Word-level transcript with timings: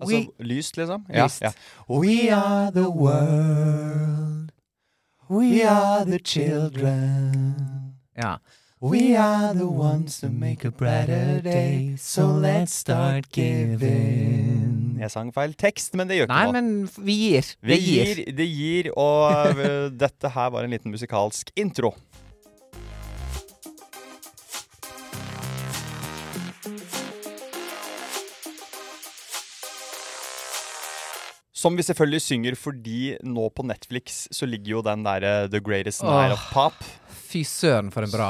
Altså 0.00 0.26
lyst, 0.40 0.76
liksom? 0.76 1.06
Ja, 1.08 1.24
Lyst. 1.24 1.40
ja. 1.42 1.50
We 1.88 2.28
are 2.34 2.70
the 2.72 2.88
world. 2.90 4.50
We 5.30 5.64
are 5.68 6.04
the 6.04 6.18
children. 6.24 7.54
Ja. 8.16 8.36
We 8.82 9.16
are 9.18 9.54
the 9.54 9.64
ones 9.66 10.20
to 10.20 10.28
make 10.28 10.68
a 10.68 10.70
brighter 10.70 11.40
day. 11.42 11.96
So 11.98 12.22
let's 12.40 12.74
start 12.76 13.24
giving. 13.32 14.98
Jeg 15.00 15.10
sang 15.10 15.32
feil 15.34 15.54
tekst, 15.58 15.94
men 15.98 16.08
det 16.08 16.18
gjør 16.20 16.28
ikke 16.28 16.34
Nei, 16.36 16.44
noe. 16.44 16.52
men 16.60 17.06
vi 17.06 17.16
gir. 17.20 17.48
Vi 17.62 17.72
Det 17.72 17.80
gir. 17.82 18.04
gir, 18.20 18.32
det 18.36 18.46
gir, 18.52 18.90
og 18.96 19.56
øh, 19.58 19.90
dette 20.04 20.28
her 20.28 20.50
var 20.54 20.64
en 20.64 20.70
liten 20.76 20.90
musikalsk 20.94 21.50
intro. 21.56 21.94
Som 31.66 31.74
vi 31.74 31.82
selvfølgelig 31.82 32.22
synger 32.22 32.54
fordi 32.54 32.98
nå 33.26 33.48
på 33.50 33.64
Netflix 33.66 34.28
så 34.30 34.46
ligger 34.46 34.76
jo 34.76 34.82
den 34.86 35.00
derre 35.02 35.48
The 35.50 35.58
Greatest 35.58 36.04
Night 36.06 36.36
of 36.36 36.44
Pop. 36.54 36.76
Fy 37.26 37.40
søren 37.42 37.88
for 37.90 38.06
en 38.06 38.12
bra 38.12 38.28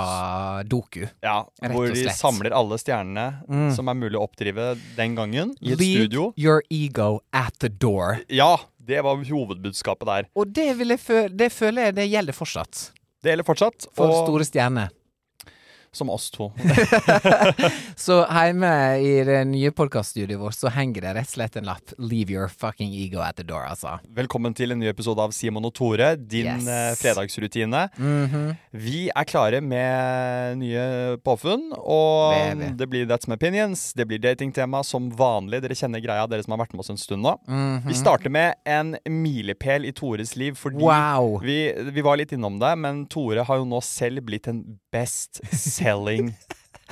doku. 0.65 1.03
Ja, 1.21 1.43
Rett 1.61 1.75
hvor 1.75 1.91
de. 1.93 2.07
Mm. 2.07 2.15
samler 2.17 2.57
alle 2.57 2.79
stjernene 2.81 3.27
som 3.77 3.93
er 3.93 3.99
mulig 4.01 4.17
å 4.17 4.25
oppdrive 4.25 4.71
den 4.97 5.19
gangen, 5.19 5.53
i 5.61 5.75
et 5.75 5.83
Leave 5.83 6.07
studio. 6.07 6.31
your 6.41 6.65
ego 6.73 7.21
at 7.37 7.53
the 7.61 7.69
door. 7.69 8.23
Ja, 8.33 8.55
det 8.81 9.05
var 9.05 9.21
hovedbudskapet 9.21 10.09
der. 10.09 10.31
Og 10.33 10.57
det, 10.57 10.71
jeg 10.73 11.01
føle, 11.05 11.29
det 11.37 11.53
føler 11.53 11.91
jeg 11.91 11.99
det 12.01 12.09
gjelder 12.09 12.41
fortsatt. 12.41 12.87
Det 13.21 13.35
gjelder 13.35 13.51
fortsatt. 13.53 13.91
For 13.93 14.17
og 14.17 14.31
store 14.31 14.49
stjerner. 14.49 14.89
Som 15.97 16.11
oss 16.13 16.29
to. 16.35 16.51
Så 17.97 18.19
hjemme 18.29 18.71
i 19.01 19.13
det 19.27 19.39
nye 19.49 19.71
podkaststudioet 19.75 20.39
vårt 20.41 20.57
så 20.59 20.71
henger 20.73 21.07
det 21.07 21.13
rett 21.17 21.31
og 21.31 21.35
slett 21.37 21.57
en 21.61 21.67
lapp 21.69 21.95
'Leave 21.99 22.31
your 22.35 22.49
fucking 22.53 22.93
ego 22.95 23.21
at 23.25 23.37
the 23.41 23.45
door', 23.47 23.65
altså. 23.69 23.97
Velkommen 24.15 24.55
til 24.57 24.73
en 24.75 24.79
ny 24.83 24.89
episode 24.91 25.19
av 25.23 25.33
Simon 25.33 25.65
og 25.65 25.75
Tore, 25.75 26.15
din 26.17 26.47
Yes. 26.47 26.67
eh, 26.69 26.95
fredagsrutine. 27.01 27.87
Vi 28.73 29.09
er 29.11 29.25
klare 29.29 29.61
med 29.65 30.59
nye 30.61 31.17
påfunn, 31.25 31.73
og 31.79 32.33
Det 32.33 32.67
er 32.69 32.77
det 32.77 32.89
blir 32.91 33.07
That's 33.09 33.29
My 33.29 33.35
Opinions, 33.39 33.93
det 33.97 34.07
blir 34.09 34.19
datingtema 34.23 34.83
som 34.85 35.11
vanlig. 35.11 35.63
Dere 35.65 35.75
kjenner 35.79 36.01
greia, 36.05 36.27
dere 36.29 36.43
som 36.45 36.53
har 36.57 36.63
vært 36.67 36.75
med 36.77 36.81
oss 36.85 36.91
en 36.93 37.01
stund 37.01 37.23
nå. 37.25 37.37
Vi 37.87 37.95
starter 37.97 38.31
med 38.31 38.55
en 38.67 38.97
milepæl 39.09 39.87
i 39.89 39.93
Tores 39.93 40.37
liv, 40.37 40.55
fordi 40.57 40.77
Wow. 40.83 41.39
vi, 41.43 41.73
vi 41.93 42.01
var 42.05 42.17
litt 42.21 42.33
innom 42.37 42.59
det, 42.61 42.75
men 42.79 43.07
Tore 43.07 43.45
har 43.45 43.57
jo 43.57 43.65
nå 43.65 43.81
selv 43.83 44.21
blitt 44.27 44.47
en 44.49 44.63
best 44.93 45.41
selling 45.87 46.35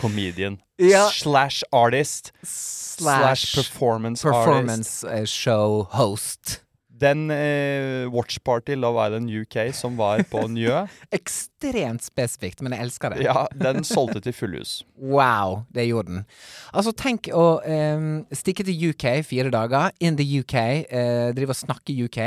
comedian. 0.01 0.59
Ja. 0.77 1.09
Slash 1.09 1.63
artist. 1.71 2.33
Slash 2.43 3.55
performance, 3.55 4.29
artist. 4.29 4.45
performance 4.45 5.05
eh, 5.05 5.25
show 5.25 5.87
host. 5.91 6.61
Den 6.89 7.31
eh, 7.31 8.07
Watch 8.11 8.39
Party 8.45 8.75
Love 8.75 9.07
Island 9.07 9.31
UK 9.31 9.75
som 9.75 9.97
var 9.97 10.23
på 10.31 10.43
Njø, 10.57 10.87
Ekstremt 11.15 12.03
spesifikt, 12.03 12.63
men 12.63 12.75
jeg 12.75 12.89
elsker 12.89 13.15
det. 13.15 13.23
ja, 13.23 13.47
den 13.55 13.85
solgte 13.95 14.21
til 14.21 14.35
fullhus. 14.35 14.83
Wow, 14.99 15.63
det 15.75 15.87
gjorde 15.87 16.11
den. 16.11 16.25
Altså, 16.73 16.91
tenk 16.91 17.31
å 17.31 17.47
um, 17.63 18.25
stikke 18.35 18.67
til 18.67 18.91
UK 18.91 19.09
fire 19.31 19.55
dager, 19.55 19.95
in 20.01 20.19
the 20.19 20.27
UK, 20.43 20.57
uh, 20.91 21.31
drive 21.39 21.55
og 21.55 21.61
snakke 21.63 21.95
UK. 22.09 22.21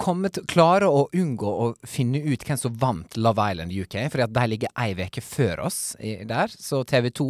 Komme 0.00 0.26
til, 0.34 0.42
klare 0.50 0.88
å 0.90 1.04
unngå 1.14 1.46
å 1.46 1.66
finne 1.86 2.18
ut 2.18 2.42
hvem 2.42 2.58
som 2.58 2.72
vant 2.80 3.14
Love 3.16 3.44
Island 3.52 3.70
UK, 3.70 3.94
fordi 4.10 4.24
at 4.26 4.32
de 4.34 4.46
ligger 4.50 4.72
ei 4.82 4.94
uke 4.98 5.22
før 5.22 5.62
oss 5.68 5.78
i, 6.02 6.16
der. 6.26 6.50
Så 6.50 6.80
TV2 6.90 7.26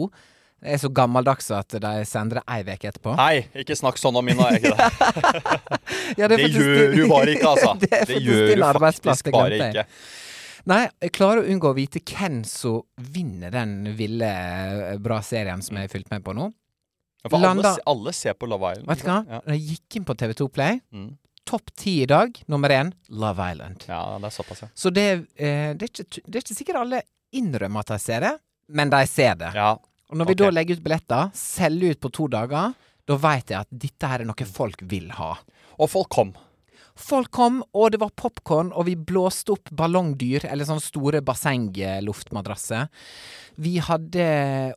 er 0.65 0.79
så 0.81 0.89
gammeldags 0.97 1.51
at 1.53 1.75
de 1.77 1.91
sender 2.09 2.41
det 2.41 2.45
ei 2.49 2.63
uke 2.65 2.89
etterpå. 2.89 3.13
Nei, 3.21 3.43
ikke 3.61 3.77
snakk 3.77 4.01
sånn 4.01 4.17
om 4.17 4.25
min, 4.25 4.41
jeg 4.41 4.63
ikke 4.63 4.77
det. 4.79 5.51
Ja, 6.21 6.29
Det 6.31 6.39
det 6.41 6.49
gjør 6.55 6.95
du 6.95 7.03
bare 7.11 7.35
ikke, 7.35 7.51
altså. 7.53 7.75
det, 7.83 8.01
Det 8.09 8.21
gjør 8.25 8.55
du 8.57 8.81
faktisk 8.87 9.29
bare 9.35 9.59
ikke. 9.61 9.85
Nei, 10.73 10.81
jeg 11.05 11.13
klarer 11.13 11.43
å 11.43 11.51
unngå 11.53 11.69
å 11.69 11.77
vite 11.77 12.01
hvem 12.01 12.39
som 12.49 12.81
vinner 13.13 13.53
den 13.53 13.91
ville, 13.99 14.31
eh, 14.31 14.95
bra 15.05 15.19
serien 15.21 15.61
som 15.61 15.77
jeg 15.77 15.91
har 15.91 15.93
fulgt 15.93 16.09
med 16.15 16.25
på 16.25 16.33
nå. 16.33 16.47
Ja, 17.25 17.29
For 17.33 17.45
alle, 17.45 17.75
alle 17.93 18.13
ser 18.17 18.33
på 18.41 18.49
Love 18.49 18.73
Island. 18.73 18.89
Vet 18.89 19.05
du 19.05 19.11
hva? 19.11 19.19
Ja. 19.29 19.43
Når 19.45 19.59
jeg 19.59 19.67
gikk 19.75 19.99
inn 20.01 20.09
på 20.09 20.17
TV2 20.25 20.49
Play, 20.57 20.81
Mm. 20.97 21.11
Topp 21.49 21.73
ti 21.79 21.99
i 22.03 22.07
dag, 22.11 22.37
nummer 22.51 22.73
én, 22.73 22.93
Love 23.09 23.51
Island. 23.53 23.85
ja, 23.89 24.03
det 24.21 24.31
er 24.31 24.35
såpass, 24.35 24.63
ja. 24.65 24.69
Så 24.75 24.91
det, 24.95 25.09
eh, 25.37 25.73
det, 25.77 25.89
er 25.89 25.91
ikke, 25.91 26.23
det 26.25 26.39
er 26.39 26.45
ikke 26.45 26.57
sikkert 26.57 26.81
alle 26.83 27.03
innrømmer 27.35 27.85
at 27.85 27.95
de 27.95 27.99
ser 28.03 28.25
det, 28.25 28.33
men 28.69 28.93
de 28.93 29.03
ser 29.11 29.37
det. 29.41 29.53
ja. 29.57 29.75
Og 30.13 30.19
når 30.21 30.29
vi 30.29 30.35
okay. 30.35 30.45
da 30.45 30.55
legger 30.55 30.77
ut 30.79 30.83
billetter, 30.85 31.31
selger 31.35 31.95
ut 31.95 32.01
på 32.05 32.11
to 32.15 32.27
dager, 32.31 32.75
da 33.09 33.17
veit 33.19 33.51
jeg 33.51 33.65
at 33.65 33.71
dette 33.85 34.11
her 34.11 34.23
er 34.23 34.29
noe 34.29 34.47
folk 34.47 34.85
vil 34.89 35.09
ha. 35.17 35.31
Og 35.81 35.91
folk 35.91 36.11
kom. 36.13 36.35
Folk 36.95 37.33
kom, 37.35 37.57
og 37.75 37.89
det 37.91 37.99
var 37.99 38.13
popkorn, 38.15 38.69
og 38.71 38.87
vi 38.87 38.95
blåste 38.95 39.57
opp 39.57 39.71
ballongdyr, 39.75 40.45
eller 40.47 40.69
sånne 40.69 40.85
store 40.85 41.21
bassengluftmadrasser. 41.27 42.87
Vi 43.59 43.73
hadde 43.83 44.27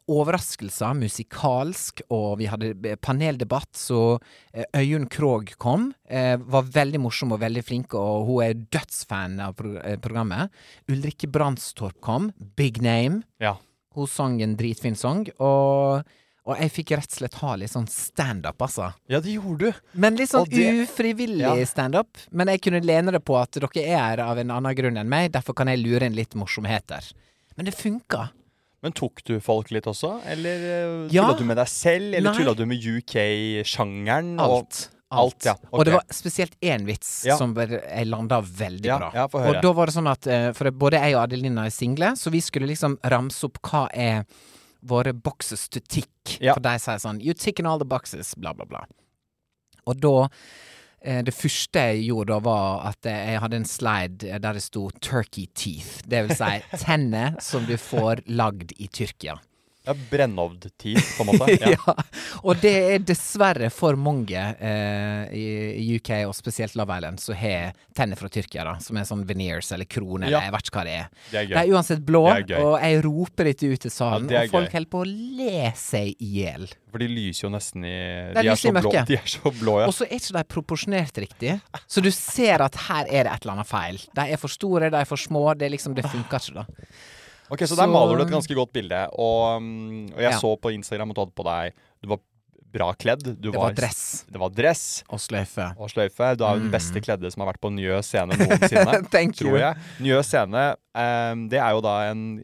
overraskelser 0.09 0.97
musikalsk, 0.97 2.01
og 2.09 2.39
vi 2.41 2.49
hadde 2.49 2.73
eh, 2.89 2.97
paneldebatt, 2.97 3.69
så 3.77 4.01
eh, 4.49 4.65
Øyunn 4.81 5.05
Krogh 5.13 5.53
kom. 5.61 5.91
Eh, 6.09 6.35
var 6.41 6.73
veldig 6.73 7.03
morsom 7.05 7.37
og 7.37 7.43
veldig 7.45 7.65
flink, 7.65 7.93
og 7.93 8.25
hun 8.31 8.43
er 8.47 8.65
dødsfan 8.65 9.37
av 9.45 9.53
programmet. 10.01 10.53
Ulrikke 10.89 11.29
Brandstorp 11.29 12.01
kom. 12.01 12.31
Big 12.57 12.81
name. 12.81 13.21
Ja. 13.37 13.59
Hun 13.93 14.09
sang 14.09 14.41
en 14.41 14.57
dritfin 14.57 14.97
sang, 14.97 15.27
og, 15.37 16.01
og 16.47 16.57
jeg 16.61 16.71
fikk 16.71 16.91
rett 16.97 17.11
og 17.11 17.17
slett 17.19 17.33
ha 17.41 17.55
litt 17.59 17.71
sånn 17.73 17.87
standup, 17.91 18.57
altså. 18.63 18.93
Ja, 19.11 19.19
det 19.19 19.33
gjorde 19.35 19.57
du. 19.73 19.81
Men 19.93 20.15
litt 20.15 20.29
sånn 20.31 20.47
det- 20.49 20.87
ufrivillig 20.87 21.41
Ja. 21.43 21.65
standup. 21.65 22.17
Men 22.31 22.47
jeg 22.47 22.61
kunne 22.61 22.81
lene 22.81 23.11
det 23.11 23.23
på 23.25 23.35
at 23.41 23.51
dere 23.51 23.69
er 23.83 23.97
her 23.99 24.19
av 24.23 24.37
en 24.39 24.49
annen 24.51 24.75
grunn 24.75 24.97
enn 24.97 25.09
meg, 25.09 25.31
derfor 25.33 25.53
kan 25.53 25.67
jeg 25.67 25.79
lure 25.83 26.03
inn 26.07 26.15
litt 26.15 26.33
morsomheter. 26.35 27.11
Men 27.57 27.65
det 27.65 27.75
funka. 27.75 28.29
Men 28.81 28.91
tok 28.93 29.23
du 29.25 29.39
folk 29.41 29.71
litt 29.71 29.85
også? 29.85 30.21
Eller 30.25 30.55
uh, 31.05 31.07
Ja. 31.11 31.23
tulla 31.27 31.37
du 31.37 31.43
med 31.45 31.57
deg 31.57 31.67
selv? 31.67 32.13
Eller 32.15 32.33
tulla 32.33 32.53
du 32.55 32.65
med 32.65 32.77
UK-sjangeren? 32.81 34.39
og- 34.39 34.49
Alt. 34.61 34.89
Alt, 35.09 35.45
ja. 35.45 35.53
Og 35.71 35.85
det 35.85 35.93
var 35.93 36.03
spesielt 36.11 36.51
én 36.61 36.83
vits 36.85 37.23
Ja. 37.25 37.37
som 37.37 37.53
jeg 37.55 38.07
landa 38.07 38.41
veldig 38.41 38.83
bra. 38.99 39.27
og 39.33 39.61
da 39.61 39.71
var 39.71 39.85
det 39.85 39.95
sånn 39.95 40.11
at 40.11 40.27
eh, 40.27 40.51
For 40.51 40.69
både 40.69 40.99
jeg 40.99 41.15
og 41.15 41.23
Adelina 41.29 41.65
er 41.65 41.69
single, 41.69 42.11
så 42.15 42.29
vi 42.29 42.39
skulle 42.41 42.67
liksom 42.67 42.97
ramse 43.05 43.43
opp 43.45 43.57
hva 43.61 43.87
er 43.93 44.25
våre 44.87 45.13
boxes 45.13 45.67
to 45.69 45.81
tick. 45.83 46.37
Ja. 46.39 46.55
For 46.55 46.63
de 46.63 46.77
sier 46.81 47.01
sånn 47.01 47.21
You 47.23 47.35
ticking 47.37 47.67
all 47.69 47.81
the 47.81 47.87
boxes, 47.87 48.33
bla, 48.35 48.53
bla, 48.57 48.67
bla. 48.69 48.85
Og 49.87 49.99
da 50.03 50.15
eh, 51.01 51.23
Det 51.23 51.33
første 51.35 51.83
jeg 51.91 52.07
gjorde 52.09 52.33
da, 52.33 52.39
var 52.43 52.87
at 52.91 53.07
jeg 53.07 53.41
hadde 53.43 53.61
en 53.61 53.69
slide 53.69 54.27
eh, 54.27 54.39
der 54.43 54.57
det 54.57 54.63
sto 54.65 54.89
'turkey 54.99 55.47
teeth'. 55.55 56.01
Det 56.07 56.25
vil 56.27 56.35
si 56.35 56.53
tenner 56.85 57.39
som 57.43 57.65
du 57.65 57.77
får 57.77 58.25
lagd 58.27 58.75
i 58.77 58.87
Tyrkia. 58.87 59.37
Ja, 59.87 59.95
Brennovd-tid, 60.11 60.99
på 61.17 61.23
en 61.23 61.31
måte. 61.31 61.57
Ja. 61.63 61.73
Ja. 61.77 61.93
Og 62.43 62.59
det 62.61 62.73
er 62.93 62.99
dessverre 63.07 63.69
for 63.73 63.95
mange 63.99 64.35
eh, 64.37 65.33
i, 65.33 65.95
UK, 65.97 66.11
og 66.27 66.35
spesielt 66.37 66.75
Love 66.77 66.97
Island, 66.99 67.21
som 67.23 67.37
har 67.39 67.71
tenner 67.97 68.19
fra 68.19 68.29
Tyrkia, 68.31 68.65
da. 68.67 68.75
Som 68.83 68.99
er 68.99 69.07
sånn 69.07 69.23
veneers 69.27 69.71
eller 69.73 69.87
kroner, 69.89 70.29
Ja. 70.31 70.41
jeg 70.45 70.53
vet 70.57 70.67
ikke 70.69 70.79
hva 70.81 70.85
det 70.87 70.97
er. 70.99 71.07
Det 71.31 71.39
er 71.39 71.47
gøy. 71.47 71.53
Det 71.55 71.61
er 71.63 71.73
uansett 71.77 72.03
blå, 72.07 72.23
er 72.33 72.53
og 72.59 72.75
jeg 72.83 73.01
roper 73.07 73.49
litt 73.49 73.63
ut 73.63 73.85
til 73.87 73.93
salen, 73.93 74.29
er 74.31 74.45
og 74.45 74.53
folk 74.57 74.75
holder 74.77 74.91
på 74.93 75.01
å 75.05 75.07
le 75.07 75.71
seg 75.79 76.13
i 76.19 76.31
hjel. 76.41 76.67
For 76.91 77.03
de 77.03 77.09
lyser 77.11 77.47
jo 77.47 77.49
nesten 77.53 77.83
i 77.85 77.95
De 78.37 78.43
er 78.47 78.55
så 78.59 78.71
blå, 78.73 78.91
de 79.09 79.17
er 79.17 79.27
så 79.29 79.51
blå 79.53 79.73
ja. 79.81 79.89
Og 79.89 79.93
så 79.95 80.05
er 80.07 80.15
ikke 80.19 80.37
de 80.37 80.43
proporsjonert 80.53 81.19
riktig. 81.23 81.57
Så 81.87 82.03
du 82.03 82.09
ser 82.15 82.63
at 82.63 82.77
her 82.87 83.05
er 83.09 83.27
det 83.27 83.33
et 83.33 83.43
eller 83.45 83.57
annet 83.59 83.69
feil. 83.69 83.99
De 84.17 84.23
er 84.33 84.39
for 84.41 84.51
store, 84.51 84.89
de 84.93 85.01
er 85.01 85.09
for 85.09 85.19
små. 85.19 85.43
Det 85.59 85.69
liksom, 85.73 85.95
det 85.97 86.07
funker 86.07 86.39
ikke, 86.41 86.63
da. 86.63 86.65
Ok, 87.49 87.59
Så 87.67 87.75
der 87.79 87.87
maler 87.87 88.17
du 88.17 88.23
et 88.25 88.31
ganske 88.33 88.53
godt 88.57 88.73
bilde. 88.73 89.03
Og, 89.17 89.61
mm, 89.61 90.09
og 90.15 90.19
jeg 90.21 90.31
Ja. 90.33 90.39
så 90.39 90.55
på 90.59 90.73
Instagram 90.75 91.11
at 91.11 91.15
du 91.15 91.21
hadde 91.21 91.35
på 91.37 91.43
deg 91.47 91.73
Du 92.03 92.09
var 92.09 92.19
bra 92.73 92.93
kledd. 92.93 93.23
Du 93.39 93.49
Det 93.51 93.55
var 93.55 93.71
dress 93.73 94.25
Det 94.29 94.37
var 94.41 94.49
dress 94.49 95.03
og 95.09 95.19
sløyfe. 95.19 95.69
og 95.79 95.89
sløyfe. 95.89 96.35
Du 96.37 96.43
er 96.43 96.57
jo 96.57 96.59
den 96.65 96.71
beste 96.71 96.99
kledde 97.01 97.31
som 97.31 97.41
har 97.45 97.53
vært 97.53 97.61
på 97.63 97.71
Njø 97.73 98.01
scene 98.03 98.35
noensinne. 98.37 99.09
Thank 99.09 99.39
you. 99.41 99.49
tror 99.49 99.59
jeg. 99.59 99.77
Njø 100.03 100.19
scene, 100.23 100.65
um, 100.93 101.47
det 101.49 101.59
er 101.63 101.71
jo 101.71 101.81
da 101.81 101.95
en 102.11 102.43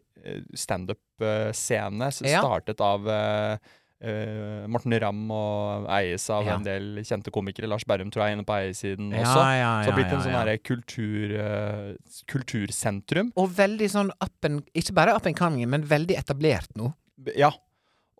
standup-scene 0.56 2.12
som 2.12 2.26
Ja. 2.26 2.40
startet 2.42 2.80
av 2.80 3.06
eh, 3.08 3.58
eh, 4.04 4.66
Morten 4.70 4.94
Ramm 5.00 5.22
og 5.34 5.86
eies 5.96 6.28
av 6.30 6.44
Ja. 6.46 6.56
en 6.58 6.64
del 6.66 7.00
kjente 7.02 7.32
komikere. 7.34 7.68
Lars 7.70 7.84
Berrum 7.88 8.10
tror 8.12 8.24
jeg 8.26 8.32
er 8.34 8.36
inne 8.36 8.46
på 8.46 8.56
eiersiden 8.58 9.10
Ja, 9.14 9.22
også. 9.24 9.42
ja, 9.58 9.72
Så 9.82 9.84
det 9.84 9.92
har 9.92 9.98
blitt 10.00 10.12
en 10.12 10.24
sånn 10.26 10.48
ja. 10.52 10.56
kultur, 10.70 11.34
uh, 11.40 11.94
kultursentrum. 12.30 13.32
Og 13.40 13.50
veldig 13.56 13.88
sånn 13.90 14.10
appen, 14.20 14.62
Ikke 14.74 14.94
bare 14.96 15.14
up 15.16 15.26
and 15.26 15.36
coming, 15.38 15.68
men 15.70 15.82
veldig 15.88 16.16
etablert 16.20 16.70
nå. 16.76 16.92
Ja. 17.36 17.52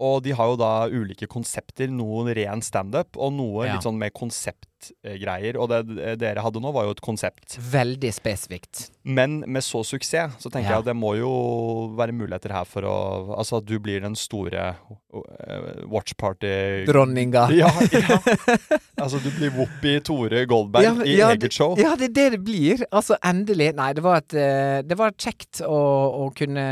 Og 0.01 0.25
de 0.25 0.33
har 0.35 0.49
jo 0.51 0.57
da 0.59 0.89
ulike 0.91 1.29
konsepter. 1.31 1.87
Noen 1.89 2.33
ren 2.35 2.61
standup, 2.67 3.15
og 3.17 3.33
noe 3.37 3.69
litt 3.71 3.85
sånn 3.87 3.99
mer 4.01 4.11
konseptgreier. 4.93 5.57
Og 5.61 5.69
det 5.71 5.79
eh, 6.03 6.17
dere 6.21 6.43
hadde 6.45 6.61
nå, 6.63 6.73
var 6.75 6.85
jo 6.89 6.95
et 6.95 7.01
konsept. 7.05 7.57
Veldig 7.73 8.13
spesifikt. 8.15 8.89
Men 9.05 9.41
med 9.47 9.63
så 9.65 9.83
suksess, 9.85 10.39
så 10.41 10.51
tenker 10.51 10.71
Ja. 10.71 10.77
jeg 10.79 10.85
at 10.85 10.85
det 10.93 10.97
må 10.97 11.15
jo 11.19 11.31
være 11.97 12.13
muligheter 12.17 12.53
her 12.53 12.65
for 12.65 12.83
å 12.89 12.95
Altså 13.35 13.59
at 13.59 13.67
du 13.67 13.79
blir 13.79 14.01
den 14.01 14.15
store 14.17 14.77
watchparty... 15.13 15.87
watch 15.91 16.15
party 16.17 16.85
Dronninga. 16.87 17.49
Ja, 17.55 17.69
ja. 17.93 18.19
Altså 19.01 19.19
du 19.23 19.29
blir 19.37 19.51
Whoopi 19.55 19.99
Tore 20.07 20.45
Goldberg 20.47 20.99
men- 20.99 21.07
i 21.07 21.17
ja, 21.19 21.31
eget 21.35 21.53
show. 21.53 21.75
Ja, 21.79 21.95
det 21.97 22.11
er 22.11 22.15
det 22.15 22.27
det 22.37 22.41
blir. 22.47 22.85
Altså, 22.91 23.17
endelig. 23.23 23.73
Nei, 23.77 23.93
det 23.97 24.03
var, 24.05 24.23
et, 24.23 24.35
eh, 24.39 24.81
det 24.87 24.97
var 24.99 25.13
kjekt 25.19 25.61
å, 25.67 25.79
å 26.25 26.29
kunne 26.37 26.65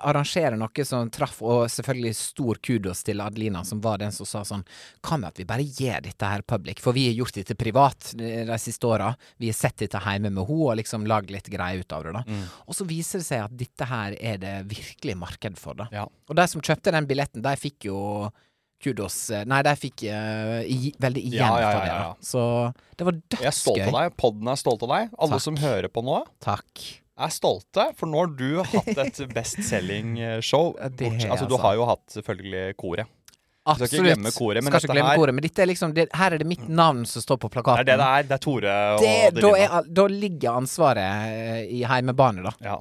arrangere 0.00 0.56
noe 0.60 0.84
som 0.86 1.10
traff, 1.12 1.40
og 1.42 1.66
selvfølgelig 1.72 2.14
stor 2.16 2.60
kudos 2.62 3.02
til 3.06 3.20
Adelina, 3.24 3.64
som 3.66 3.80
var 3.84 3.98
den 4.02 4.12
som 4.14 4.26
sa 4.28 4.42
sånn 4.46 4.64
Hva 5.02 5.18
med 5.20 5.30
at 5.32 5.40
vi 5.40 5.48
bare 5.48 5.64
gjør 5.66 6.04
dette 6.06 6.30
her 6.30 6.42
public? 6.46 6.80
For 6.80 6.92
vi 6.96 7.08
har 7.10 7.18
gjort 7.18 7.34
dette 7.40 7.56
privat 7.60 8.12
de, 8.18 8.58
siste 8.60 8.88
åra. 8.88 9.12
Vi 9.40 9.50
har 9.52 9.56
sett 9.58 9.82
dette 9.84 10.00
hjemme 10.00 10.32
med 10.32 10.42
henne 10.48 10.68
og 10.70 10.76
liksom 10.80 11.06
lagd 11.10 11.32
litt 11.32 11.50
greier 11.52 11.84
ut 11.84 11.96
av 11.96 12.06
det, 12.06 12.14
da. 12.16 12.24
Mm. 12.26 12.44
Og 12.66 12.76
så 12.76 12.86
viser 12.88 13.22
det 13.22 13.28
seg 13.28 13.46
at 13.46 13.56
dette 13.60 13.88
her 13.90 14.16
er 14.18 14.40
det 14.42 14.54
virkelig 14.70 15.18
marked 15.20 15.58
for, 15.60 15.78
da. 15.78 15.90
Ja. 15.94 16.06
Og 16.08 16.38
de 16.38 16.46
som 16.50 16.64
kjøpte 16.64 16.94
den 16.94 17.08
billetten, 17.10 17.44
de 17.44 17.56
fikk 17.60 17.90
jo 17.90 18.00
kudos 18.80 19.16
eh, 19.30 19.44
Nei, 19.48 19.60
de 19.66 19.74
fikk 19.78 20.06
uh, 20.08 20.60
i, 20.64 20.94
veldig 21.00 21.22
igjen 21.28 21.44
Ja, 21.44 21.52
ja, 21.60 21.70
for 21.74 21.84
det. 21.84 21.98
da. 22.00 22.16
Så 22.24 22.96
det 22.96 23.08
var 23.08 23.20
Jeg 23.36 23.50
er 23.52 23.56
stolt 23.56 23.84
av 23.84 23.94
deg. 23.98 24.16
Podden 24.20 24.50
er 24.50 24.60
stolt 24.60 24.84
av 24.86 24.94
deg. 24.94 25.14
Alle 25.18 25.36
Takk. 25.36 25.46
som 25.46 25.60
hører 25.60 25.92
på 25.92 26.04
nå, 26.06 26.18
Takk. 26.44 26.84
er 27.20 27.32
stolte, 27.34 27.86
for 27.98 28.10
nå 28.10 28.22
har 28.22 28.34
du 28.38 28.62
hatt 28.64 28.90
et 29.04 29.20
det 30.96 31.10
har 31.12 31.18
jeg, 31.20 31.32
altså, 31.34 31.48
du 31.48 31.56
altså. 31.56 31.64
har 31.66 31.76
jo 31.76 31.88
hatt 31.92 32.16
selvfølgelig 32.16 32.64
koret. 32.80 33.16
Skal 33.60 33.74
ikke 33.74 33.84
Absolutt. 33.84 34.06
glemme 34.06 34.30
koret, 34.32 34.64
men 34.64 34.72
ikke 34.72 34.92
glemme 34.94 35.10
her- 35.10 35.18
koret, 35.20 35.34
men 35.34 35.44
er 35.62 35.66
liksom 35.66 35.92
det, 35.94 36.08
Her 36.16 36.32
er 36.32 36.38
det 36.38 36.46
mitt 36.46 36.68
navn 36.68 37.04
som 37.06 37.22
står 37.22 37.36
på 37.36 37.50
plakaten. 37.50 37.84
Det 37.84 37.92
er 37.92 37.96
det 37.96 37.98
det 38.00 38.06
er. 38.06 38.22
Det 38.22 38.32
er 38.32 38.38
Tore 38.38 38.94
og 38.94 39.00
Det- 39.00 39.42
da, 39.42 39.50
er, 39.56 39.82
da 39.92 40.06
ligger 40.06 40.50
ansvaret 40.56 40.96
eh, 40.98 41.66
i 41.68 41.84
heimebane, 41.84 42.42
da. 42.42 42.52
Ja. 42.64 42.76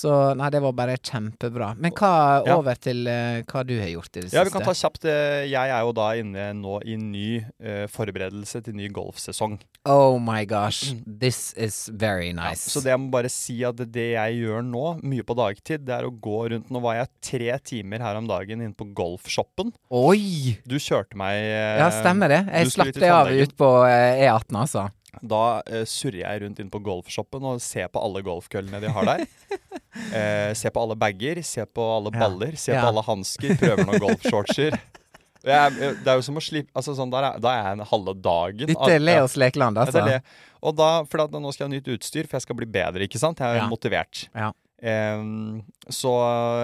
Så 0.00 0.10
nei, 0.38 0.48
det 0.54 0.60
var 0.64 0.72
bare 0.78 0.94
kjempebra. 0.96 1.74
Men 1.76 1.92
hva, 1.92 2.10
Ja. 2.46 2.56
over 2.56 2.78
til 2.80 3.02
uh, 3.10 3.42
hva 3.50 3.64
du 3.68 3.74
har 3.80 3.90
gjort 3.92 4.16
i 4.16 4.22
det 4.24 4.32
Ja, 4.32 4.44
vi 4.46 4.52
kan 4.54 4.62
ta 4.64 4.72
kjapt. 4.72 5.04
eh, 5.04 5.44
Jeg 5.50 5.68
er 5.74 5.80
jo 5.84 5.92
da 5.92 6.06
inne 6.16 6.46
nå 6.56 6.78
i 6.88 6.96
ny 6.96 7.40
uh, 7.60 7.84
forberedelse 7.92 8.62
til 8.64 8.74
ny 8.78 8.88
golfsesong. 8.88 9.58
Oh 9.84 10.18
my 10.20 10.44
gosh, 10.48 10.94
this 11.06 11.52
is 11.56 11.88
very 11.92 12.30
Ja, 12.32 12.50
nice. 12.50 12.68
så 12.70 12.82
det 12.84 12.92
jeg 12.92 13.00
må 13.00 13.10
bare 13.10 13.28
si 13.32 13.58
at 13.64 13.76
det, 13.80 14.06
jeg 14.14 14.40
gjør 14.42 14.64
nå, 14.64 14.86
mye 15.02 15.24
på 15.24 15.36
dagtid, 15.36 15.84
det 15.88 15.94
er 15.98 16.04
å 16.08 16.12
gå 16.12 16.38
rundt 16.52 16.70
Nå 16.70 16.80
var 16.84 16.96
jeg 17.00 17.08
tre 17.24 17.58
timer 17.64 17.98
her 18.04 18.16
om 18.20 18.26
dagen 18.28 18.60
inne 18.60 18.76
på 18.76 18.86
golfshoppen. 18.94 19.72
Oi! 19.90 20.58
Du 20.68 20.76
kjørte 20.76 21.16
meg 21.16 21.40
Ja, 21.80 21.88
stemmer 21.90 22.28
det. 22.32 22.42
Jeg 22.52 22.72
slapp 22.74 22.92
det 22.94 23.10
av 23.10 23.28
ut 23.32 23.54
på 23.56 23.70
eh, 23.88 24.24
E18, 24.28 24.56
altså. 24.64 24.88
Da 25.22 25.62
eh, 25.66 25.84
surrer 25.88 26.20
jeg 26.22 26.42
rundt 26.42 26.60
inn 26.62 26.70
på 26.70 26.80
golfshoppen 26.86 27.42
og 27.42 27.60
ser 27.64 27.88
på 27.88 28.02
alle 28.02 28.22
golfkøllene 28.26 28.80
de 28.80 28.88
har 28.94 29.04
der. 29.08 29.24
eh, 30.14 30.52
ser 30.54 30.70
på 30.74 30.82
alle 30.84 30.96
bager, 31.00 31.42
ser 31.46 31.66
på 31.66 31.84
alle 31.96 32.12
baller, 32.14 32.56
ser 32.56 32.74
Ja. 32.78 32.82
på 32.86 32.92
alle 32.94 33.02
hansker, 33.08 33.56
prøver 33.60 33.84
noen 33.86 34.00
golfshortser. 34.06 34.78
Jeg, 35.40 35.72
jeg- 35.80 35.94
det 36.04 36.10
er 36.12 36.18
jo 36.18 36.22
som 36.26 36.36
å 36.36 36.40
slippe 36.44 36.68
altså 36.76 36.92
sånn, 36.92 37.08
der 37.08 37.24
er, 37.24 37.38
Da 37.40 37.48
er 37.56 37.62
jeg 37.64 37.76
en 37.78 37.86
halve 37.88 38.12
dagen. 38.20 38.72
Er 38.76 38.98
Leos 39.00 39.38
lekeland, 39.40 39.78
ja, 39.80 39.86
det 39.88 39.94
altså. 39.94 40.02
er 40.02 40.18
det. 40.20 40.34
Og 40.68 40.74
da, 40.76 40.88
for 41.08 41.22
at 41.24 41.32
nå 41.32 41.52
skal 41.54 41.64
jeg 41.64 41.70
ha 41.70 41.76
nytt 41.78 41.88
utstyr, 41.94 42.26
for 42.28 42.36
jeg 42.36 42.44
skal 42.44 42.58
bli 42.58 42.66
bedre, 42.68 43.06
ikke 43.08 43.16
sant? 43.22 43.40
Jeg 43.40 43.56
er 43.56 43.62
Ja. 43.62 43.68
motivert. 43.70 44.26
Ja. 44.36 44.50
Em, 44.84 45.62
så 45.88 46.12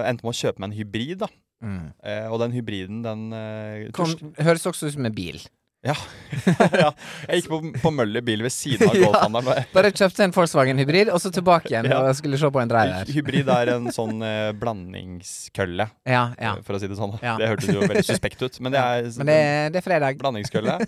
endte 0.05 0.21
med 0.21 0.29
å 0.29 0.37
kjøpe 0.37 0.61
meg 0.61 0.69
en 0.69 0.77
hybrid, 0.77 1.17
da. 1.25 1.27
Mm. 1.65 1.87
Eh, 2.05 2.27
og 2.29 2.37
den 2.43 2.53
hybriden, 2.53 3.01
den 3.01 3.33
eh, 3.33 3.89
Kom, 3.97 4.13
høres 4.37 4.67
også 4.69 4.91
ut 4.91 4.93
som 4.93 5.09
en 5.09 5.17
bil. 5.17 5.41
Ja. 5.85 5.93
ja. 6.81 6.87
Jeg 7.29 7.43
gikk 7.43 7.47
på, 7.51 7.57
på 7.83 7.89
Møller 7.93 8.23
bil 8.25 8.41
ved 8.43 8.51
siden 8.51 8.89
av 8.89 8.95
Ja. 8.97 9.05
golfhandelen. 9.11 9.67
Bare 9.75 9.91
kjøpte 9.95 10.23
en 10.25 10.33
Volkswagen 10.35 10.79
hybrid, 10.81 11.11
og 11.13 11.21
så 11.21 11.29
tilbake 11.31 11.69
igjen 11.69 11.85
Ja. 11.91 11.99
og 12.01 12.15
skulle 12.17 12.39
se 12.41 12.49
på 12.51 12.59
en 12.63 12.71
driver. 12.71 13.11
Hybrid 13.13 13.51
er 13.53 13.71
en 13.75 13.85
sånn 13.93 14.17
eh, 14.25 14.49
blandingskølle, 14.57 15.85
Ja, 16.09 16.23
ja. 16.41 16.55
for 16.65 16.75
å 16.75 16.81
si 16.81 16.89
det 16.89 16.97
sånn. 16.99 17.13
Ja. 17.21 17.35
Det 17.39 17.49
hørtes 17.51 17.69
jo 17.71 17.83
veldig 17.85 18.03
suspekt 18.07 18.41
ut, 18.43 18.57
men 18.65 18.73
det 18.75 18.81
er 18.81 19.09
Men 19.21 19.29
det, 19.31 19.37
det 19.75 19.81
er 19.81 19.85
fredag. 19.85 20.17
blandingskølle. 20.21 20.79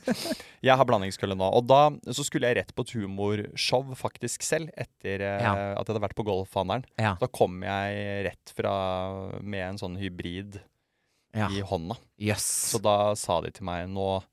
Jeg 0.66 0.76
har 0.82 0.90
blandingskølle 0.90 1.38
nå. 1.38 1.52
Og 1.60 1.68
da 1.70 1.82
så 2.16 2.26
skulle 2.26 2.50
jeg 2.50 2.58
rett 2.64 2.74
på 2.76 2.84
et 2.88 2.96
humorshow 2.98 3.94
faktisk 4.00 4.44
selv, 4.44 4.74
etter 4.76 5.22
eh, 5.22 5.38
Ja. 5.46 5.54
at 5.78 5.86
jeg 5.86 5.94
hadde 5.94 6.04
vært 6.08 6.18
på 6.18 6.26
golfhandelen. 6.28 6.84
Ja. 7.00 7.14
Da 7.22 7.30
kom 7.32 7.62
jeg 7.64 8.26
rett 8.32 8.56
fra 8.58 8.74
med 9.40 9.68
en 9.70 9.78
sånn 9.80 9.96
hybrid 10.02 10.60
Ja. 11.38 11.48
i 11.54 11.62
hånda. 11.62 11.96
Yes. 12.18 12.42
Så 12.74 12.82
da 12.82 13.14
sa 13.16 13.40
de 13.46 13.52
til 13.54 13.64
meg 13.70 13.86
nå 13.88 14.24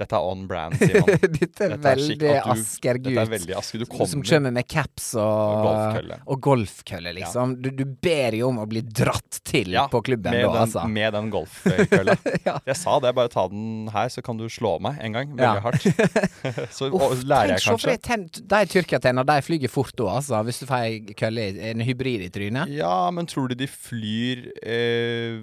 Dette 0.00 0.16
er 0.16 0.24
on 0.30 0.46
brand, 0.48 0.76
Simon. 0.80 1.10
Dette 1.38 1.66
er 1.66 1.74
Dette 1.76 1.90
er 1.92 2.00
veldig 2.00 2.30
at 2.32 2.44
du- 2.46 2.50
Asker 2.54 3.00
Dette 3.04 3.20
er 3.24 3.30
veldig 3.34 3.56
Asker. 3.60 3.82
Du 3.82 3.84
Som 3.86 4.22
kommer 4.22 4.30
kommer 4.30 4.54
med 4.56 4.68
caps 4.72 5.10
og, 5.20 5.24
Og 5.24 5.64
golfkølle. 5.66 6.18
og 6.26 6.40
golfkølle, 6.46 7.12
liksom. 7.20 7.54
Du, 7.60 7.68
du 7.76 7.84
ber 7.84 8.36
jo 8.38 8.48
om 8.48 8.60
å 8.62 8.66
bli 8.70 8.80
dratt 8.86 9.40
til 9.46 9.74
Ja, 9.76 9.84
på 9.92 10.00
klubben 10.06 10.32
med, 10.32 10.44
da, 10.46 10.52
den, 10.54 10.62
altså. 10.64 10.84
med 10.88 11.12
den 11.18 11.30
golfkølla. 11.36 12.16
Ja. 12.46 12.56
Jeg 12.70 12.78
sa 12.80 12.96
det, 13.04 13.12
bare 13.18 13.28
ta 13.32 13.44
den 13.52 13.90
her, 13.92 14.08
så 14.14 14.24
kan 14.24 14.40
du 14.40 14.46
slå 14.50 14.76
meg 14.82 14.98
en 15.04 15.12
gang. 15.18 15.34
Veldig 15.36 15.44
Ja. 15.44 15.60
hardt. 15.60 15.84
så 16.76 16.88
Uff, 16.90 17.22
lærer 17.28 17.54
jeg 17.58 17.64
kanskje. 17.68 17.96
Tenk, 18.08 18.40
De 18.50 18.62
tyrkertenner, 18.72 19.26
de 19.28 19.38
flyger 19.44 19.70
fort 19.72 19.92
da, 20.00 20.08
altså. 20.16 20.40
Hvis 20.48 20.62
du 20.62 20.66
får 20.70 20.86
ei 20.88 21.16
kølle, 21.18 21.46
en 21.70 21.84
hybrid 21.84 22.24
i 22.24 22.30
trynet. 22.32 22.72
Ja, 22.72 22.94
men 23.12 23.28
tror 23.30 23.50
du 23.52 23.56
de 23.60 23.68
flyr 23.70 24.46
eh, 24.64 25.40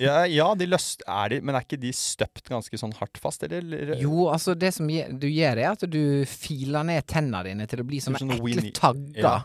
ja, 0.00 0.22
ja, 0.28 0.48
de 0.58 0.66
løst 0.70 1.02
er 1.08 1.32
de, 1.34 1.40
men 1.44 1.56
er 1.58 1.64
ikke 1.66 1.80
de 1.80 1.90
støpt 1.96 2.46
ganske 2.48 2.78
sånn 2.80 2.94
hardt 3.00 3.18
fast, 3.20 3.42
eller? 3.52 3.94
Jo, 4.02 4.28
altså, 4.32 4.54
det 4.58 4.72
som 4.74 4.86
du 4.88 5.28
gjør, 5.28 5.56
er 5.62 5.70
at 5.72 5.86
du 5.90 6.24
filer 6.28 6.84
ned 6.84 7.06
tennene 7.06 7.44
dine 7.48 7.66
til 7.70 7.80
å 7.80 7.86
bli 7.88 8.00
sånne 8.04 8.18
Sånn 8.20 8.34
ekle 8.36 8.44
Winnie- 8.44 8.72
tagger. 8.76 9.22
Ja. 9.24 9.38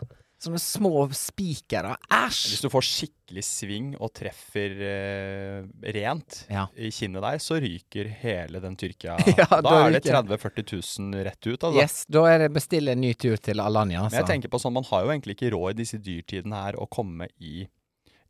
Sånne 0.44 0.58
små 0.60 1.06
spikere. 1.16 1.94
Æsj! 2.12 2.40
Hvis 2.52 2.60
du 2.60 2.68
får 2.68 2.84
skikkelig 2.84 3.44
sving 3.46 3.86
og 3.96 4.10
treffer 4.12 4.74
eh, 4.84 5.62
rent 5.94 6.42
Ja. 6.50 6.66
i 6.76 6.90
kinnet 6.92 7.22
der, 7.24 7.38
så 7.40 7.56
ryker 7.62 8.10
hele 8.20 8.60
den 8.60 8.76
Tyrkia. 8.76 9.16
Ja, 9.38 9.46
da, 9.48 9.60
da 9.64 9.78
er 9.86 9.94
det 9.96 10.02
30 10.04 10.36
000-40 10.36 11.00
000 11.00 11.24
rett 11.24 11.46
ut, 11.48 11.64
altså. 11.64 11.80
Yes, 11.80 12.04
da 12.12 12.26
er 12.28 12.38
det 12.44 12.50
bestille 12.52 12.92
en 12.92 13.00
ny 13.00 13.14
tur 13.14 13.36
til 13.40 13.62
Alanya, 13.64 14.02
Men 14.02 14.10
jeg 14.10 14.20
altså. 14.20 14.32
tenker 14.34 14.52
på 14.52 14.60
sånn, 14.60 14.76
man 14.76 14.84
har 14.90 15.06
jo 15.06 15.14
egentlig 15.14 15.38
ikke 15.38 15.52
råd 15.56 15.70
i 15.78 15.80
disse 15.80 15.98
dyrtidene 16.04 16.60
her 16.66 16.76
å 16.76 16.86
komme 16.92 17.30
i 17.40 17.64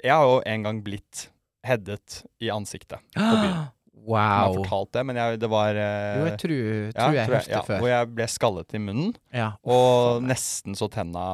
Jeg 0.04 0.12
har 0.14 0.24
jo 0.28 0.38
en 0.46 0.62
gang 0.68 0.82
blitt 0.86 1.30
headet 1.66 2.20
i 2.44 2.50
ansiktet 2.52 3.00
på 3.16 3.24
byen. 3.40 3.64
Jeg 4.04 4.38
har 4.44 4.54
fortalt 4.58 4.92
det, 4.92 5.02
men 5.08 5.16
jeg, 5.16 5.38
det 5.40 5.48
var 5.50 5.78
eh, 5.80 6.14
Jo, 6.18 6.24
jeg 6.28 6.38
tror, 6.42 6.54
ja, 6.54 6.94
tror 6.98 7.14
jeg 7.16 7.26
tror 7.28 7.36
hørte 7.38 7.54
ja, 7.54 7.62
før. 7.68 7.78
Hvor 7.82 7.92
jeg 7.92 8.08
ble 8.14 8.26
skallet 8.28 8.74
i 8.76 8.80
munnen, 8.84 9.12
Ja. 9.32 9.50
og 9.64 10.22
nesten 10.28 10.76
så 10.78 10.88
tenna 10.92 11.24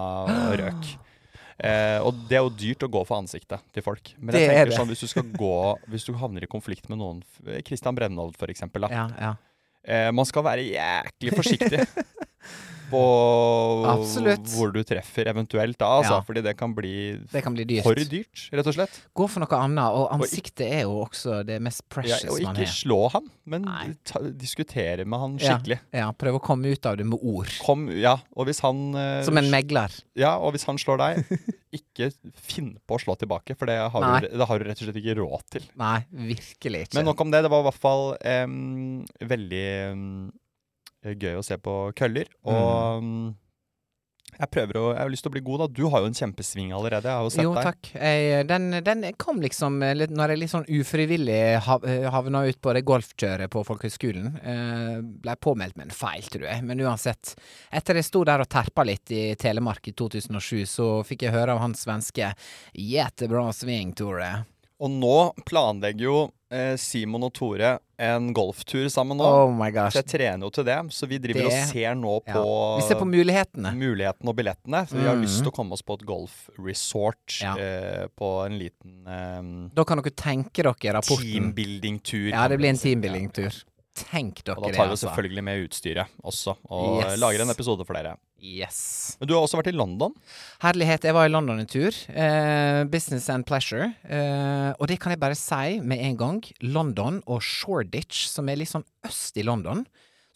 røk. 0.60 0.92
Eh, 1.60 1.98
og 2.00 2.16
det 2.30 2.38
er 2.38 2.44
jo 2.46 2.52
dyrt 2.56 2.86
å 2.86 2.88
gå 2.88 3.02
for 3.04 3.20
ansiktet 3.20 3.60
til 3.74 3.84
folk. 3.84 4.14
Men 4.16 4.32
jeg 4.32 4.48
Det 4.48 4.54
er 4.54 4.64
tenker 4.64 4.78
sånn, 4.78 4.88
hvis 4.88 5.02
du 5.04 5.10
skal 5.10 5.26
gå 5.28 5.56
Hvis 5.92 6.06
du 6.08 6.14
havner 6.16 6.46
i 6.46 6.48
konflikt 6.48 6.88
med 6.88 7.02
noen 7.02 7.18
Kristian 7.66 7.94
Brennholt, 7.98 8.38
for 8.40 8.48
eksempel. 8.48 8.86
Da. 8.86 8.88
Ja, 8.94 9.06
ja. 9.20 9.34
Eh, 9.84 10.10
man 10.12 10.24
skal 10.28 10.44
være 10.44 10.64
jæklig 10.64 11.36
forsiktig 11.36 11.84
på 12.90 13.00
Absolutt. 13.90 14.48
hvor 14.54 14.72
du 14.74 14.80
treffer 14.86 15.30
eventuelt 15.30 15.78
da, 15.80 15.88
altså. 16.00 16.18
Ja. 16.18 16.24
Fordi 16.26 16.42
det 16.44 16.56
kan 16.58 16.74
bli 16.76 16.92
Det 17.32 17.42
kan 17.44 17.54
bli 17.56 17.64
dyrt. 17.68 17.84
for 17.86 17.94
dyrt, 17.94 18.44
rett 18.52 18.70
og 18.70 18.76
slett. 18.76 18.98
Gå 19.16 19.28
for 19.30 19.44
noe 19.44 19.60
annet, 19.60 19.96
og 19.96 20.10
ansiktet 20.16 20.66
er 20.66 20.82
jo 20.88 20.98
også 21.06 21.40
det 21.46 21.60
mest 21.62 21.84
precious 21.88 22.24
Ja, 22.24 22.30
precious 22.30 22.40
og 22.40 22.48
man 22.50 22.60
ikke 22.60 22.74
slå 22.76 23.00
han, 23.14 23.30
men 23.50 23.68
ta, 24.06 24.22
diskutere 24.34 25.06
med 25.06 25.22
han 25.24 25.38
skikkelig. 25.40 25.80
Ja, 25.96 26.10
prøve 26.12 26.40
å 26.40 26.44
komme 26.44 26.70
ut 26.74 26.86
av 26.90 26.98
det 27.00 27.06
med 27.08 27.18
ord. 27.22 27.50
Kom, 27.64 27.88
ja, 27.94 28.16
og 28.36 28.50
hvis 28.50 28.62
han 28.64 28.90
eh, 28.94 29.22
Som 29.26 29.38
en 29.40 29.50
megler. 29.52 29.94
Ja, 30.18 30.36
og 30.38 30.54
hvis 30.56 30.66
han 30.68 30.78
slår 30.80 31.00
deg, 31.00 31.24
ikke 31.80 32.10
finn 32.34 32.74
på 32.86 32.96
å 32.98 33.02
slå 33.02 33.16
tilbake, 33.20 33.54
for 33.58 33.70
det 33.70 33.78
har, 33.80 34.06
du, 34.24 34.28
det 34.38 34.46
har 34.50 34.58
du 34.60 34.66
rett 34.68 34.80
og 34.82 34.88
slett 34.88 35.00
ikke 35.00 35.16
råd 35.20 35.46
til. 35.56 35.66
Nei, 35.80 35.98
virkelig 36.10 36.86
ikke. 36.88 36.98
Men 36.98 37.10
nok 37.10 37.20
om 37.24 37.30
det. 37.32 37.44
Det 37.46 37.50
var 37.52 37.62
i 37.62 37.68
hvert 37.70 37.82
fall 37.82 38.04
em, 38.26 38.56
veldig 39.30 39.66
gøy 41.04 41.38
å 41.38 41.44
se 41.44 41.56
på 41.60 41.76
køller. 41.96 42.28
Og 42.48 43.04
mm. 43.04 43.28
jeg 44.36 44.50
prøver 44.52 44.78
å 44.78 44.84
Jeg 44.92 45.00
har 45.00 45.12
lyst 45.12 45.24
til 45.26 45.32
å 45.32 45.34
bli 45.36 45.42
god, 45.46 45.62
da. 45.62 45.68
Du 45.78 45.82
har 45.92 46.04
jo 46.04 46.10
en 46.10 46.18
kjempesving 46.18 46.74
allerede. 46.76 47.08
Jeg 47.08 47.16
har 47.16 47.26
jo 47.26 47.32
sett 47.34 47.44
Jo, 47.46 47.54
deg. 47.56 47.70
takk. 47.70 47.90
Jeg, 47.94 48.44
den, 48.50 48.68
den 48.86 49.06
kom 49.20 49.40
liksom 49.44 49.80
eh, 49.86 49.96
litt, 49.96 50.14
når 50.14 50.34
jeg 50.34 50.42
litt 50.42 50.52
sånn 50.52 50.68
ufrivillig 50.68 51.40
hav, 51.66 51.88
eh, 51.88 52.06
havna 52.12 52.44
ut 52.48 52.60
på 52.60 52.76
det 52.76 52.84
golfkjøret 52.88 53.52
på 53.52 53.64
folkehøgskolen. 53.70 54.30
Eh, 54.40 54.94
ble 55.24 55.36
påmeldt 55.40 55.80
med 55.80 55.88
en 55.88 55.98
feil, 56.02 56.28
tror 56.28 56.46
jeg. 56.50 56.64
Men 56.68 56.84
uansett. 56.84 57.34
Etter 57.72 58.00
jeg 58.00 58.10
sto 58.10 58.24
der 58.28 58.44
og 58.44 58.50
terpa 58.52 58.86
litt 58.86 59.12
i 59.16 59.24
Telemark 59.40 59.90
i 59.90 59.96
2007, 59.96 60.64
så 60.68 60.92
fikk 61.06 61.26
jeg 61.26 61.36
høre 61.36 61.56
av 61.56 61.64
han 61.64 61.76
svenske 61.78 62.34
'Jättebra 62.76 63.48
sving, 63.56 63.94
Tore'. 63.96 64.44
Og 64.80 64.90
nå 64.90 65.16
planlegger 65.44 66.00
jo 66.06 66.18
eh, 66.50 66.74
Simon 66.80 67.22
og 67.28 67.32
Tore 67.36 67.78
en 68.00 68.30
golftur 68.34 68.86
sammen 68.90 69.18
nå. 69.20 69.22
Oh 69.28 69.50
my 69.52 69.68
gosh. 69.70 69.92
Så 69.92 70.00
jeg 70.00 70.08
trener 70.08 70.46
jo 70.46 70.50
til 70.56 70.64
det. 70.64 70.78
Så 70.90 71.06
vi 71.06 71.18
driver 71.20 71.44
Det- 71.44 71.52
og 71.52 71.68
ser 71.68 71.94
nå 71.94 72.14
Ja. 72.26 72.32
på, 72.32 72.76
Vi 72.80 72.86
ser 72.88 72.94
på 72.96 73.06
mulighetene. 73.06 73.74
mulighetene 73.76 74.28
og 74.32 74.36
billettene. 74.36 74.88
For 74.88 74.96
vi 74.96 75.04
har 75.06 75.16
Mhm. 75.16 75.22
lyst 75.22 75.42
til 75.42 75.52
å 75.52 75.54
komme 75.54 75.72
oss 75.72 75.82
på 75.82 75.94
et 76.00 76.06
golfresort 76.06 77.42
Ja. 77.42 77.54
eh, 77.56 78.06
på 78.18 78.46
en 78.46 78.58
liten 78.58 79.06
eh, 79.06 79.70
Da 79.74 79.84
kan 79.84 79.98
dere 79.98 80.10
tenke 80.10 80.62
dere 80.62 80.94
rapporten. 80.94 81.52
teambuilding-tur. 81.54 82.30
Ja, 82.30 82.48
det 82.48 82.58
blir 82.58 82.68
en 82.70 82.76
teambuilding-tur. 82.76 83.64
Tenk 84.08 84.42
dere 84.44 84.56
Ja. 84.56 84.60
Og 84.60 84.72
da 84.72 84.76
tar 84.76 84.86
vi 84.88 84.94
altså. 84.96 85.08
selvfølgelig 85.08 85.44
med 85.44 85.64
utstyret 85.68 86.06
også, 86.24 86.56
og 86.70 87.02
Yes. 87.04 87.18
lager 87.20 87.42
en 87.44 87.50
episode 87.50 87.84
for 87.86 87.94
dere. 87.94 88.16
Yes. 88.42 89.16
Men 89.20 89.28
du 89.28 89.34
har 89.34 89.42
også 89.44 89.58
vært 89.60 89.68
i 89.68 89.76
London. 89.76 90.14
Herlighet, 90.62 91.02
jeg 91.04 91.12
var 91.12 91.26
i 91.26 91.32
London 91.32 91.60
en 91.60 91.66
tur. 91.68 91.92
Eh, 92.08 92.84
business 92.84 93.28
and 93.28 93.44
pleasure. 93.44 93.94
Eh, 94.08 94.72
og 94.80 94.86
det 94.88 94.98
kan 94.98 95.10
jeg 95.12 95.20
bare 95.20 95.36
si 95.36 95.78
med 95.80 95.98
en 96.00 96.16
gang. 96.16 96.40
London 96.62 97.22
og 97.26 97.42
Shoreditch, 97.42 98.26
som 98.28 98.48
er 98.48 98.56
litt 98.56 98.68
sånn 98.72 98.84
øst 99.04 99.36
i 99.36 99.44
London, 99.44 99.86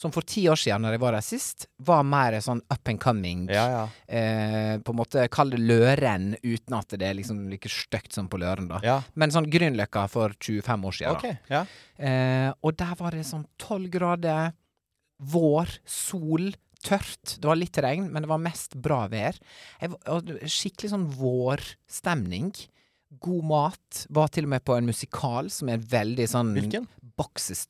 som 0.01 0.11
for 0.15 0.27
ti 0.27 0.43
år 0.51 0.59
siden, 0.59 0.83
når 0.83 0.97
jeg 0.97 1.03
var 1.05 1.15
der 1.17 1.25
sist, 1.25 1.67
var 1.87 2.03
mer 2.07 2.35
sånn 2.43 2.61
up 2.73 2.91
and 2.91 3.01
coming. 3.03 3.45
Ja, 3.53 3.65
ja. 3.71 3.85
Eh, 4.11 4.73
på 4.83 4.95
en 4.95 4.99
måte 4.99 5.27
kall 5.33 5.55
det 5.55 5.61
Løren, 5.63 6.33
uten 6.43 6.77
at 6.77 6.97
det 6.99 7.07
er 7.09 7.17
liksom 7.21 7.45
like 7.53 7.71
stygt 7.71 8.17
som 8.17 8.27
på 8.31 8.41
Løren, 8.43 8.67
da. 8.73 8.81
ja. 8.85 8.99
Men 9.15 9.33
sånn 9.35 9.47
Grünerløkka 9.53 10.09
for 10.11 10.35
25 10.41 10.89
år 10.91 10.99
siden. 10.99 11.39
Ja. 11.53 11.63
Eh, 11.97 12.51
og 12.61 12.77
der 12.81 12.99
var 12.99 13.15
det 13.15 13.25
sånn 13.29 13.47
tolv 13.61 13.89
grader, 13.95 14.53
vår, 15.23 15.71
sol, 15.87 16.51
tørt. 16.85 17.39
Det 17.39 17.49
var 17.49 17.57
litt 17.57 17.79
regn, 17.81 18.11
men 18.13 18.27
det 18.27 18.31
var 18.35 18.43
mest 18.43 18.75
bra 18.83 19.05
vær. 19.09 19.39
Jeg, 19.81 19.95
skikkelig 20.51 20.91
sånn 20.93 21.07
vårstemning. 21.17 22.51
God 23.21 23.45
mat. 23.51 24.05
Var 24.11 24.29
til 24.35 24.47
og 24.49 24.53
med 24.55 24.65
på 24.65 24.77
en 24.79 24.89
musikal 24.89 25.51
som 25.53 25.71
er 25.73 25.79
veldig 25.79 26.27
sånn 26.31 26.55
Hvilken? 26.57 26.87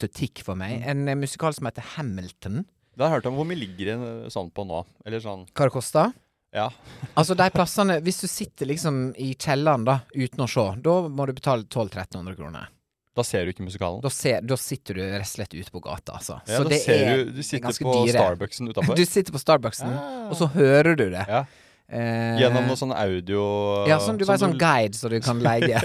tick 0.08 0.42
for 0.46 0.56
meg. 0.56 0.82
En 0.88 1.06
eh, 1.08 1.14
musikal 1.18 1.52
som 1.54 1.66
heter 1.68 1.84
Hamilton. 1.96 2.64
Det 2.94 3.02
har 3.02 3.10
jeg 3.10 3.18
hørt 3.18 3.26
om. 3.32 3.34
Hvor 3.40 3.48
mye 3.48 3.58
ligger 3.58 3.90
det 3.90 4.32
sånn 4.32 4.50
på 4.54 4.64
nå? 4.68 4.84
Eller 5.04 5.20
sånn 5.20 5.46
Hva 5.52 5.66
det 5.68 5.74
kosta? 5.74 6.12
Ja. 6.54 6.68
Altså, 7.18 7.34
de 7.38 7.48
plassene 7.50 7.98
Hvis 8.02 8.20
du 8.22 8.28
sitter 8.30 8.66
liksom 8.70 9.08
i 9.18 9.32
kjelleren, 9.34 9.84
da, 9.86 10.00
uten 10.14 10.44
å 10.44 10.48
se, 10.50 10.64
da 10.82 10.94
må 11.08 11.26
du 11.26 11.34
betale 11.34 11.66
1200-1300 11.66 12.38
kroner. 12.38 12.70
Da 13.14 13.22
ser 13.22 13.44
du 13.46 13.52
ikke 13.52 13.62
musikalen. 13.62 14.00
Da, 14.02 14.10
ser, 14.10 14.40
da 14.42 14.56
sitter 14.58 14.96
du 14.98 15.02
rett 15.04 15.22
og 15.22 15.30
slett 15.30 15.52
ute 15.54 15.70
på 15.70 15.82
gata, 15.84 16.16
altså. 16.18 16.40
Ja, 16.50 16.62
da 16.64 16.70
det 16.72 16.80
ser 16.82 17.02
er 17.04 17.20
du, 17.20 17.28
du 17.36 17.42
sitter 17.46 17.68
ganske 17.68 17.86
på 17.86 17.92
dyre. 18.00 18.16
Starbucksen 18.18 18.68
utafor. 18.72 18.96
Du 18.98 19.04
sitter 19.06 19.36
på 19.36 19.42
Starbucksen, 19.42 19.92
Ah. 19.94 20.24
og 20.32 20.34
så 20.40 20.48
hører 20.56 20.96
du 20.98 21.04
det. 21.12 21.22
Ja. 21.30 21.44
Eh, 21.84 22.38
Gjennom 22.40 22.64
noe 22.64 22.78
sånn 22.80 22.94
audio 22.96 23.42
Ja, 23.86 23.98
som 24.00 24.16
du 24.16 24.24
var 24.24 24.38
sånn 24.40 24.54
guide 24.58 24.96
som 24.96 25.10
du 25.12 25.18
kan 25.20 25.38
leie. 25.44 25.76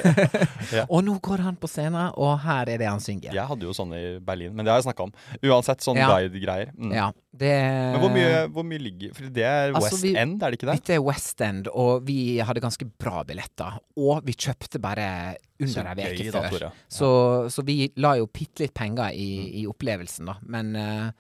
Ja. 0.72 0.86
Og 0.94 1.04
nå 1.04 1.18
går 1.20 1.44
han 1.44 1.58
på 1.60 1.68
scenen, 1.68 2.14
og 2.16 2.38
her 2.46 2.70
er 2.72 2.80
det 2.80 2.88
han 2.88 3.02
synger. 3.04 3.34
Jeg 3.36 3.46
hadde 3.50 3.68
jo 3.68 3.74
sånne 3.76 4.00
i 4.00 4.14
Berlin, 4.24 4.54
men 4.56 4.64
det 4.66 4.72
har 4.72 4.80
jeg 4.80 4.88
snakka 4.88 5.10
om. 5.10 5.12
Uansett, 5.44 5.84
sånn 5.84 6.00
Ja. 6.00 6.08
guide-greier. 6.16 6.72
Mm. 6.80 6.94
Ja, 6.96 7.10
det 7.32 7.52
Men 7.94 8.00
hvor 8.02 8.10
mye, 8.10 8.38
hvor 8.50 8.64
mye 8.66 8.80
ligger 8.82 9.12
For 9.14 9.28
det 9.30 9.44
er 9.46 9.70
Altså, 9.76 9.92
West 9.94 10.04
vi- 10.04 10.16
End, 10.18 10.42
er 10.42 10.50
det 10.50 10.58
ikke 10.58 10.66
det? 10.72 10.76
Dette 10.80 10.96
er 10.96 11.04
West 11.06 11.42
End, 11.46 11.68
og 11.70 12.02
vi 12.08 12.38
hadde 12.42 12.60
ganske 12.64 12.88
bra 12.98 13.22
billetter. 13.24 13.76
Og 14.02 14.24
vi 14.26 14.34
kjøpte 14.34 14.80
bare 14.82 15.36
under 15.62 15.92
ei 16.02 16.16
uke 16.16 16.32
da, 16.34 16.42
før. 16.50 16.50
Tore. 16.58 16.72
Så, 16.90 17.10
så 17.54 17.64
vi 17.68 17.92
la 18.02 18.16
jo 18.18 18.26
bitte 18.28 18.64
litt 18.66 18.74
penger 18.74 19.12
Mm. 19.14 19.20
i, 19.22 19.62
i 19.62 19.66
opplevelsen, 19.70 20.26
da. 20.26 20.36
Men 20.42 20.76
uh, 20.76 21.12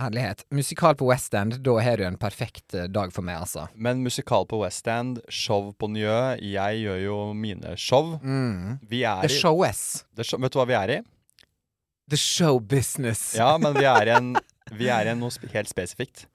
herlighet. 0.00 0.44
Musikal 0.50 0.94
på 0.96 1.06
West 1.10 1.34
End, 1.34 1.58
da 1.62 1.76
har 1.84 1.96
du 2.00 2.04
en 2.06 2.16
perfekt 2.16 2.72
eh, 2.74 2.86
dag 2.88 3.12
for 3.12 3.20
meg, 3.22 3.36
altså. 3.44 3.68
Men 3.76 4.00
musikal 4.02 4.46
på 4.48 4.62
West 4.64 4.86
End, 4.88 5.20
show 5.28 5.72
på 5.76 5.90
Njø. 5.92 6.38
Jeg 6.40 6.80
gjør 6.86 7.02
jo 7.04 7.18
mine 7.34 7.76
show. 7.76 8.14
Mm. 8.22 8.78
Vi 8.88 9.02
er 9.04 9.20
The 9.20 9.28
i 9.28 9.36
show- 9.38 9.60
Vet 10.16 10.52
du 10.52 10.58
hva 10.58 10.66
vi 10.66 10.72
er 10.80 10.94
i? 10.96 11.02
The 12.08 12.16
Show 12.16 12.58
Business. 12.58 13.34
Ja, 13.36 13.58
men 13.58 13.74
vi 13.76 13.84
er 13.84 14.08
i 14.08 14.16
en 14.16 14.32
Vi 14.78 14.88
er 14.92 15.10
i 15.10 15.14
noe 15.18 15.30
helt 15.52 15.68
spesifikt. 15.70 16.26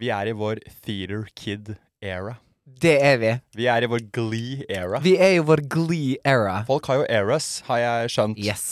Vi 0.00 0.08
er 0.14 0.30
i 0.30 0.32
vår 0.36 0.60
Theater 0.84 1.26
Kid-era. 1.38 2.38
Det 2.82 2.94
er 3.04 3.18
vi. 3.20 3.32
Vi 3.58 3.66
er 3.70 3.84
i 3.84 3.90
vår 3.90 4.04
Glee-era. 4.14 5.00
Vi 5.04 5.16
er 5.18 5.36
i 5.36 5.42
vår 5.44 5.60
Glee-era. 5.70 6.62
Folk 6.66 6.86
har 6.90 7.02
jo 7.02 7.06
eras, 7.10 7.50
har 7.68 7.78
jeg 7.82 8.12
skjønt. 8.14 8.38
Yes. 8.40 8.64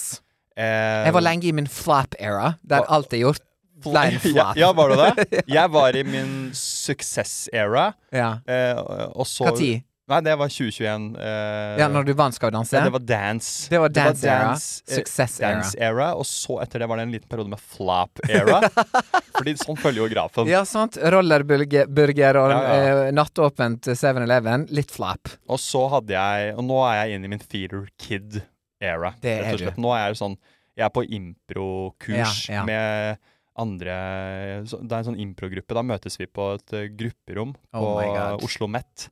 Eh, 0.57 1.05
Jeg 1.07 1.15
var 1.15 1.25
lenge 1.27 1.47
i 1.51 1.53
min 1.53 1.69
flap-era, 1.71 2.55
der 2.67 2.87
alt 2.89 3.13
er 3.15 3.25
gjort. 3.27 3.45
Ja, 3.81 4.03
flap. 4.21 4.57
ja, 4.61 4.67
var 4.77 4.91
du 4.93 4.97
det? 5.01 5.43
Jeg 5.57 5.71
var 5.73 5.97
i 5.97 6.03
min 6.05 6.51
success-era. 6.53 7.87
Ja. 8.13 8.35
Eh, 8.45 8.77
og 9.17 9.25
så 9.27 9.55
tid? 9.57 9.81
Nei, 10.11 10.19
det 10.27 10.33
var 10.41 10.51
2021. 10.51 11.05
Uh, 11.15 11.79
Ja, 11.79 11.87
når 11.93 12.05
du 12.09 12.13
vant 12.19 12.35
Skal 12.35 12.51
vi 12.51 12.57
danse? 12.57 12.75
ja, 12.77 12.83
det 12.85 12.93
var 12.97 13.05
dance. 13.07 13.69
Det 13.71 13.79
var 13.79 13.93
dance 13.95 14.27
era. 14.27 14.49
dance, 14.51 14.83
eh, 14.89 14.97
Success 14.99 15.37
era. 15.41 15.51
dance 15.55 15.79
era. 15.79 16.09
Og 16.19 16.27
så 16.27 16.59
etter 16.65 16.83
det 16.83 16.89
var 16.91 16.99
det 16.99 17.07
en 17.07 17.13
liten 17.15 17.29
periode 17.31 17.53
med 17.53 17.63
flap 17.63 18.21
era. 18.29 18.61
Fordi 19.39 19.55
sånn 19.63 19.79
følger 19.81 20.03
jo 20.03 20.09
grafen. 20.13 20.51
Ja, 20.51 20.65
sant. 20.69 20.99
Rollerburger 21.01 22.41
og 22.43 22.51
Ja, 22.51 22.61
ja. 22.61 23.07
eh, 23.07 23.13
nattåpent 23.17 23.87
7-Eleven. 23.95 24.67
Litt 24.75 24.91
flap. 24.91 25.31
Og 25.49 25.61
så 25.63 25.87
hadde 25.95 26.17
jeg 26.19 26.55
Og 26.59 26.65
nå 26.67 26.81
er 26.91 27.05
jeg 27.07 27.19
inne 27.21 27.31
i 27.31 27.35
min 27.37 27.45
theater 27.47 27.87
kid 28.01 28.41
era. 28.83 29.15
Det 29.23 29.37
rett 29.41 29.47
er 29.47 29.55
og 29.55 29.63
slett. 29.65 29.77
du. 29.79 29.83
Nå 29.87 29.95
er 29.97 30.09
jeg 30.09 30.21
sånn 30.21 30.37
Jeg 30.77 30.87
er 30.89 30.93
på 30.97 31.05
improkurs 31.07 32.49
Ja, 32.49 32.61
ja. 32.61 32.65
med 32.67 33.19
andre 33.61 33.95
Det 34.65 34.93
er 34.93 35.01
en 35.03 35.09
sånn 35.11 35.21
improgruppe. 35.21 35.75
Da 35.77 35.83
møtes 35.87 36.17
vi 36.21 36.27
på 36.31 36.55
et 36.57 36.73
eh, 36.77 36.89
grupperom 36.97 37.55
Oh 37.75 37.81
på 37.81 37.91
oh 38.11 38.45
Oslo 38.47 38.69
Met 38.71 39.09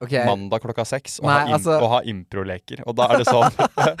Ok. 0.00 0.14
mandag 0.24 0.62
klokka 0.64 0.84
seks 0.88 1.18
og, 1.20 1.26
Nei, 1.28 1.34
ha, 1.50 1.56
altså- 1.58 1.74
og 1.76 1.90
ha 1.92 1.98
improleker. 2.08 2.80
Og 2.88 2.94
da 2.96 3.04
er 3.12 3.18
det 3.20 3.26
sånn 3.28 3.52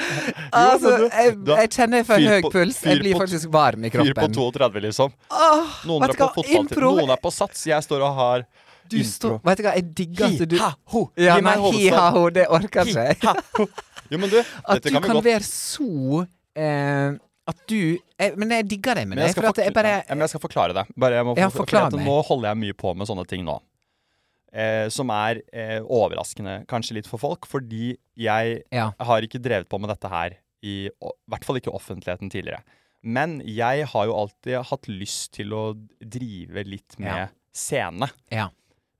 Altså, 0.56 0.92
jeg, 1.12 1.34
jeg 1.46 1.70
kjenner 1.74 2.00
jeg 2.00 2.06
får 2.08 2.24
høy 2.24 2.46
puls. 2.54 2.78
Jeg 2.88 3.02
blir 3.02 3.18
faktisk 3.20 3.50
varm 3.52 3.84
i 3.84 3.90
Fyr 3.92 4.00
på 4.00 4.06
kroppen. 4.14 4.34
32, 4.38 4.80
liksom. 4.86 5.12
Åh, 5.30 5.76
Noen 5.90 6.06
er 6.08 6.16
på. 6.16 6.44
Impro- 6.56 6.94
Noen 6.96 7.12
er 7.12 7.20
på 7.20 7.32
sats. 7.34 7.66
Jeg 7.68 7.84
står 7.84 8.00
og 8.08 8.14
har 8.16 8.46
Du 8.90 8.96
impro. 8.96 9.36
Vet 9.44 9.60
du 9.60 9.62
hva, 9.68 9.74
jeg 9.76 9.94
digger 9.94 10.26
at 10.30 10.48
du 10.48 10.56
Hi, 10.56 10.62
ha, 10.64 10.70
ho. 10.94 11.04
Ja, 11.20 11.36
nei, 11.44 11.56
hi-ha-ho, 11.76 12.24
det 12.34 12.46
orker 12.48 12.88
ikke 12.88 13.04
jeg. 13.12 13.20
Jo, 14.10 14.18
men 14.18 14.28
du, 14.32 14.38
At 14.66 14.82
du 14.82 14.90
kan 14.90 15.02
kan 15.04 15.14
godt 15.20 15.28
være 15.28 15.44
så 15.46 16.24
eh, 16.58 17.12
At 17.46 17.60
du 17.70 17.76
jeg, 17.78 18.32
Men 18.40 18.50
jeg 18.56 18.66
digger 18.72 18.98
det 18.98 19.04
med 19.06 19.16
Men 19.20 19.26
jeg, 19.28 19.36
skal 19.36 19.52
For 19.52 19.62
jeg 19.62 19.76
bare 19.76 19.92
ja, 20.00 20.14
men 20.16 20.24
jeg 20.24 20.32
skal 20.32 20.42
forklare 20.48 20.74
det. 20.80 20.86
Bare 20.96 21.20
jeg 21.20 21.28
må 21.28 21.36
for- 21.36 21.66
for, 21.68 21.96
meg. 22.00 22.08
Nå 22.08 22.16
holder 22.26 22.48
jeg 22.54 22.58
mye 22.64 22.72
på 22.80 22.96
med 22.96 23.06
sånne 23.06 23.26
ting 23.28 23.44
nå. 23.46 23.60
Eh, 24.52 24.88
som 24.90 25.10
er 25.14 25.42
eh, 25.54 25.78
overraskende 25.80 26.64
kanskje 26.66 26.96
litt 26.96 27.06
for 27.06 27.18
folk, 27.22 27.46
fordi 27.46 27.96
jeg 28.18 28.62
Ja. 28.74 28.90
har 28.98 29.22
ikke 29.22 29.38
drevet 29.40 29.68
på 29.70 29.78
med 29.78 29.90
dette 29.92 30.08
her 30.10 30.38
i 30.62 30.88
I 30.90 30.90
hvert 31.30 31.44
fall 31.46 31.56
ikke 31.60 31.72
offentligheten 31.72 32.28
tidligere. 32.28 32.62
Men 33.02 33.40
jeg 33.46 33.86
har 33.86 34.06
jo 34.06 34.12
alltid 34.26 34.58
hatt 34.66 34.88
lyst 34.88 35.30
til 35.38 35.54
å 35.54 35.62
drive 36.02 36.64
litt 36.66 36.98
med 36.98 37.14
Ja. 37.16 37.28
scene. 37.54 38.10
Ja. 38.30 38.48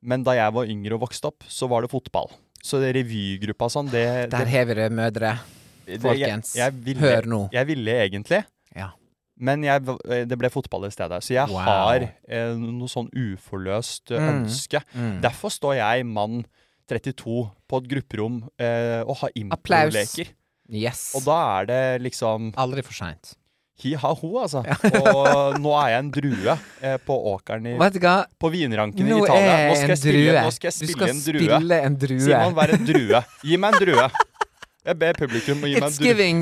Men 0.02 0.22
da 0.22 0.32
jeg 0.38 0.52
var 0.54 0.64
yngre 0.66 0.94
og 0.94 1.00
vokste 1.08 1.26
opp, 1.26 1.42
så 1.48 1.68
var 1.68 1.82
det 1.82 1.90
fotball. 1.90 2.30
Så 2.62 2.78
det 2.80 2.94
revygruppa 2.94 3.68
sånn, 3.68 3.90
det, 3.90 4.30
Der 4.30 4.44
det, 4.44 4.66
vi 4.68 4.74
det, 4.74 4.90
mødre. 4.92 5.38
det 5.86 6.00
folkens. 6.00 6.54
Jeg, 6.54 6.72
jeg 6.72 6.84
ville, 6.84 7.00
Hør 7.00 7.22
nå. 7.26 7.50
Jeg 7.52 7.66
ville 7.66 7.90
egentlig. 8.08 8.44
Ja. 9.40 9.44
Men 9.48 9.62
jeg, 9.64 9.82
det 10.28 10.36
ble 10.38 10.50
fotball 10.52 10.84
i 10.86 10.92
stedet. 10.92 11.22
Så 11.24 11.32
jeg 11.34 11.48
Wow. 11.48 11.64
har 11.64 12.04
eh, 12.28 12.52
noe 12.60 12.88
sånn 12.92 13.08
uforløst 13.16 14.12
eh, 14.12 14.20
Mm. 14.20 14.44
ønske. 14.44 14.82
Mm. 14.94 15.20
Derfor 15.24 15.48
står 15.50 15.76
jeg, 15.80 16.04
mann 16.06 16.44
32, 16.90 17.50
på 17.70 17.78
et 17.80 17.88
grupperom 17.88 18.42
eh, 18.60 19.00
og 19.06 19.16
har 19.22 19.30
improleker. 19.38 20.32
Yes. 20.70 21.12
Og 21.18 21.24
da 21.26 21.36
er 21.60 21.66
det 21.66 22.02
liksom 22.04 22.52
Aldri 22.58 22.82
for 22.86 22.92
seint. 22.94 23.34
hi 23.80 23.94
ha 23.96 24.10
ho, 24.14 24.28
altså. 24.42 24.60
Og 24.60 25.56
nå 25.58 25.72
er 25.80 25.88
jeg 25.94 25.98
en 26.04 26.10
drue 26.12 26.54
eh, 26.82 26.98
på 27.06 27.16
åkeren 27.32 27.66
i, 27.66 27.76
på 28.38 28.50
vinranken 28.52 29.08
Nå 29.08 29.16
i 29.18 29.24
Italia. 29.24 29.54
Nå 29.70 29.76
skal 29.80 29.94
jeg 29.94 29.98
spille, 30.02 30.42
nå 30.44 30.50
skal 30.52 30.70
jeg 30.70 30.88
Du 30.88 30.92
skal 30.92 31.08
en 31.08 31.22
drue. 31.24 31.46
spille 31.48 31.78
en 31.88 31.96
drue. 31.96 32.20
Simon, 32.26 32.54
vær 32.58 32.74
en 32.76 32.84
drue. 32.90 33.22
Gi 33.42 33.56
meg 33.56 33.74
en 33.74 33.80
drue. 33.86 34.10
Jeg 34.86 34.96
ber 34.98 35.12
publikum 35.12 35.60
å 35.60 35.68
gi 35.68 35.74
meg 35.76 35.82
en 35.84 35.92
drue. 35.92 36.06
giving 36.08 36.38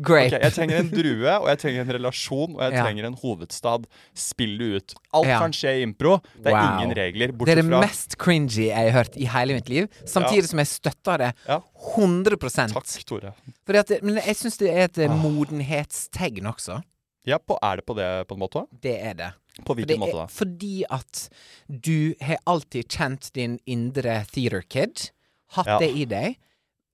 grape. 0.00 0.30
Okay, 0.32 0.40
jeg 0.46 0.52
trenger 0.56 0.78
en 0.80 0.88
drue, 0.88 1.32
og 1.42 1.48
jeg 1.50 1.58
trenger 1.60 1.80
en 1.84 1.90
relasjon, 1.98 2.54
og 2.56 2.62
jeg 2.62 2.72
Ja. 2.72 2.82
trenger 2.86 3.04
en 3.04 3.14
hovedstad. 3.20 3.84
Spill 4.14 4.56
det 4.58 4.68
ut. 4.76 4.94
Alt 5.12 5.26
Ja. 5.26 5.38
kan 5.40 5.52
skje 5.52 5.68
i 5.76 5.82
impro. 5.84 6.22
Det 6.40 6.46
er 6.46 6.52
Wow. 6.52 6.80
ingen 6.80 6.96
regler, 6.96 7.26
Det 7.36 7.48
er 7.48 7.54
det 7.56 7.64
fra 7.66 7.80
mest 7.80 8.16
cringy 8.16 8.66
jeg 8.72 8.92
har 8.92 9.04
hørt 9.04 9.16
i 9.16 9.24
hele 9.26 9.52
mitt 9.54 9.68
liv. 9.68 9.88
Samtidig 10.06 10.48
som 10.48 10.58
jeg 10.58 10.66
støtter 10.68 11.18
det 11.18 11.34
Ja. 11.46 11.60
100 11.96 12.72
Takk, 12.72 13.04
Tore. 13.06 13.34
Fordi 13.66 13.78
at, 13.78 14.02
Men 14.02 14.14
jeg 14.16 14.36
syns 14.36 14.56
det 14.56 14.70
er 14.70 14.84
et 14.84 14.98
eh, 14.98 15.10
Ah. 15.10 15.16
modenhetstegn 15.16 16.46
også. 16.46 16.82
Ja, 17.26 17.38
på, 17.38 17.58
er 17.62 17.76
det 17.76 17.86
på 17.86 17.94
det 17.96 18.26
på 18.28 18.32
en 18.34 18.40
måte? 18.40 18.66
Det 18.80 19.02
er 19.02 19.12
det. 19.14 19.32
På 19.64 19.66
For 19.66 19.74
det 19.74 19.86
hvilken 19.88 20.00
måte 20.00 20.08
er 20.08 20.12
da? 20.12 20.26
fordi 20.26 20.84
at 20.90 21.28
du 21.68 22.14
har 22.22 22.36
alltid 22.46 22.88
kjent 22.88 23.32
din 23.32 23.58
indre 23.66 24.24
theater 24.32 24.62
kid. 24.62 25.10
Hatt 25.52 25.66
Ja. 25.66 25.78
det 25.78 25.90
i 25.96 26.04
deg. 26.04 26.36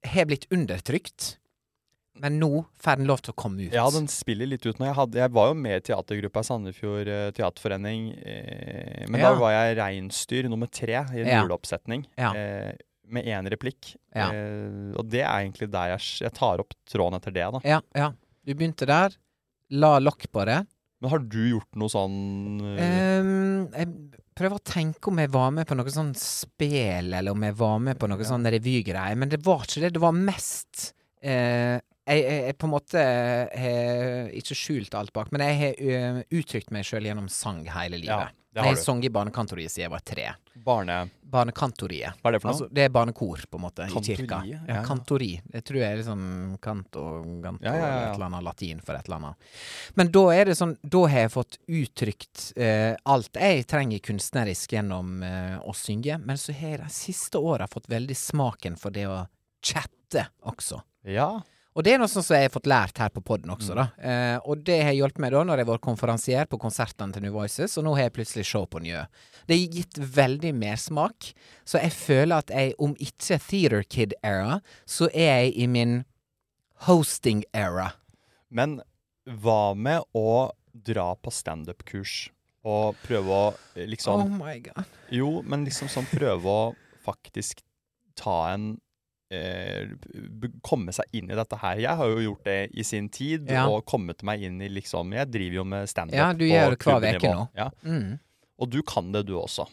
Har 0.06 0.26
blitt 0.26 0.46
undertrykt. 0.52 1.36
Men 2.22 2.36
nå 2.38 2.64
får 2.82 2.98
den 3.00 3.06
lov 3.08 3.22
til 3.24 3.32
å 3.32 3.36
komme 3.40 3.64
ut. 3.66 3.72
Ja, 3.74 3.86
den 3.90 4.06
spiller 4.12 4.46
litt 4.46 4.66
ut 4.66 4.78
nå. 4.78 4.84
Jeg, 4.90 4.94
hadde, 4.98 5.18
jeg 5.22 5.32
var 5.32 5.48
jo 5.48 5.54
med 5.58 5.78
i 5.78 5.84
teatergruppa 5.88 6.42
i 6.44 6.48
Sandefjord 6.48 7.08
eh, 7.08 7.30
teaterforening. 7.38 8.02
Eh, 8.20 9.06
men 9.08 9.20
Ja. 9.22 9.30
da 9.32 9.38
var 9.40 9.52
jeg 9.56 9.78
reinsdyr 9.78 10.48
nummer 10.52 10.68
tre 10.70 10.92
i 11.00 11.22
en 11.22 11.26
Ja. 11.26 11.40
juleoppsetning. 11.42 12.04
Ja. 12.18 12.32
Eh, 12.36 12.72
med 13.08 13.24
én 13.26 13.48
replikk. 13.50 13.94
Eh, 14.14 14.92
og 14.96 15.08
det 15.08 15.22
er 15.24 15.40
egentlig 15.40 15.70
der 15.72 15.96
jeg, 15.96 16.00
jeg 16.26 16.32
tar 16.36 16.60
opp 16.60 16.74
tråden 16.88 17.16
etter 17.18 17.32
det, 17.32 17.48
da. 17.52 17.60
Ja, 17.64 17.80
ja. 17.96 18.12
Du 18.44 18.54
begynte 18.54 18.86
der. 18.86 19.16
La 19.70 19.98
lokk 19.98 20.28
på 20.32 20.44
det. 20.44 20.66
Men 21.00 21.10
har 21.10 21.18
du 21.18 21.40
gjort 21.50 21.74
noe 21.80 21.88
sånn 21.88 22.60
eh, 22.78 23.18
Ehm, 23.18 23.72
jeg 23.72 23.88
prøver 24.38 24.58
å 24.58 24.64
tenke 24.64 25.10
om 25.12 25.20
jeg 25.22 25.30
var 25.32 25.52
med 25.54 25.68
på 25.68 25.76
noe 25.78 25.92
sånn 25.92 26.12
spel, 26.18 27.12
eller 27.18 27.34
om 27.34 27.46
jeg 27.46 27.56
var 27.58 27.78
med 27.84 28.00
på 28.00 28.08
noe 28.10 28.26
sånn 28.26 28.48
revygreie, 28.54 29.16
men 29.18 29.32
det 29.32 29.40
var 29.44 29.64
ikke 29.66 29.84
det. 29.86 29.92
Det 29.96 30.02
var 30.02 30.16
mest 30.16 30.92
eh, 31.22 31.78
jeg, 31.78 32.18
jeg, 32.24 32.38
jeg 32.48 32.56
på 32.58 32.66
en 32.66 32.72
måte 32.74 33.02
har 33.62 34.30
ikke 34.38 34.56
skjult 34.58 34.96
alt 34.98 35.12
bak, 35.14 35.30
men 35.34 35.44
jeg 35.46 35.58
har 35.60 35.82
ø, 35.82 36.22
uttrykt 36.40 36.72
meg 36.74 36.86
sjøl 36.88 37.06
gjennom 37.06 37.28
sang 37.30 37.62
hele 37.70 38.00
Ja, 38.02 38.02
livet. 38.02 38.38
Det 38.54 38.64
du. 38.76 38.80
sunget 38.82 39.08
i 39.08 39.12
Barnekantoriet 39.14 39.72
siden 39.72 39.86
jeg 39.86 39.90
var 39.94 40.02
tre. 40.04 40.28
Barne... 40.62 40.96
Barnekantoriet. 41.32 42.18
Hva 42.20 42.28
er 42.28 42.34
det 42.36 42.40
for 42.42 42.50
noe? 42.50 42.52
Altså, 42.58 42.66
det 42.76 42.82
er 42.84 42.90
barnekor, 42.92 43.40
på 43.48 43.56
en 43.56 43.62
måte, 43.64 43.86
i 43.88 44.02
kirka. 44.04 44.42
Ja, 44.44 44.58
Ja. 44.68 44.82
kantori. 44.84 45.30
Jeg 45.52 45.64
tror 45.64 45.78
jeg 45.80 45.88
er 45.92 45.96
liksom 46.02 46.58
kanto, 46.60 47.04
ganto, 47.40 47.64
Ja, 47.64 47.72
ja, 47.72 47.78
ja, 47.78 47.86
ja. 47.86 47.86
eller 47.94 48.08
et 48.10 48.14
eller 48.18 48.26
annet 48.26 48.44
latin 48.44 48.82
for 48.84 48.94
et 48.98 49.08
eller 49.08 49.16
annet. 49.16 49.48
Men 49.96 50.10
da 50.12 50.24
er 50.34 50.44
det 50.50 50.56
sånn, 50.58 50.76
da 50.84 51.00
har 51.08 51.24
jeg 51.24 51.32
fått 51.32 51.56
uttrykt 51.68 52.52
eh, 52.60 52.92
alt 53.08 53.32
jeg 53.40 53.64
trenger 53.72 53.98
kunstnerisk 54.04 54.76
gjennom 54.76 55.22
eh, 55.24 55.56
å 55.64 55.72
synge, 55.72 56.18
men 56.20 56.36
så 56.36 56.52
har 56.52 56.76
jeg 56.76 56.82
de 56.84 56.90
siste 56.92 57.40
åra 57.40 57.66
fått 57.72 57.88
veldig 57.88 58.16
smaken 58.20 58.76
for 58.76 58.90
det 58.92 59.06
å 59.08 59.22
chatte 59.64 60.26
også. 60.44 60.82
Ja. 61.08 61.30
Og 61.72 61.84
det 61.86 61.94
er 61.94 62.00
noe 62.02 62.10
som 62.10 62.24
jeg 62.26 62.44
har 62.44 62.52
fått 62.52 62.68
lært 62.68 62.98
her 63.00 63.08
på 63.14 63.22
podden 63.24 63.52
også, 63.54 63.72
da. 63.78 63.86
Eh, 63.96 64.36
og 64.44 64.60
det 64.66 64.76
har 64.84 64.92
hjulpet 64.92 65.22
meg 65.24 65.32
da 65.32 65.40
når 65.48 65.62
jeg 65.62 65.64
har 65.64 65.70
vært 65.70 65.84
konferansier 65.86 66.50
på 66.50 66.58
konsertene 66.60 67.16
til 67.16 67.24
New 67.24 67.32
Voices, 67.32 67.78
og 67.80 67.86
nå 67.86 67.94
har 67.96 68.10
jeg 68.10 68.16
plutselig 68.18 68.44
show 68.50 68.66
på 68.68 68.82
Njø. 68.84 69.06
Det 69.48 69.56
har 69.56 69.78
gitt 69.78 70.00
veldig 70.18 70.52
mersmak, 70.58 71.30
så 71.64 71.80
jeg 71.80 71.94
føler 71.96 72.44
at 72.44 72.52
jeg, 72.52 72.74
om 72.76 72.92
ikke 73.00 73.40
Theater 73.40 73.86
Kid-era, 73.88 74.60
så 74.84 75.08
er 75.14 75.46
jeg 75.46 75.56
i 75.64 75.70
min 75.72 76.02
hosting-era. 76.84 77.94
Men 78.52 78.82
hva 79.24 79.72
med 79.72 80.04
å 80.18 80.52
dra 80.72 81.12
på 81.16 81.32
standup-kurs 81.32 82.28
og 82.68 82.96
prøve 83.02 83.32
å 83.48 83.50
liksom 83.88 84.22
Oh 84.26 84.30
my 84.36 84.58
god. 84.68 84.86
Jo, 85.12 85.40
men 85.46 85.64
liksom 85.66 85.90
sånn 85.92 86.08
prøve 86.12 86.52
å 86.52 86.72
faktisk 87.02 87.64
ta 88.18 88.52
en 88.52 88.74
eh, 88.76 88.78
Komme 90.62 90.92
seg 90.94 91.16
inn 91.16 91.30
i 91.30 91.36
dette 91.38 91.58
her. 91.62 91.80
Jeg 91.82 91.98
har 91.98 92.10
jo 92.12 92.20
gjort 92.26 92.44
det 92.48 92.58
i 92.76 92.84
sin 92.86 93.08
tid, 93.12 93.50
Ja. 93.50 93.66
og 93.68 93.84
kommet 93.88 94.22
meg 94.22 94.42
inn 94.42 94.60
i 94.62 94.68
liksom 94.68 95.12
Jeg 95.16 95.30
driver 95.32 95.56
jo 95.60 95.64
med 95.64 95.88
standup 95.88 96.16
Ja, 96.16 96.32
du 96.32 96.44
gjør 96.44 96.76
det 96.76 96.78
hver 96.84 97.16
uke 97.20 97.34
nå. 97.34 97.48
Ja. 97.56 97.70
Mm. 97.82 98.18
Og 98.60 98.70
du 98.70 98.82
kan 98.82 99.12
det, 99.12 99.26
du 99.26 99.34
også. 99.38 99.66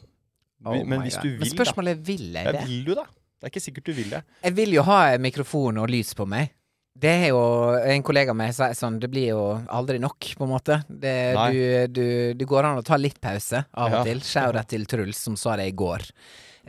Oh 0.65 0.75
men 0.83 1.01
hvis 1.05 1.15
God. 1.15 1.23
du 1.23 1.29
vil, 1.29 1.39
Men 1.39 1.51
spørsmålet 1.53 1.91
er 1.95 1.99
vil 2.03 2.25
jeg 2.33 2.45
jeg 2.45 2.45
ja, 2.45 2.51
det? 2.51 2.67
Vil 2.67 2.85
du 2.85 2.95
det? 2.95 3.05
Det 3.39 3.47
er 3.47 3.51
ikke 3.53 3.63
sikkert 3.63 3.85
du 3.85 3.93
vil 3.95 4.09
det. 4.11 4.23
Jeg 4.43 4.55
vil 4.57 4.73
jo 4.75 4.81
ha 4.83 5.17
mikrofon 5.17 5.77
og 5.79 5.87
lys 5.89 6.13
på 6.17 6.25
meg. 6.27 6.51
Det 6.99 7.11
er 7.23 7.27
jo 7.29 7.39
en 7.79 8.03
kollega 8.03 8.33
av 8.33 8.35
meg 8.35 8.51
sier 8.51 8.73
sånn 8.75 8.97
Det 8.99 9.07
blir 9.11 9.29
jo 9.31 9.43
aldri 9.71 10.01
nok, 10.03 10.33
på 10.35 10.43
en 10.43 10.51
måte. 10.51 10.81
Det, 10.89 11.15
du, 11.53 11.61
du, 11.95 12.05
du, 12.35 12.45
går 12.49 12.67
an 12.67 12.81
å 12.81 12.83
ta 12.83 12.97
litt 12.99 13.21
pause 13.23 13.63
av 13.71 13.91
Ja. 13.93 14.01
og 14.01 14.09
til. 14.09 14.19
Shout-out 14.19 14.67
til 14.67 14.83
Truls, 14.89 15.21
som 15.29 15.37
sa 15.39 15.55
det 15.55 15.69
i 15.71 15.75
går. 15.79 16.03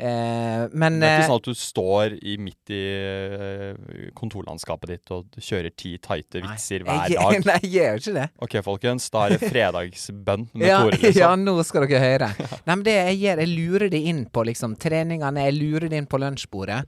Eh, 0.01 0.63
men 0.73 0.97
Det 1.01 1.09
er 1.09 1.13
eh, 1.13 1.19
ikke 1.21 1.29
sånn 1.29 1.41
at 1.43 1.49
du 1.51 1.59
står 1.61 2.15
i, 2.17 2.37
midt 2.41 2.73
i 2.73 2.81
eh, 2.97 4.07
kontorlandskapet 4.17 4.93
ditt 4.95 5.13
og 5.13 5.37
kjører 5.37 5.75
ti 5.77 5.93
tighte 6.01 6.41
nei, 6.41 6.55
vitser 6.55 6.87
hver 6.87 7.03
jeg, 7.11 7.19
dag. 7.19 7.45
Nei, 7.51 7.59
jeg 7.67 7.75
gjør 7.75 8.01
ikke 8.01 8.15
det. 8.17 8.27
Ok, 8.47 8.57
folkens, 8.65 9.11
da 9.13 9.27
er 9.27 9.37
det 9.37 9.51
fredagsbønn 9.53 10.49
med 10.55 10.67
Ja, 10.67 10.81
Tore, 10.87 11.01
liksom. 11.03 11.21
ja, 11.25 11.31
nå 11.37 11.57
skal 11.69 11.87
dere 11.87 12.03
høre. 12.07 12.31
Nei, 12.67 12.73
men 12.73 12.87
det 12.89 12.97
jeg 12.97 13.21
gjør, 13.27 13.45
jeg 13.45 13.53
lurer 13.53 13.93
det 13.93 14.03
inn 14.15 14.25
på 14.33 14.47
liksom 14.49 14.79
treningene, 14.81 15.47
jeg 15.51 15.59
lurer 15.59 15.91
det 15.93 16.01
inn 16.01 16.11
på 16.11 16.23
lunsjbordet. 16.23 16.81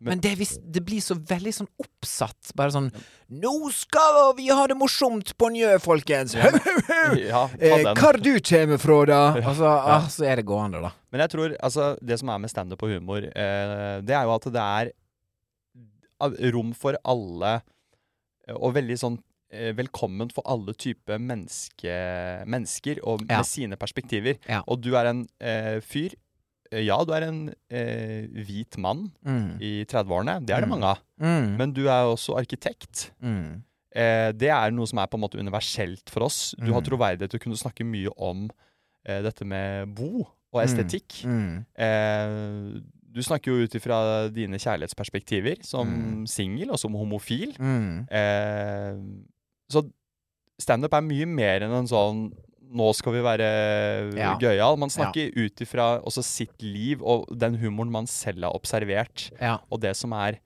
Men, 0.00 0.20
det, 0.24 0.30
hvis- 0.40 0.56
det 0.64 0.80
blir 0.86 1.00
så 1.04 1.12
veldig 1.14 1.52
sånn 1.52 1.68
oppsatt. 1.82 2.54
Bare 2.56 2.72
sånn 2.72 2.86
Nå 3.28 3.50
skal 3.76 4.32
vi 4.38 4.46
ha 4.48 4.62
det 4.66 4.76
morsomt 4.80 5.34
på 5.36 5.50
Njø, 5.52 5.74
folkens! 5.84 6.32
Ja, 6.34 6.48
Ja, 7.30 7.42
Eh. 7.60 7.84
Hvor 7.94 8.16
du 8.20 8.32
kommer 8.40 8.80
fra, 8.80 8.96
da? 9.06 9.20
Ja, 9.36 9.50
Og 9.50 9.56
så, 9.60 9.66
ja. 9.68 9.96
ah, 9.98 10.08
så 10.08 10.24
er 10.24 10.40
det 10.40 10.46
gående, 10.48 10.80
da. 10.82 10.90
Men 11.12 11.20
jeg 11.26 11.30
tror, 11.34 11.54
altså, 11.62 11.90
det 12.00 12.18
som 12.18 12.32
er 12.32 12.38
med 12.40 12.50
standup 12.50 12.82
og 12.82 12.94
humor, 12.96 13.28
eh, 13.28 14.00
det 14.00 14.16
er 14.16 14.24
jo 14.24 14.34
at 14.38 14.48
det 14.56 14.64
er 14.64 14.92
rom 16.52 16.72
for 16.76 16.96
alle, 17.08 17.60
eh, 18.48 18.54
og 18.56 18.74
veldig 18.76 18.96
sånn 19.00 19.20
velkommen 19.50 20.28
for 20.30 20.46
alle 20.46 20.70
typer 20.78 21.18
menneske, 21.18 21.90
mennesker, 22.46 23.00
og 23.02 23.24
Ja. 23.28 23.38
med 23.40 23.46
sine 23.48 23.76
perspektiver. 23.76 24.36
Ja. 24.48 24.60
Og 24.68 24.80
du 24.80 24.94
er 24.94 25.06
en 25.10 25.26
eh, 25.40 25.80
fyr. 25.80 26.14
Eh, 26.72 26.84
Ja, 26.86 26.98
du 27.04 27.12
er 27.12 27.22
en 27.28 27.40
eh, 27.70 28.26
hvit 28.46 28.76
mann 28.78 29.10
Mm. 29.26 29.58
i 29.60 29.84
30-årene. 29.84 30.44
Det 30.46 30.54
er 30.54 30.60
det 30.60 30.68
Mm. 30.68 30.74
mange 30.78 30.84
av. 30.86 30.98
Mm. 31.20 31.56
Men 31.56 31.72
du 31.72 31.86
er 31.88 32.04
også 32.06 32.36
arkitekt. 32.38 33.10
Mm. 33.22 33.62
Eh, 33.92 34.30
det 34.32 34.48
er 34.50 34.70
noe 34.70 34.86
som 34.86 34.98
er 34.98 35.06
på 35.08 35.14
en 35.18 35.22
måte 35.24 35.38
universelt 35.40 36.08
for 36.08 36.22
oss. 36.22 36.54
Du 36.58 36.72
har 36.72 36.80
Mm. 36.80 36.86
troverdighet 36.86 37.30
til 37.30 37.40
å 37.40 37.42
kunne 37.42 37.56
snakke 37.58 37.84
mye 37.84 38.08
om 38.16 38.50
eh, 39.06 39.22
dette 39.22 39.44
med 39.46 39.94
bo 39.94 40.28
og 40.52 40.62
estetikk. 40.62 41.24
Mm. 41.24 41.64
Eh, 41.74 42.80
du 43.12 43.20
snakker 43.22 43.46
jo 43.46 43.64
ut 43.64 43.74
ifra 43.74 44.28
dine 44.30 44.58
kjærlighetsperspektiver 44.58 45.64
som 45.64 45.88
Mm. 45.88 46.26
singel 46.28 46.70
og 46.70 46.78
som 46.78 46.92
homofil. 46.92 47.56
Eh, 48.10 48.94
så 49.72 49.90
standup 50.60 50.92
er 50.92 51.00
mye 51.00 51.26
mer 51.26 51.60
enn 51.62 51.72
en 51.72 51.86
sånn 51.88 52.32
nå 52.70 52.92
skal 52.94 53.12
vi 53.16 53.22
være 53.24 53.48
Ja. 54.16 54.36
gøyal. 54.38 54.76
Man 54.78 54.88
snakker 54.90 55.32
ut 55.36 55.60
ifra 55.60 56.00
sitt 56.22 56.62
liv 56.62 57.02
og 57.02 57.26
den 57.36 57.56
humoren 57.58 57.90
man 57.90 58.06
selv 58.06 58.44
har 58.44 58.52
observert, 58.54 59.30
Ja. 59.40 59.58
og 59.70 59.80
det 59.80 59.96
som 59.96 60.12
er 60.12 60.38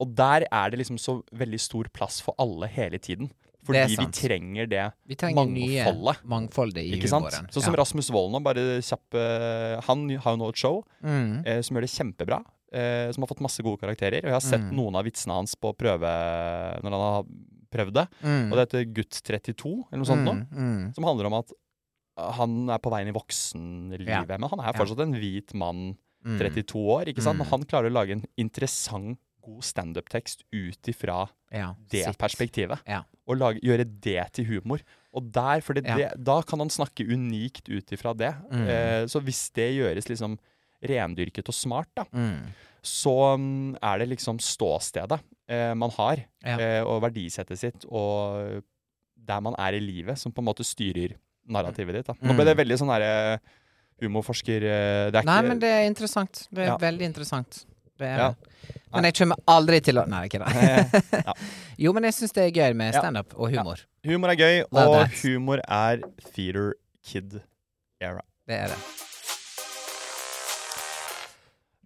Og 0.00 0.14
der 0.14 0.44
er 0.52 0.70
det 0.70 0.78
liksom 0.78 0.96
så 0.96 1.24
veldig 1.34 1.58
stor 1.58 1.82
plass 1.92 2.20
for 2.20 2.32
alle 2.38 2.68
hele 2.68 2.98
tiden. 3.00 3.32
Fordi 3.66 3.96
vi 3.98 4.06
trenger 4.14 4.68
det 4.70 4.92
Vi 5.08 5.16
trenger 5.16 5.34
mangfoldet. 5.44 6.22
mangfoldet 6.24 6.76
i 6.84 6.92
Ikke 6.94 7.08
sant? 7.08 7.24
humoren. 7.26 7.50
Sånn 7.50 7.62
som 7.64 7.74
Rasmus 7.74 8.08
Wold 8.12 8.30
nå, 8.32 8.40
bare 8.40 8.78
kjapp 8.80 9.12
eh, 9.18 9.80
Han 9.88 10.08
har 10.08 10.36
jo 10.36 10.38
nå 10.38 10.48
et 10.50 10.56
show 10.56 10.84
Mm. 11.02 11.42
eh, 11.44 11.60
som 11.62 11.74
gjør 11.76 11.80
det 11.80 11.90
kjempebra. 11.90 12.44
Eh, 12.72 13.10
som 13.10 13.22
har 13.22 13.26
fått 13.26 13.40
masse 13.40 13.58
gode 13.60 13.80
karakterer. 13.80 14.18
Og 14.22 14.30
jeg 14.30 14.32
har 14.32 14.40
sett 14.40 14.60
Mm. 14.60 14.76
noen 14.76 14.94
av 14.94 15.04
vitsene 15.04 15.34
hans 15.34 15.56
på 15.56 15.74
prøve 15.76 16.80
når 16.84 16.90
han 16.92 16.92
har 16.92 17.24
prøvd 17.72 17.94
det. 17.98 18.06
Mm. 18.24 18.50
Og 18.50 18.56
det 18.58 18.64
heter 18.66 18.84
Gutt 18.96 19.20
32, 19.22 19.72
eller 19.90 20.02
noe 20.02 20.08
sånt 20.08 20.24
nå. 20.26 20.34
Mm. 20.38 20.66
Mm. 20.68 20.84
Som 20.96 21.04
handler 21.08 21.28
om 21.30 21.38
at 21.40 21.52
uh, 22.18 22.30
han 22.40 22.58
er 22.74 22.78
på 22.82 22.90
veien 22.94 23.08
i 23.10 23.16
voksenlivet. 23.16 24.08
Ja. 24.08 24.22
Men 24.38 24.48
han 24.50 24.60
er 24.64 24.76
fortsatt 24.78 25.04
en 25.06 25.16
hvit 25.18 25.54
mann, 25.54 25.96
Mm. 26.26 26.34
32 26.40 26.80
år. 26.90 27.06
ikke 27.12 27.22
sant? 27.22 27.38
Mm. 27.38 27.46
Han 27.46 27.62
klarer 27.70 27.88
å 27.88 27.94
lage 27.94 28.10
en 28.16 28.24
interessant, 28.36 29.20
god 29.40 29.62
standup-tekst 29.62 30.42
ut 30.52 30.88
ifra 30.90 31.28
Ja. 31.54 31.74
det 31.88 32.04
sitt. 32.04 32.18
perspektivet. 32.18 32.80
Ja. 32.86 33.04
Og 33.28 33.38
lage, 33.38 33.60
gjøre 33.62 33.86
det 34.00 34.32
til 34.34 34.44
humor. 34.50 34.82
Og 35.14 35.30
der, 35.32 35.60
for 35.62 35.74
det, 35.74 35.84
da 36.18 36.42
kan 36.42 36.58
han 36.58 36.68
snakke 36.68 37.06
unikt 37.06 37.68
ut 37.70 37.86
ifra 37.94 38.12
det. 38.18 38.34
Mm. 38.50 38.66
Eh, 38.66 39.04
så 39.06 39.22
hvis 39.22 39.52
det 39.54 39.70
gjøres 39.78 40.08
liksom 40.10 40.36
rendyrket 40.82 41.48
og 41.48 41.54
smart, 41.54 41.88
da, 41.96 42.04
Mm. 42.12 42.46
så 42.82 43.34
um, 43.34 43.76
er 43.82 43.98
det 43.98 44.08
liksom 44.10 44.38
ståstedet 44.38 45.20
eh, 45.48 45.74
man 45.74 45.90
har, 45.90 46.24
Ja. 46.44 46.58
eh, 46.58 46.82
og 46.84 47.02
verdisettet 47.02 47.58
sitt, 47.58 47.84
og 47.90 48.62
der 49.16 49.40
man 49.40 49.54
er 49.58 49.72
i 49.74 49.80
livet, 49.80 50.18
som 50.18 50.32
på 50.32 50.38
en 50.40 50.46
måte 50.46 50.64
styrer 50.64 51.16
narrativet 51.48 51.94
ditt. 51.94 52.06
Da. 52.06 52.14
Nå 52.22 52.34
ble 52.36 52.44
Mm. 52.44 52.46
det 52.46 52.56
veldig 52.56 52.78
sånn 52.78 52.88
derre 52.92 53.40
humorforsker 54.00 54.62
eh, 54.62 55.10
Det 55.10 55.16
er 55.18 55.24
Nei, 55.24 55.38
ikke 55.42 55.48
men 55.48 55.58
det 55.58 55.68
er 55.72 55.86
interessant. 55.90 56.46
Det 56.52 56.62
er 56.62 56.66
Ja. 56.66 56.76
veldig 56.78 57.02
interessant. 57.08 57.64
Det 57.98 58.06
er 58.06 58.16
Ja. 58.18 58.34
Men 58.92 59.04
jeg 59.04 59.14
kommer 59.14 59.36
aldri 59.48 59.80
til 59.82 59.96
å 59.98 60.06
Nei, 60.06 60.28
ikke 60.28 60.38
det. 60.44 61.24
Ja. 61.24 61.32
Jo, 61.78 61.92
men 61.92 62.04
jeg 62.04 62.12
syns 62.14 62.32
det 62.32 62.44
er 62.46 62.60
gøy 62.60 62.74
med 62.76 62.94
standup 62.94 63.34
og 63.38 63.50
humor. 63.50 63.78
Humor 64.04 64.28
er 64.30 64.36
gøy, 64.36 64.64
og 64.72 65.08
humor 65.22 65.60
er 65.68 65.98
theater 66.34 66.74
kid 67.04 67.40
era. 68.00 68.20
Det 68.46 68.54
er 68.56 68.68
det. 68.68 69.07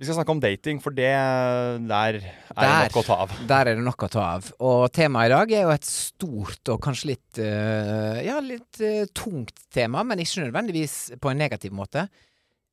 Vi 0.03 0.07
skal 0.09 0.17
snakke 0.17 0.35
om 0.35 0.41
dating, 0.43 0.81
for 0.83 0.91
det 0.91 1.07
der 1.07 2.17
er 2.17 2.17
det 2.19 2.71
nok 2.91 2.97
å 2.99 3.03
ta 3.07 3.17
av. 3.23 3.35
Der 3.47 3.69
er 3.71 3.77
det 3.79 3.85
nok 3.87 4.03
å 4.03 4.09
ta 4.11 4.23
av. 4.33 4.49
Og 4.67 4.81
temaet 4.91 5.29
i 5.29 5.31
dag 5.31 5.53
er 5.55 5.62
jo 5.62 5.71
et 5.71 5.87
stort 5.87 6.71
og 6.75 6.81
kanskje 6.83 7.12
litt 7.12 7.38
uh, 7.38 8.19
Ja, 8.27 8.41
litt 8.43 8.81
uh, 8.83 9.05
tungt 9.15 9.62
tema, 9.71 10.03
men 10.03 10.19
ikke 10.25 10.43
nødvendigvis 10.43 10.97
på 11.23 11.31
en 11.31 11.38
negativ 11.38 11.71
måte. 11.79 12.09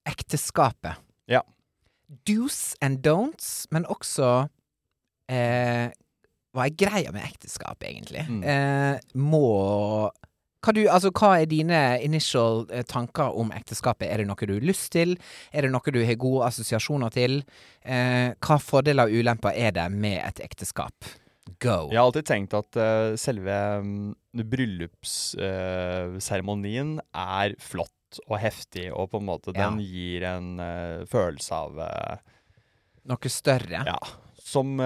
Ekteskapet. 0.10 0.98
Ja. 1.30 1.44
Do's 2.26 2.74
and 2.82 3.04
don'ts, 3.06 3.68
men 3.70 3.86
også 3.86 4.32
uh, 4.50 5.86
Hva 6.50 6.66
er 6.66 6.80
greia 6.82 7.14
med 7.14 7.30
ekteskap, 7.30 7.86
egentlig? 7.86 8.26
Mm. 8.26 8.42
Må 9.22 10.10
hva, 10.60 10.74
du, 10.76 10.82
altså, 10.92 11.08
hva 11.16 11.38
er 11.40 11.46
dine 11.48 11.78
initial 12.04 12.66
eh, 12.74 12.84
tanker 12.88 13.32
om 13.40 13.52
ekteskapet? 13.56 14.10
Er 14.12 14.18
det 14.20 14.28
noe 14.28 14.46
du 14.50 14.54
har 14.58 14.66
lyst 14.68 14.92
til? 14.96 15.10
Er 15.56 15.62
det 15.64 15.72
noe 15.72 15.92
du 15.96 16.02
har 16.04 16.18
gode 16.20 16.46
assosiasjoner 16.50 17.10
til? 17.16 17.34
Eh, 17.84 18.30
hva 18.44 18.58
fordeler 18.60 19.04
og 19.08 19.14
ulemper 19.22 19.52
er 19.56 19.72
det 19.78 19.88
med 19.94 20.20
et 20.26 20.40
ekteskap? 20.44 20.96
Go! 21.64 21.88
Jeg 21.90 21.98
har 21.98 22.06
alltid 22.06 22.26
tenkt 22.30 22.54
at 22.54 22.76
uh, 22.78 23.16
selve 23.18 23.56
um, 23.82 24.12
bryllupsseremonien 24.38 27.00
er 27.16 27.56
flott 27.64 28.20
og 28.28 28.38
heftig, 28.42 28.92
og 28.94 29.10
på 29.12 29.18
en 29.22 29.26
måte 29.26 29.52
den 29.56 29.80
Ja. 29.80 29.86
gir 29.86 30.24
en 30.30 30.60
uh, 30.62 31.06
følelse 31.10 31.54
av 31.56 31.72
Noe 33.10 33.30
større. 33.32 33.84
Ja. 33.88 33.98
Som, 34.46 34.78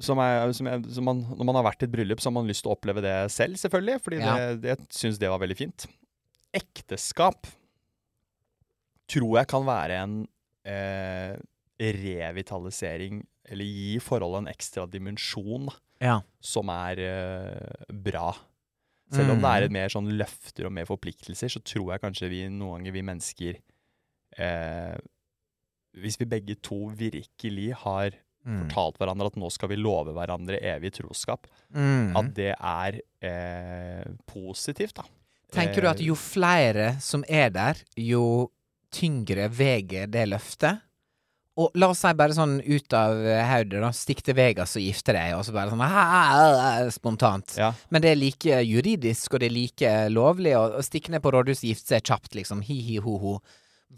som, 0.00 0.18
er, 0.24 0.52
som, 0.56 0.66
er, 0.70 0.82
som 0.92 1.04
man, 1.06 1.20
Når 1.36 1.46
man 1.48 1.58
har 1.60 1.64
vært 1.70 1.82
i 1.84 1.88
et 1.88 1.92
bryllup, 1.92 2.20
så 2.22 2.30
har 2.30 2.36
man 2.38 2.48
lyst 2.50 2.64
til 2.64 2.72
å 2.72 2.76
oppleve 2.76 3.02
det 3.04 3.14
selv, 3.34 3.58
selvfølgelig. 3.60 4.00
Fordi 4.04 4.20
Ja. 4.20 4.34
det, 4.36 4.60
det, 4.64 4.74
jeg 4.74 4.86
syns 5.02 5.18
det 5.20 5.30
var 5.32 5.40
veldig 5.42 5.56
fint. 5.58 5.86
Ekteskap 6.56 7.46
tror 9.10 9.38
jeg 9.40 9.48
kan 9.50 9.64
være 9.66 9.96
en 10.04 10.14
eh, 10.70 11.34
revitalisering, 11.80 13.22
eller 13.50 13.66
gi 13.66 13.98
forholdet 14.02 14.44
en 14.44 14.52
ekstra 14.52 14.86
dimensjon, 14.90 15.70
Ja. 16.00 16.20
som 16.40 16.68
er 16.72 17.00
eh, 17.04 17.84
bra. 17.92 18.32
Selv 19.10 19.32
om 19.34 19.40
det 19.42 19.50
er 19.50 19.64
et 19.66 19.72
mer 19.74 19.88
sånn 19.90 20.06
løfter 20.14 20.68
og 20.68 20.72
mer 20.76 20.86
forpliktelser, 20.86 21.50
så 21.50 21.58
tror 21.66 21.92
jeg 21.92 22.02
kanskje 22.04 22.28
vi 22.30 22.44
noen 22.48 22.78
ganger, 22.78 22.92
vi 22.94 23.02
mennesker 23.02 23.56
eh, 24.38 24.98
Hvis 25.98 26.20
vi 26.20 26.28
begge 26.30 26.54
to 26.62 26.86
virkelig 26.94 27.72
har 27.82 28.14
Mm. 28.46 28.62
fortalt 28.70 28.96
hverandre 28.98 29.26
at 29.26 29.34
nå 29.36 29.50
skal 29.52 29.68
vi 29.68 29.76
love 29.76 30.14
hverandre 30.16 30.56
evig 30.64 30.94
troskap, 30.96 31.46
Mm. 31.74 32.16
at 32.16 32.34
det 32.34 32.54
er 32.56 33.00
eh, 33.22 34.04
positivt, 34.26 34.94
da. 34.96 35.04
Tenker 35.52 35.82
du 35.82 35.88
at 35.90 36.00
Eh, 36.00 36.06
jo 36.06 36.14
flere 36.14 36.94
som 37.00 37.24
er 37.28 37.50
der, 37.50 37.76
jo 37.96 38.50
tyngre 38.90 39.50
veger 39.50 40.06
det 40.10 40.28
løftet? 40.30 40.80
Og 41.60 41.70
la 41.74 41.88
oss 41.90 41.98
si 42.00 42.12
bare 42.16 42.32
sånn 42.32 42.60
ut 42.64 42.94
av 42.96 43.12
hodet, 43.12 43.80
da. 43.82 43.90
Stikk 43.92 44.22
til 44.22 44.34
Vegas 44.38 44.76
og 44.78 44.82
gifte 44.86 45.12
deg, 45.12 45.34
og 45.36 45.44
så 45.44 45.52
bare 45.52 45.68
sånn 45.68 45.82
«Ah, 45.84 46.88
spontant. 46.88 47.56
Ja. 47.58 47.72
Men 47.90 48.00
det 48.00 48.12
er 48.12 48.16
like 48.16 48.60
juridisk, 48.64 49.34
og 49.34 49.40
det 49.40 49.50
er 49.50 49.56
like 49.58 49.90
lovlig 50.14 50.54
å, 50.56 50.78
å 50.78 50.82
stikke 50.86 51.10
ned 51.10 51.20
på 51.20 51.32
rådhuset 51.34 51.66
og 51.66 51.74
gifte 51.74 51.92
seg 51.92 52.02
kjapt, 52.08 52.34
liksom. 52.38 52.62
Hi-hi-ho-ho. 52.64 53.40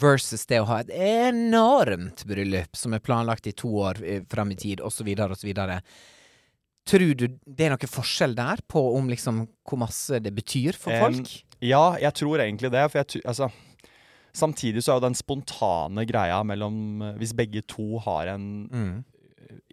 Versus 0.00 0.46
det 0.48 0.60
å 0.62 0.66
ha 0.70 0.78
et 0.80 0.88
enormt 0.96 2.22
bryllup 2.28 2.76
som 2.78 2.94
er 2.96 3.02
planlagt 3.04 3.46
i 3.46 3.52
to 3.52 3.68
år 3.84 4.00
eh, 4.02 4.22
fram 4.30 4.50
i 4.54 4.56
tid, 4.56 4.80
osv., 4.80 5.10
osv. 5.26 5.52
Tror 6.88 7.12
du 7.14 7.26
det 7.46 7.66
er 7.68 7.74
noe 7.74 7.90
forskjell 7.90 8.32
der 8.34 8.62
på 8.72 8.80
om 8.96 9.10
liksom 9.12 9.44
hvor 9.68 9.78
masse 9.84 10.18
det 10.24 10.32
betyr 10.34 10.74
for 10.80 10.90
folk? 10.96 11.20
folk? 11.20 11.36
Ja, 11.62 11.84
jeg 12.02 12.16
tror 12.18 12.40
egentlig 12.42 12.72
det. 12.74 12.86
For 12.90 13.02
jeg, 13.04 13.22
altså, 13.28 13.50
samtidig 14.34 14.82
så 14.82 14.94
er 14.94 14.98
jo 14.98 15.04
den 15.06 15.14
spontane 15.18 16.06
greia 16.08 16.40
mellom 16.48 16.80
eh, 17.06 17.12
Hvis 17.20 17.36
begge 17.38 17.62
to 17.70 17.98
har 18.02 18.32
en 18.34 18.48
Mm. 18.72 19.04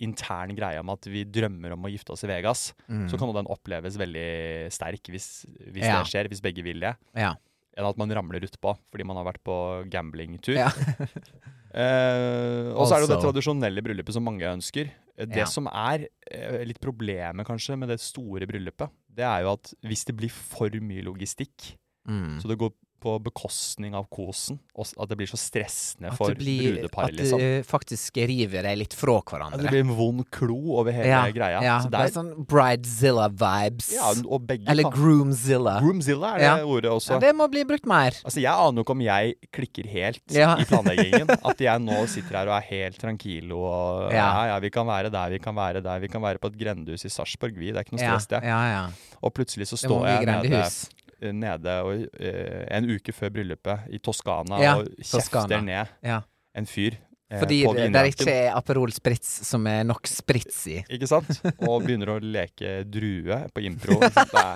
intern 0.04 0.52
greie 0.58 0.80
om 0.82 0.90
at 0.92 1.06
vi 1.08 1.22
drømmer 1.24 1.72
om 1.74 1.86
å 1.88 1.90
gifte 1.92 2.12
oss 2.12 2.24
i 2.26 2.28
Vegas, 2.28 2.74
så 3.08 3.18
kan 3.20 3.32
den 3.36 3.48
oppleves 3.52 3.96
veldig 4.00 4.68
sterk 4.72 5.08
hvis, 5.08 5.46
hvis 5.72 5.86
Ja. 5.88 6.02
det 6.04 6.10
skjer, 6.12 6.28
hvis 6.28 6.42
begge 6.44 6.64
vil 6.64 6.80
det. 6.84 6.94
Ja. 7.16 7.34
Enn 7.80 7.88
at 7.88 7.98
man 8.02 8.12
ramler 8.12 8.44
utpå 8.44 8.74
fordi 8.92 9.06
man 9.08 9.16
har 9.16 9.26
vært 9.30 9.40
på 9.48 9.56
gamblingtur. 9.90 10.58
Ja. 10.60 10.70
Eh, 11.70 12.72
og 12.74 12.88
så 12.90 12.96
er 12.96 13.04
det 13.04 13.06
jo 13.06 13.10
det 13.12 13.18
Altså- 13.20 13.28
tradisjonelle 13.30 13.82
bryllupet 13.86 14.16
som 14.16 14.24
mange 14.26 14.42
ønsker. 14.42 14.90
Eh, 15.20 15.26
Det 15.30 15.38
Ja. 15.38 15.46
som 15.46 15.68
er 15.68 16.08
eh, 16.32 16.64
litt 16.66 16.80
problemet 16.82 17.46
kanskje 17.46 17.78
med 17.78 17.90
det 17.90 18.00
store 18.02 18.48
bryllupet, 18.48 18.90
det 19.14 19.24
er 19.24 19.42
jo 19.44 19.52
at 19.54 19.72
hvis 19.86 20.04
det 20.06 20.16
blir 20.18 20.32
for 20.32 20.68
mye 20.82 21.04
logistikk, 21.04 21.76
Mm. 22.08 22.42
så 22.42 22.48
det 22.48 22.58
går 22.58 22.74
på 23.00 23.16
bekostning 23.24 23.96
av 23.98 24.06
kosen, 24.12 24.60
og 24.76 24.88
at 25.00 25.10
det 25.12 25.18
blir 25.20 25.30
så 25.32 25.38
stressende 25.40 26.12
for 26.18 26.36
brudeparet, 26.38 27.14
At 27.14 27.18
det 27.18 27.24
liksom. 27.26 27.42
eh, 27.44 27.64
faktisk 27.68 28.20
river 28.30 28.64
deg 28.68 28.78
litt 28.82 28.96
fra 28.98 29.18
hverandre. 29.22 29.58
At 29.60 29.64
det 29.66 29.72
blir 29.74 29.86
en 29.86 29.94
vond 29.98 30.24
klo 30.36 30.58
over 30.80 30.92
hele 30.96 31.10
ja, 31.10 31.22
greia. 31.36 31.62
Ja, 31.64 31.78
så 31.84 31.92
det 31.94 32.00
er, 32.00 32.14
sånn 32.16 32.32
Bridezilla-vibes. 32.50 33.90
ja, 33.96 34.12
og 34.28 34.46
begge 34.50 34.70
Eller 34.72 34.90
Groomzilla. 34.94 35.78
Groomzilla 35.84 36.34
er 36.36 36.40
det 36.40 36.46
Ja. 36.50 36.56
ordet 36.66 36.92
også. 36.92 37.20
Det 37.20 37.34
må 37.36 37.50
bli 37.52 37.64
brukt 37.64 37.86
mer. 37.86 38.12
Altså, 38.24 38.40
Jeg 38.42 38.52
aner 38.54 38.80
jo 38.80 38.84
ikke 38.84 38.96
om 38.98 39.02
jeg 39.02 39.36
klikker 39.52 39.86
helt 39.88 40.24
i 40.32 40.66
planleggingen. 40.70 41.30
At 41.46 41.58
jeg 41.60 41.80
nå 41.82 42.08
sitter 42.08 42.38
her 42.38 42.48
og 42.48 42.58
er 42.58 42.68
helt 42.70 42.98
tranquilo 43.00 43.60
og 43.64 44.12
ja. 44.14 44.30
Ja. 44.48 44.60
vi 44.60 44.70
kan 44.70 44.86
være 44.88 45.10
der, 45.12 45.30
vi 45.30 45.40
kan 45.40 45.56
være 45.56 45.82
der. 45.84 46.00
Vi 46.00 46.08
kan 46.08 46.22
være 46.22 46.38
på 46.40 46.48
et 46.48 46.58
grendehus 46.58 47.06
i 47.06 47.10
Sarpsborg, 47.10 47.56
vi. 47.58 47.72
Det 47.72 47.78
er 47.78 47.84
ikke 47.88 47.98
noe 47.98 48.06
stress, 48.06 48.28
det. 48.28 48.44
ja, 48.44 48.62
ja. 48.74 48.84
Og 49.22 49.34
plutselig 49.36 49.68
så 49.68 49.78
står 49.80 50.06
jeg 50.08 50.26
nede, 50.26 50.48
grendehus. 50.50 50.90
Nede 51.22 51.76
og, 51.84 52.08
eh, 52.20 52.66
en 52.78 52.90
uke 52.90 53.14
før 53.16 53.30
bryllupet 53.36 53.90
i 53.94 54.00
Toskana 54.00 54.60
Ja, 54.62 54.76
og 54.80 54.88
Toskana. 55.00 55.48
kjefter 55.48 55.64
ned 55.66 55.88
Ja. 56.04 56.22
en 56.56 56.66
fyr. 56.66 56.98
eh, 57.32 57.40
Fordi 57.40 57.64
på 57.66 57.74
det 57.76 57.96
er 57.96 58.10
ikke 58.10 58.28
er 58.34 58.56
Aperol 58.58 58.92
Spritz 58.92 59.28
som 59.46 59.68
er 59.68 59.84
nok 59.84 60.08
sprits 60.08 60.66
i. 60.68 60.84
Ikke 60.90 61.08
sant? 61.08 61.30
Og 61.62 61.84
begynner 61.84 62.16
å 62.16 62.20
leke 62.22 62.84
drue 62.90 63.44
på 63.54 63.62
impro. 63.66 64.00
ikke 64.02 64.14
sant? 64.14 64.32
Det 64.34 64.46
er, 64.46 64.56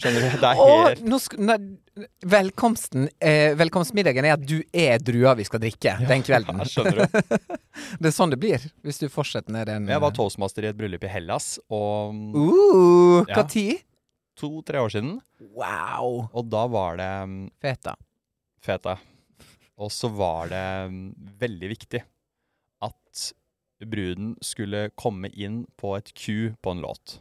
skjønner 0.00 0.20
du? 0.20 0.38
Det 0.40 0.48
er 0.48 0.56
Og 0.60 0.86
helt 0.88 1.04
nå 1.08 1.18
sk 1.20 1.36
nei, 1.38 1.56
velkomsten 2.28 3.06
eh, 3.24 3.54
Velkomstmiddagen 3.56 4.26
er 4.28 4.34
at 4.36 4.42
du 4.46 4.58
er 4.76 4.98
drua 5.00 5.34
vi 5.38 5.44
skal 5.48 5.60
drikke 5.62 5.94
den 6.08 6.24
kvelden. 6.26 6.58
Ja, 6.60 6.64
skjønner 6.68 7.04
du. 7.04 7.56
Det 8.00 8.08
er 8.08 8.14
sånn 8.16 8.30
det 8.32 8.38
blir, 8.40 8.62
hvis 8.84 8.98
du 9.02 9.06
fortsetter 9.12 9.52
ned 9.52 9.68
den 9.68 9.86
Jeg 9.90 10.00
var 10.00 10.12
toastmaster 10.16 10.64
i 10.64 10.70
et 10.70 10.76
bryllup 10.78 11.04
i 11.04 11.10
Hellas 11.12 11.58
og 11.68 12.14
Uh, 12.36 13.24
Ja. 13.28 13.34
hva 13.42 13.44
tid? 13.48 13.82
To-tre 14.36 14.80
år 14.84 14.92
siden. 14.92 15.16
Wow. 15.56 16.26
Og 16.36 16.48
da 16.52 16.66
var 16.70 16.96
det 17.00 17.10
mm, 17.28 17.38
Feta. 17.62 17.96
feta. 18.62 18.96
Og 19.78 19.90
så 19.92 20.08
var 20.12 20.48
det 20.52 20.64
mm, 20.92 21.02
veldig 21.40 21.68
viktig 21.74 22.02
at 22.86 23.26
bruden 23.84 24.34
skulle 24.44 24.86
komme 24.96 25.28
inn 25.36 25.64
på 25.76 25.96
et 25.98 26.12
Q 26.16 26.54
på 26.64 26.72
en 26.76 26.80
låt. 26.84 27.18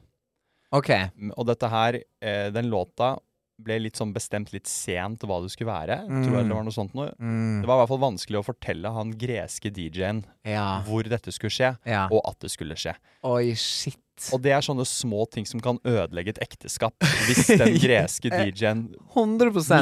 OK. 0.76 0.90
Mm, 1.16 1.34
Og 1.38 1.48
dette 1.48 1.68
her, 1.72 1.98
eh, 2.24 2.50
den 2.56 2.70
låta 2.72 3.16
ble 3.56 3.78
litt 3.80 3.96
sånn 3.96 4.12
bestemt 4.12 4.50
litt 4.52 4.68
sent 4.68 5.22
hva 5.24 5.38
det 5.44 5.52
skulle 5.54 5.72
være. 5.72 6.02
Tror 6.10 6.34
jeg 6.42 6.48
det 6.50 6.56
var 6.58 6.66
noe 6.68 6.76
sånt 6.76 6.96
noe. 6.98 7.14
Mm. 7.20 7.62
Det 7.64 7.70
var 7.70 7.78
i 7.78 7.82
hvert 7.86 7.92
fall 7.94 8.02
vanskelig 8.04 8.40
å 8.42 8.48
fortelle 8.50 8.92
han 8.92 9.14
greske 9.16 9.72
DJ-en 9.72 10.26
Ja. 10.44 10.82
hvor 10.88 11.08
dette 11.08 11.32
skulle 11.32 11.56
skje, 11.56 11.70
ja. 11.88 12.02
og 12.12 12.20
at 12.28 12.40
det 12.44 12.52
skulle 12.52 12.76
skje. 12.76 12.96
Oi, 13.24 13.54
shit. 13.56 14.00
Og 14.34 14.42
det 14.42 14.52
er 14.56 14.64
sånne 14.64 14.86
små 14.88 15.26
ting 15.32 15.46
som 15.48 15.60
kan 15.64 15.80
ødelegge 15.86 16.36
et 16.36 16.42
ekteskap. 16.46 16.96
Hvis 17.28 17.48
den 17.52 17.76
greske 17.84 18.32
DJ-en 18.32 18.86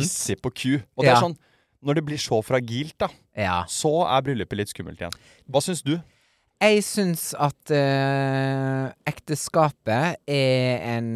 misser 0.01 0.39
på 0.41 0.51
Q. 0.53 0.63
Og 0.97 1.03
det 1.05 1.11
Ja. 1.11 1.17
er 1.17 1.21
sånn, 1.27 1.37
når 1.83 1.99
det 1.99 2.05
blir 2.07 2.17
så 2.21 2.41
fragilt, 2.45 2.95
da, 2.97 3.07
Ja. 3.37 3.63
så 3.67 4.07
er 4.07 4.21
bryllupet 4.25 4.57
litt 4.57 4.69
skummelt 4.73 4.99
igjen. 5.01 5.13
Hva 5.49 5.61
syns 5.61 5.83
du? 5.83 5.97
Jeg 6.63 6.83
syns 6.87 7.33
at 7.35 7.73
uh, 7.75 8.91
ekteskapet 9.09 10.15
er 10.27 10.79
en 10.95 11.15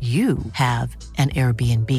you 0.00 0.38
have 0.52 0.96
an 1.18 1.28
Airbnb. 1.30 1.90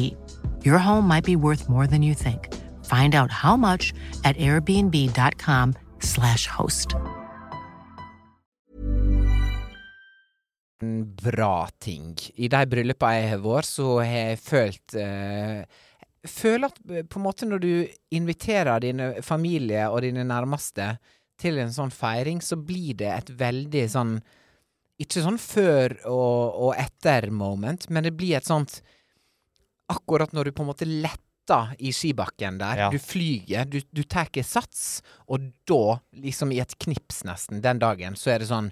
Your 0.64 0.78
home 0.78 1.06
might 1.06 1.24
be 1.24 1.36
worth 1.36 1.68
more 1.68 1.86
than 1.86 2.02
you 2.02 2.14
think. 2.14 2.48
Find 2.84 3.14
out 3.14 3.30
how 3.30 3.56
much 3.56 3.92
at 4.24 4.36
airbnb.com/slash 4.36 6.46
host. 6.46 6.96
bra 11.22 11.68
ting. 11.78 12.16
I 12.36 12.48
de 12.50 12.66
bryllupene 12.66 13.20
jeg 13.20 13.30
har 13.32 13.42
vært, 13.44 13.68
så 13.68 13.88
har 14.00 14.12
jeg 14.12 14.42
følt 14.42 14.98
uh, 14.98 15.62
Føler 16.22 16.70
at 16.70 16.76
eh, 16.86 17.02
på 17.02 17.18
en 17.18 17.24
måte 17.24 17.46
når 17.48 17.58
du 17.58 17.70
inviterer 18.14 18.78
dine 18.78 19.08
familie 19.26 19.88
og 19.90 20.04
dine 20.04 20.22
nærmeste 20.22 20.92
til 21.42 21.56
en 21.58 21.72
sånn 21.74 21.90
feiring, 21.90 22.38
så 22.38 22.54
blir 22.54 22.94
det 23.00 23.08
et 23.10 23.32
veldig 23.40 23.82
sånn 23.90 24.12
Ikke 25.00 25.22
sånn 25.24 25.38
før 25.40 25.94
og, 26.10 26.58
og 26.68 26.72
etter 26.78 27.30
moment, 27.32 27.88
men 27.90 28.04
det 28.06 28.14
blir 28.16 28.38
et 28.38 28.48
sånt 28.48 28.80
Akkurat 29.92 30.30
når 30.32 30.48
du 30.48 30.54
på 30.56 30.62
en 30.64 30.68
måte 30.70 30.86
letter 30.88 31.74
i 31.82 31.90
skibakken 31.92 32.56
der. 32.60 32.84
Ja. 32.84 32.86
Du 32.88 33.02
flyger, 33.02 33.66
du, 33.68 33.82
du 33.92 34.00
tar 34.08 34.30
sats, 34.46 35.02
og 35.26 35.50
da, 35.68 35.98
liksom 36.16 36.54
i 36.54 36.60
et 36.62 36.72
knips 36.80 37.24
nesten, 37.28 37.60
den 37.60 37.82
dagen, 37.82 38.16
så 38.16 38.32
er 38.32 38.40
det 38.40 38.48
sånn 38.48 38.70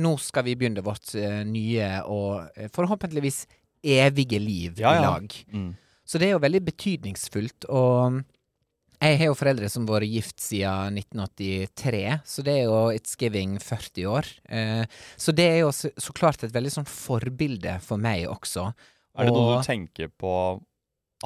Nå 0.00 0.14
skal 0.22 0.46
vi 0.46 0.54
begynne 0.56 0.80
vårt 0.80 1.10
uh, 1.18 1.42
nye 1.44 1.88
og 2.08 2.46
eh, 2.56 2.70
forhåpentligvis 2.72 3.42
evige 3.84 4.38
liv 4.40 4.80
Ja, 4.80 4.94
i 4.96 5.02
lag. 5.02 5.34
Mm. 5.52 5.74
Så 6.08 6.16
det 6.16 6.30
er 6.30 6.38
jo 6.38 6.44
veldig 6.46 6.62
betydningsfullt, 6.70 7.66
og 7.68 8.22
jeg 9.02 9.18
har 9.18 9.30
jo 9.30 9.36
foreldre 9.38 9.68
som 9.72 9.86
har 9.88 9.98
vært 9.98 10.12
gift 10.14 10.42
siden 10.42 10.98
1983, 11.00 12.02
så 12.24 12.44
det 12.46 12.56
er 12.60 12.66
jo 12.68 12.80
It's 12.94 13.16
Giving 13.18 13.56
40 13.58 14.06
år. 14.10 14.28
Eh, 14.46 14.84
så 15.18 15.34
det 15.34 15.46
er 15.48 15.58
jo 15.64 15.72
så, 15.74 15.90
så 15.98 16.14
klart 16.16 16.44
et 16.46 16.54
veldig 16.54 16.74
sånn 16.76 16.88
forbilde 16.88 17.78
for 17.82 17.98
meg 18.02 18.28
også. 18.30 18.68
Er 19.18 19.28
det 19.28 19.34
noe 19.34 19.58
du 19.58 19.66
tenker 19.66 20.12
på 20.14 20.34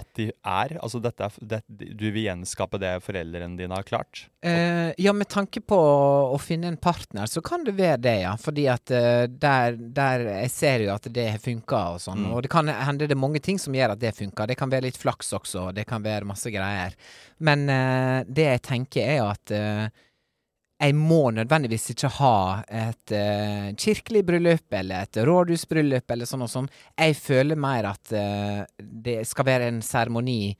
at 0.00 0.08
de 0.18 0.28
er? 0.30 0.76
Altså 0.80 1.00
dette 1.02 1.28
det, 1.40 1.62
Du 1.66 2.06
vil 2.10 2.26
gjenskape 2.26 2.80
det 2.82 2.92
foreldrene 3.04 3.58
dine 3.58 3.76
har 3.76 3.86
klart? 3.86 4.26
Eh, 4.44 4.92
ja, 5.02 5.12
med 5.16 5.28
tanke 5.32 5.62
på 5.64 5.76
å 5.76 6.38
finne 6.42 6.70
en 6.70 6.78
partner, 6.80 7.26
så 7.30 7.42
kan 7.44 7.64
det 7.66 7.76
være 7.78 8.00
det, 8.04 8.16
ja. 8.24 8.34
Fordi 8.40 8.66
at 8.72 8.92
eh, 8.94 9.24
der, 9.28 9.76
der 9.76 10.26
Jeg 10.42 10.52
ser 10.54 10.86
jo 10.86 10.94
at 10.94 11.08
det 11.12 11.28
har 11.34 11.42
funka 11.42 11.82
og 11.96 12.02
sånn. 12.04 12.26
Mm. 12.26 12.32
Og 12.34 12.44
det 12.46 12.52
kan 12.52 12.70
hende 12.70 13.06
det 13.06 13.16
er 13.16 13.24
mange 13.26 13.42
ting 13.42 13.60
som 13.62 13.74
gjør 13.76 13.96
at 13.96 14.02
det 14.02 14.14
funker. 14.16 14.50
Det 14.50 14.58
kan 14.58 14.72
være 14.72 14.88
litt 14.88 15.00
flaks 15.00 15.32
også, 15.36 15.70
det 15.76 15.86
kan 15.88 16.04
være 16.04 16.28
masse 16.28 16.50
greier. 16.52 16.96
Men 17.38 17.68
eh, 17.72 18.18
det 18.28 18.50
jeg 18.50 18.66
tenker, 18.70 19.14
er 19.16 19.24
at 19.26 19.54
eh, 19.54 20.04
jeg 20.76 20.92
må 20.96 21.30
nødvendigvis 21.32 21.88
ikke 21.94 22.10
ha 22.18 22.36
et 22.68 23.12
uh, 23.16 23.72
kirkelig 23.80 24.22
bryllup 24.28 24.76
eller 24.76 25.06
et 25.06 25.18
rådhusbryllup 25.24 26.12
eller 26.12 26.28
sånn 26.28 26.44
og 26.44 26.52
sånn. 26.52 26.70
Jeg 26.92 27.16
føler 27.16 27.60
mer 27.60 27.88
at 27.94 28.12
uh, 28.12 28.62
det 28.76 29.22
skal 29.28 29.48
være 29.48 29.70
en 29.72 29.80
seremoni 29.84 30.52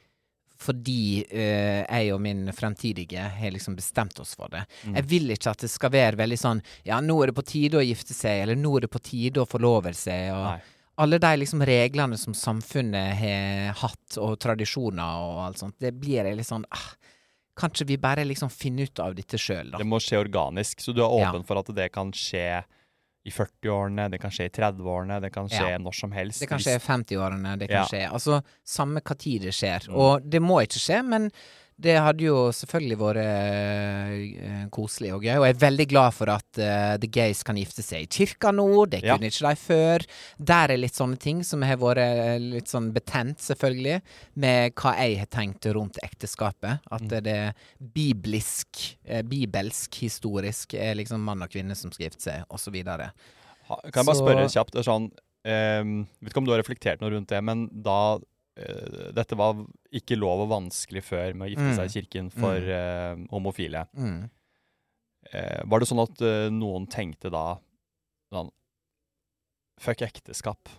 fordi 0.56 1.20
uh, 1.20 1.82
jeg 1.84 2.14
og 2.14 2.22
min 2.24 2.46
fremtidige 2.56 3.26
har 3.36 3.52
liksom 3.52 3.76
bestemt 3.76 4.16
oss 4.22 4.32
for 4.38 4.48
det. 4.54 4.64
Mm. 4.86 4.94
Jeg 4.96 5.08
vil 5.10 5.34
ikke 5.36 5.52
at 5.52 5.66
det 5.66 5.70
skal 5.72 5.92
være 5.92 6.20
veldig 6.22 6.40
sånn 6.40 6.64
Ja, 6.88 7.02
nå 7.04 7.18
er 7.20 7.30
det 7.30 7.36
på 7.36 7.44
tide 7.44 7.82
å 7.82 7.84
gifte 7.84 8.16
seg, 8.16 8.46
eller 8.46 8.56
nå 8.56 8.72
er 8.78 8.86
det 8.86 8.92
på 8.96 9.04
tide 9.04 9.44
å 9.44 9.50
forlove 9.50 9.92
seg. 9.92 10.30
og 10.32 10.46
Nei. 10.48 10.72
alle 11.04 11.20
de 11.20 11.34
liksom 11.42 11.66
reglene 11.68 12.16
som 12.16 12.32
samfunnet 12.32 13.20
har 13.20 13.76
hatt, 13.84 14.16
og 14.16 14.38
tradisjoner 14.40 15.28
og 15.28 15.44
alt 15.44 15.60
sånt, 15.60 15.76
det 15.76 15.92
blir 15.92 16.24
jeg 16.24 16.40
litt 16.40 16.48
sånn 16.48 16.64
ah, 16.72 16.88
Kan 17.56 17.70
ikke 17.72 17.86
vi 17.88 17.96
bare 17.96 18.24
liksom 18.28 18.50
finner 18.52 18.84
ut 18.90 19.00
av 19.00 19.14
dette 19.16 19.38
sjøl, 19.40 19.70
da? 19.72 19.78
Det 19.80 19.86
må 19.88 19.96
skje 20.02 20.18
organisk. 20.20 20.80
Så 20.84 20.92
du 20.94 21.00
er 21.02 21.08
Ja. 21.08 21.30
åpen 21.32 21.44
for 21.46 21.58
at 21.58 21.66
det 21.74 21.90
kan 21.92 22.12
skje 22.12 22.64
i 23.26 23.30
40-årene, 23.30 24.10
det 24.10 24.20
kan 24.20 24.30
skje 24.30 24.44
i 24.46 24.50
30-årene, 24.54 25.20
det 25.20 25.32
kan 25.32 25.48
skje 25.48 25.70
Ja. 25.70 25.78
når 25.78 25.94
som 25.94 26.12
helst. 26.12 26.38
Det 26.40 26.48
kan 26.48 26.58
skje 26.62 26.76
i 26.76 26.78
50-årene, 26.78 27.58
det 27.58 27.68
kan 27.68 27.82
Ja. 27.82 27.84
skje 27.86 28.10
Altså, 28.12 28.42
samme 28.64 29.00
hva 29.00 29.16
tid 29.18 29.42
det 29.42 29.54
skjer. 29.54 29.88
Mm. 29.88 29.96
Og 29.96 30.30
det 30.30 30.40
må 30.42 30.60
ikke 30.62 30.78
skje, 30.78 31.02
men 31.04 31.32
det 31.78 31.94
hadde 32.00 32.24
jo 32.24 32.36
selvfølgelig 32.56 32.96
vært 32.96 33.18
eh, 33.20 34.62
koselig 34.72 35.10
og 35.12 35.24
gøy. 35.26 35.34
Og 35.36 35.44
jeg 35.44 35.54
er 35.56 35.60
veldig 35.60 35.86
glad 35.90 36.14
for 36.16 36.30
at 36.32 36.60
uh, 36.62 36.94
the 37.02 37.08
gays 37.12 37.42
kan 37.44 37.58
gifte 37.60 37.84
seg 37.84 38.06
i 38.06 38.08
kirka 38.08 38.52
nå. 38.54 38.66
Det 38.88 39.02
Ja. 39.04 39.16
kunne 39.16 39.28
ikke 39.28 39.50
de 39.50 39.60
før. 39.60 40.06
Der 40.52 40.72
er 40.72 40.80
litt 40.80 40.96
sånne 40.96 41.18
ting 41.20 41.42
som 41.44 41.60
har 41.62 41.76
vært 41.76 42.00
eh, 42.00 42.38
litt 42.40 42.72
sånn 42.72 42.92
betent, 42.96 43.38
selvfølgelig, 43.44 44.00
med 44.36 44.72
hva 44.80 44.94
jeg 45.02 45.18
har 45.20 45.26
tenkt 45.36 45.68
rundt 45.76 45.98
ekteskapet. 46.02 46.80
At 46.90 47.02
Mm. 47.02 47.08
det 47.08 47.26
er 47.26 47.52
biblisk, 47.80 48.96
eh, 49.04 49.22
bibelsk, 49.22 49.94
historisk, 50.00 50.74
er 50.74 50.94
liksom 50.94 51.20
mann 51.20 51.42
og 51.42 51.50
kvinne 51.50 51.76
som 51.76 51.92
skal 51.92 52.06
gifte 52.08 52.22
seg, 52.22 52.44
osv. 52.50 52.72
Kan 52.72 53.12
jeg 53.68 54.06
bare 54.06 54.14
Så- 54.14 54.22
spørre 54.22 54.48
kjapt? 54.48 54.80
Sånn, 54.84 55.10
um, 55.44 56.06
vet 56.22 56.32
ikke 56.32 56.38
om 56.38 56.44
du 56.46 56.52
har 56.52 56.62
reflektert 56.62 57.00
noe 57.00 57.10
rundt 57.10 57.28
det, 57.28 57.42
men 57.44 57.68
da 57.82 58.18
Dette 59.16 59.36
var 59.36 59.58
ikke 59.92 60.16
lov 60.16 60.46
og 60.46 60.48
vanskelig 60.54 61.02
før 61.04 61.34
med 61.36 61.46
å 61.46 61.50
gifte 61.52 61.66
Mm. 61.66 61.76
seg 61.76 61.90
i 61.90 61.94
kirken 62.00 62.30
for 62.32 62.56
uh, 62.72 63.16
homofile. 63.32 63.82
Mm. 63.92 64.30
Uh, 65.34 65.60
var 65.68 65.80
det 65.82 65.88
sånn 65.90 66.00
at 66.04 66.22
uh, 66.24 66.46
noen 66.54 66.86
tenkte 66.88 67.28
da 67.34 67.58
sånn 68.32 68.48
Fuck 69.78 70.00
ekteskap. 70.06 70.70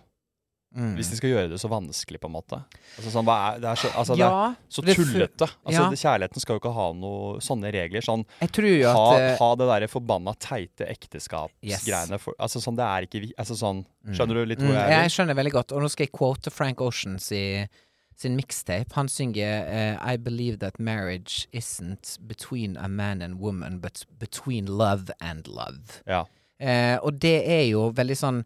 Mm. 0.76 0.90
Hvis 0.98 1.08
de 1.10 1.16
skal 1.16 1.30
gjøre 1.32 1.48
det 1.50 1.58
så 1.62 1.68
vanskelig, 1.72 2.18
på 2.20 2.28
en 2.28 2.34
måte. 2.34 2.58
Altså 2.98 3.10
sånn, 3.14 3.28
er, 3.32 3.58
det 3.62 3.68
er 3.70 3.78
så, 3.80 3.88
altså, 3.96 4.16
det 4.18 4.20
ja, 4.20 4.40
er 4.50 4.56
så 4.68 4.82
tullete. 4.84 5.48
Altså, 5.64 5.80
ja. 5.80 5.86
kjærligheten 6.02 6.44
skal 6.44 6.54
jo 6.58 6.60
ikke 6.60 6.72
ha 6.76 6.86
noe 6.92 7.40
sånne 7.40 7.72
regler. 7.72 8.04
Sånn 8.04 8.26
Jeg 8.42 8.52
tror 8.52 8.68
jo 8.68 8.92
ha, 8.92 9.06
at 9.14 9.24
eh, 9.24 9.36
ha 9.40 9.48
det 9.56 9.68
derre 9.72 9.88
forbanna 9.88 10.34
teite 10.38 10.86
ekteskapsgreiene. 10.92 12.12
Yes. 12.18 12.22
for- 12.22 12.34
Altså 12.38 12.60
sånn, 12.60 12.76
det 12.76 12.84
er 12.84 13.08
ikke 13.08 13.20
vi 13.24 13.32
altså, 13.38 13.56
sånn, 13.56 13.84
Mm. 14.08 14.14
Skjønner 14.14 14.34
du 14.38 14.44
litt 14.46 14.58
hvor 14.60 14.68
Mm, 14.72 14.74
jeg 14.78 14.92
er? 14.92 15.02
Jeg 15.02 15.10
skjønner 15.10 15.34
veldig 15.36 15.52
godt, 15.52 15.72
og 15.72 15.82
nå 15.82 15.88
skal 15.90 16.06
jeg 16.06 16.12
quote 16.12 16.50
Frank 16.50 16.80
Ocean 16.80 17.18
i 17.32 17.68
sin 18.16 18.36
mixtape. 18.36 18.92
Han 18.94 19.08
synger 19.08 19.68
uh, 19.68 20.12
I 20.12 20.16
believe 20.16 20.58
that 20.60 20.78
marriage 20.78 21.46
isn't 21.52 22.16
between 22.26 22.76
a 22.76 22.88
man 22.88 23.20
and 23.22 23.38
woman, 23.38 23.80
but 23.80 24.04
between 24.18 24.66
love 24.66 25.10
and 25.20 25.46
love. 25.46 26.00
Ja. 26.06 26.24
Eh, 26.58 26.96
og 27.06 27.14
det 27.22 27.36
er 27.46 27.60
jo 27.68 27.84
veldig 27.94 28.14
sånn 28.18 28.38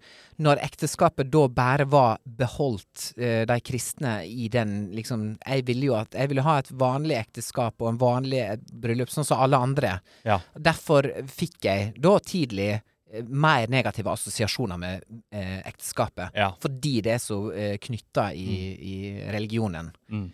Når 0.44 0.58
ekteskapet 0.66 1.30
da 1.32 1.46
bare 1.48 1.86
var 1.88 2.18
beholdt 2.24 3.14
eh, 3.16 3.46
de 3.48 3.56
kristne 3.64 4.18
i 4.28 4.50
den 4.52 4.90
liksom 4.92 5.38
Jeg 5.40 5.64
ville 5.64 5.86
jo 5.88 5.94
at 5.96 6.12
Jeg 6.12 6.28
ville 6.28 6.44
ha 6.44 6.58
et 6.60 6.68
vanlig 6.76 7.16
ekteskap 7.16 7.80
og 7.80 7.88
en 7.88 8.00
vanlig 8.02 8.42
bryllup, 8.68 9.08
sånn 9.08 9.24
som 9.24 9.40
alle 9.40 9.56
andre. 9.56 9.94
Ja. 10.28 10.42
Derfor 10.52 11.08
fikk 11.24 11.64
jeg 11.64 11.94
da 12.04 12.12
tidlig 12.20 12.68
eh, 12.74 13.24
mer 13.24 13.72
negative 13.72 14.12
assosiasjoner 14.12 14.84
med 14.84 15.08
eh, 15.32 15.62
ekteskapet. 15.72 16.36
Ja. 16.36 16.52
Fordi 16.60 16.98
det 17.08 17.16
er 17.16 17.24
så 17.24 17.40
eh, 17.56 17.74
knytta 17.80 18.28
i, 18.36 18.60
i 18.76 18.96
religionen. 19.32 19.88
Mm. 20.12 20.28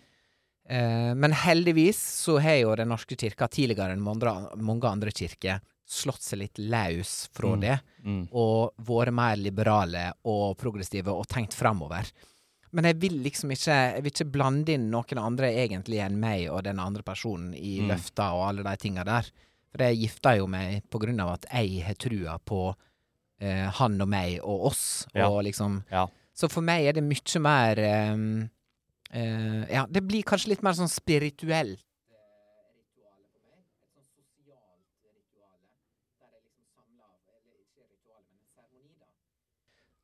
Eh, 0.69 1.11
men 1.15 1.31
heldigvis 1.47 2.03
så 2.25 2.41
har 2.43 2.59
jo 2.59 2.75
Den 2.75 2.91
norske 2.91 3.15
kirka 3.15 3.47
tidligere 3.47 3.95
enn 3.95 4.03
mange 4.03 4.91
andre 4.91 5.15
kirker 5.15 5.63
slått 5.89 6.21
seg 6.21 6.39
litt 6.43 6.59
løs 6.61 7.27
fra 7.33 7.55
Mm. 7.55 7.61
det, 7.61 7.79
Mm. 8.05 8.27
og 8.31 8.73
vært 8.79 9.13
mer 9.13 9.35
liberale 9.35 10.13
og 10.25 10.57
progressive 10.57 11.07
og 11.11 11.27
tenkt 11.27 11.53
framover. 11.53 12.11
Men 12.71 12.85
jeg 12.85 12.99
vil 12.99 13.23
liksom 13.23 13.49
ikke 13.51 13.95
Jeg 13.95 14.03
vil 14.03 14.11
ikke 14.11 14.31
blande 14.31 14.69
inn 14.69 14.91
noen 14.91 15.17
andre 15.17 15.47
egentlig 15.51 15.99
enn 16.05 16.19
meg 16.19 16.47
og 16.49 16.63
den 16.63 16.79
andre 16.79 17.01
personen 17.03 17.53
i 17.55 17.79
Mm. 17.81 17.87
løfta 17.89 18.31
og 18.33 18.47
alle 18.49 18.63
de 18.63 18.77
tinga 18.77 19.03
der. 19.03 19.25
For 19.71 19.83
jeg 19.83 19.97
gifta 20.01 20.37
jo 20.37 20.47
meg 20.47 20.83
på 20.89 20.99
grunn 20.99 21.19
av 21.19 21.33
at 21.33 21.45
jeg 21.51 21.83
har 21.83 21.95
trua 21.95 22.37
på 22.45 22.75
eh, 23.41 23.69
han 23.71 24.01
og 24.01 24.07
meg 24.09 24.39
og 24.43 24.65
oss, 24.67 25.05
Ja. 25.15 25.29
og 25.29 25.43
liksom 25.45 25.83
Ja. 25.91 26.07
Så 26.35 26.49
for 26.51 26.61
meg 26.61 26.85
er 26.87 26.93
det 26.93 27.03
mye 27.03 27.39
mer 27.41 27.79
eh, 27.79 28.47
eh, 29.13 29.65
Ja, 29.73 29.85
det 29.85 30.05
blir 30.07 30.23
kanskje 30.23 30.49
litt 30.49 30.63
mer 30.63 30.73
sånn 30.73 30.89
spirituelt. 30.89 31.79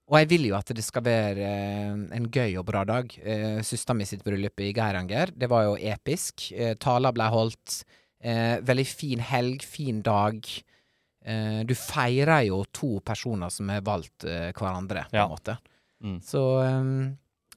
Og 0.06 0.20
jeg 0.22 0.28
vil 0.30 0.44
jo 0.52 0.56
at 0.58 0.70
det 0.78 0.84
skal 0.86 1.02
være 1.08 1.46
eh, 1.50 1.94
en 2.18 2.28
gøy 2.30 2.60
og 2.60 2.65
bra 2.68 2.84
dag. 2.86 3.10
Eh, 3.26 3.58
Søstera 3.65 3.96
mi 3.98 4.06
sitt 4.06 4.22
bryllup 4.26 4.62
i 4.62 4.68
Geiranger, 4.78 5.32
det 5.34 5.50
var 5.50 5.63
jo 5.65 5.78
episk. 5.82 6.52
Eh, 6.54 6.76
taler 6.78 7.15
ble 7.15 7.26
holdt. 7.34 7.80
Eh, 8.22 8.60
veldig 8.65 8.86
fin 8.86 9.24
helg, 9.32 9.65
fin 9.65 10.04
dag. 10.06 10.46
Eh, 11.26 11.63
du 11.65 11.74
feirer 11.74 12.46
jo 12.52 12.62
to 12.74 13.00
personer 13.06 13.50
som 13.50 13.70
har 13.74 13.82
valgt 13.82 14.28
hverandre, 14.30 15.08
på 15.10 15.18
Ja. 15.18 15.26
en 15.26 15.34
måte. 15.34 15.58
Mm. 16.04 16.20
Så 16.22 16.44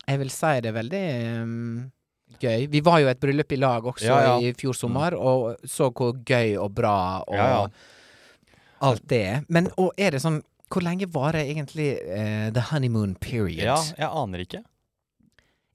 jeg 0.08 0.18
vil 0.22 0.30
si 0.32 0.54
det 0.64 0.70
er 0.72 0.78
veldig 0.80 1.04
gøy. 2.40 2.66
Vi 2.72 2.80
var 2.80 3.00
jo 3.02 3.08
et 3.12 3.20
bryllup 3.20 3.52
i 3.52 3.56
lag 3.60 3.82
også 3.92 4.08
Ja, 4.08 4.20
ja. 4.24 4.38
i 4.40 4.52
fjor 4.56 4.72
sommer, 4.76 5.12
og 5.20 5.58
så 5.68 5.90
hvor 5.92 6.16
gøy 6.24 6.56
og 6.56 6.72
bra 6.74 7.22
og 7.28 7.70
alt 8.80 9.06
det 9.10 9.20
er. 9.26 9.44
Men 9.48 9.68
og 9.76 9.92
er 9.98 10.12
det 10.16 10.22
sånn 10.24 10.40
Hvor 10.68 10.84
lenge 10.84 11.06
varer 11.12 11.46
egentlig 11.48 11.94
uh, 12.04 12.48
the 12.52 12.60
honeymoon 12.72 13.14
period? 13.16 13.62
ja, 13.64 13.76
jeg 13.96 14.08
aner 14.08 14.44
ikke. 14.44 14.62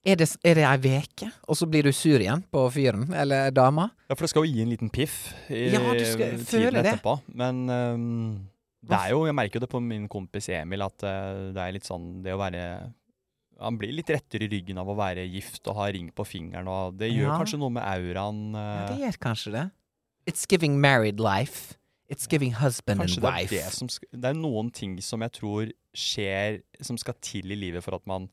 Er 0.06 0.18
det, 0.20 0.28
er 0.44 0.58
det 0.60 0.64
ei 0.68 0.78
veke, 0.84 1.30
og 1.48 1.56
så 1.56 1.64
blir 1.72 1.86
du 1.88 1.94
sur 1.96 2.20
igjen 2.20 2.42
på 2.52 2.66
fyren 2.76 3.06
eller 3.16 3.54
dama? 3.56 3.86
Ja, 4.10 4.18
for 4.18 4.26
det 4.26 4.34
skal 4.34 4.44
jo 4.44 4.52
gi 4.52 4.62
en 4.66 4.74
liten 4.74 4.90
piff 4.92 5.30
i 5.48 5.70
Ja, 5.72 5.80
du 5.96 6.04
skal 6.04 6.34
føle 6.44 6.82
det. 6.84 6.92
etterpå. 6.98 7.14
Men 7.40 7.62
um, 7.72 8.50
det 8.84 8.98
er 9.00 9.14
jo 9.14 9.22
Jeg 9.30 9.38
merker 9.38 9.62
jo 9.62 9.64
det 9.64 9.70
på 9.72 9.80
min 9.80 10.10
kompis 10.12 10.50
Emil 10.52 10.84
at 10.84 11.06
uh, 11.08 11.54
det 11.56 11.64
er 11.64 11.72
litt 11.78 11.88
sånn 11.88 12.10
det 12.26 12.34
å 12.36 12.42
være 12.42 12.66
Han 13.64 13.78
blir 13.80 13.94
litt 13.96 14.12
rettere 14.12 14.44
i 14.44 14.52
ryggen 14.52 14.82
av 14.84 14.92
å 14.92 14.98
være 15.00 15.24
gift 15.32 15.72
og 15.72 15.78
ha 15.80 15.88
ring 15.96 16.10
på 16.12 16.26
fingeren, 16.28 16.68
og 16.68 16.98
det 17.00 17.08
gjør 17.14 17.30
Ja. 17.32 17.38
kanskje 17.40 17.62
noe 17.64 17.72
med 17.72 17.84
auraen. 17.88 18.44
Ja, 18.60 18.68
eh, 18.84 18.92
det 18.92 19.00
gjør 19.06 19.18
kanskje 19.24 19.52
det. 19.56 19.64
It's 20.28 20.44
giving 20.52 20.82
married 20.84 21.20
life. 21.24 21.78
It's 22.14 22.30
giving 22.30 22.54
husband 22.60 23.02
Kanskje 23.02 23.24
and 23.24 23.26
det 23.26 23.34
er 23.34 23.66
det 23.66 23.74
som 23.74 23.90
Det 23.90 24.30
er 24.30 24.38
noen 24.38 24.70
ting 24.74 24.96
som 25.02 25.24
jeg 25.26 25.34
tror 25.40 25.74
skjer, 25.98 26.62
som 26.82 26.98
skal 27.02 27.18
til 27.22 27.54
i 27.54 27.58
livet 27.58 27.84
for 27.86 27.98
at 27.98 28.06
man 28.10 28.30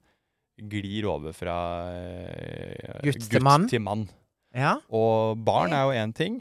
glir 0.61 1.09
over 1.09 1.33
fra 1.33 1.57
uh, 1.89 3.01
Gutt 3.05 3.25
til 3.31 3.43
mann. 3.45 3.67
mann. 3.81 4.07
Ja. 4.53 4.77
Og 4.93 5.41
barn 5.45 5.73
er 5.73 5.89
jo 5.89 5.97
én 5.97 6.13
ting, 6.17 6.41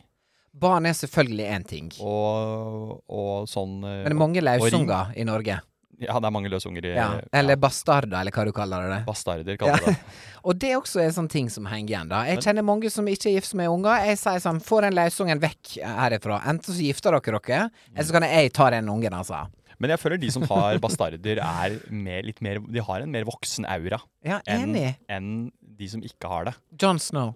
Barn 0.60 0.86
er 0.89 0.95
selvfølgelig 0.97 1.45
én 1.45 1.65
ting. 1.67 1.89
og, 2.02 3.04
og 3.08 3.47
sånn 3.47 3.80
uh, 3.84 4.02
Men 4.02 4.10
det 4.10 4.15
er 4.15 4.19
mange 4.19 4.43
lausunger 4.43 5.13
i 5.15 5.25
Norge. 5.28 5.60
Ja, 6.00 6.16
det 6.20 6.30
er 6.30 6.32
mange 6.32 6.50
løsunger 6.52 6.86
i 6.86 6.94
Ja. 6.96 7.08
Eller 7.36 7.56
bastarder, 7.60 8.20
eller 8.22 8.32
hva 8.32 8.46
du 8.48 8.52
kaller 8.56 8.90
det. 8.90 9.00
Bastarder, 9.06 9.52
Ja. 9.52 9.58
kaller 9.58 9.86
det. 9.86 9.98
Og 10.48 10.58
det 10.58 10.72
også 10.78 11.02
er 11.04 11.10
sånn 11.12 11.28
ting 11.30 11.50
som 11.52 11.66
henger 11.68 11.90
igjen, 11.90 12.10
da. 12.10 12.24
Jeg 12.26 12.40
kjenner 12.46 12.64
mange 12.64 12.90
som 12.90 13.06
ikke 13.06 13.28
er 13.30 13.40
gift 13.42 13.54
med 13.60 13.68
unger. 13.68 14.06
Jeg 14.08 14.18
sier 14.22 14.40
sånn, 14.40 14.62
få 14.64 14.82
den 14.86 14.94
løsungen 14.96 15.42
vekk 15.44 15.76
herifra. 15.84 16.42
Enten 16.48 16.74
så 16.74 16.80
gifter 16.80 17.12
dere 17.12 17.40
dere, 17.44 17.70
eller 17.94 18.08
så 18.08 18.16
kan 18.16 18.24
jeg 18.24 18.54
ta 18.54 18.70
den 18.72 18.88
ungen, 18.90 19.12
altså. 19.14 19.48
Men 19.80 19.92
jeg 19.92 20.00
føler 20.00 20.20
de 20.20 20.30
som 20.32 20.44
har 20.44 20.78
bastarder, 20.84 21.40
er 21.40 21.78
mer, 21.90 22.24
litt 22.28 22.42
mer 22.44 22.60
De 22.60 22.82
har 22.84 23.00
en 23.02 23.12
mer 23.12 23.24
voksen 23.24 23.64
aura 23.66 24.02
Ja, 24.28 24.42
enn 24.46 24.76
enn 25.08 25.30
de 25.62 25.88
som 25.88 26.02
ikke 26.04 26.28
har 26.28 26.50
det. 26.50 26.56
John 26.82 27.00
Snow. 27.00 27.36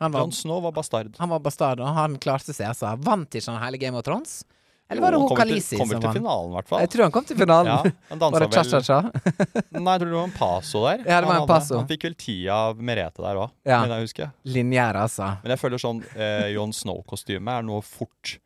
Han 0.00 0.12
var, 0.12 0.20
Jon 0.22 0.32
Snow 0.32 0.60
var 0.62 0.72
bastard. 0.72 1.16
han 1.18 1.28
var 1.28 1.40
bastard, 1.40 1.80
og 1.80 1.90
han 1.94 2.14
klarte 2.22 2.54
seg, 2.54 2.68
altså. 2.70 2.94
Vant 3.04 3.28
ikke 3.34 3.50
han 3.52 3.62
hele 3.62 3.78
Game 3.78 3.98
of 3.98 4.04
Thrones? 4.06 4.44
Eller 4.90 5.02
var 5.04 5.14
det 5.14 5.18
hun 5.20 5.28
kommer 5.30 5.40
han? 5.44 5.48
Khaleesi 5.52 5.78
Kommer 5.78 6.00
til 6.02 6.12
finalen, 6.18 6.50
i 6.50 6.56
hvert 6.58 6.68
fall. 6.72 6.80
Jeg 6.82 6.90
tror 6.90 7.02
han 7.06 7.12
kom 7.14 7.24
til 7.28 7.38
finalen. 7.38 7.70
Ja, 7.70 7.92
han 8.10 8.18
Var 8.24 8.40
det 8.44 8.50
cha-cha-cha? 8.56 8.98
Nei, 9.78 9.92
jeg 9.94 10.02
tror 10.02 10.10
det 10.10 10.16
var 10.18 10.24
en 10.26 10.34
paso 10.36 10.82
der. 10.84 10.98
Ja, 11.04 11.04
det 11.04 11.14
var 11.14 11.22
Han 11.22 11.30
en 11.30 11.40
hadde- 11.44 11.52
paso. 11.54 11.78
Han 11.78 11.88
fikk 11.92 12.06
vel 12.08 12.14
ti 12.18 12.36
av 12.50 12.76
Merete 12.82 13.22
der 13.22 13.38
òg, 13.44 13.50
Ja. 13.64 13.80
mener 13.84 14.00
jeg 14.00 14.08
husker. 14.10 14.32
Linjære, 14.44 15.04
altså. 15.06 15.28
Men 15.44 15.54
jeg 15.54 15.62
føler 15.62 15.78
sånn 15.86 16.02
eh, 16.16 16.48
Jon 16.56 16.72
Snow-kostyme 16.74 17.58
er 17.58 17.62
noe 17.70 17.82
fort 17.86 18.38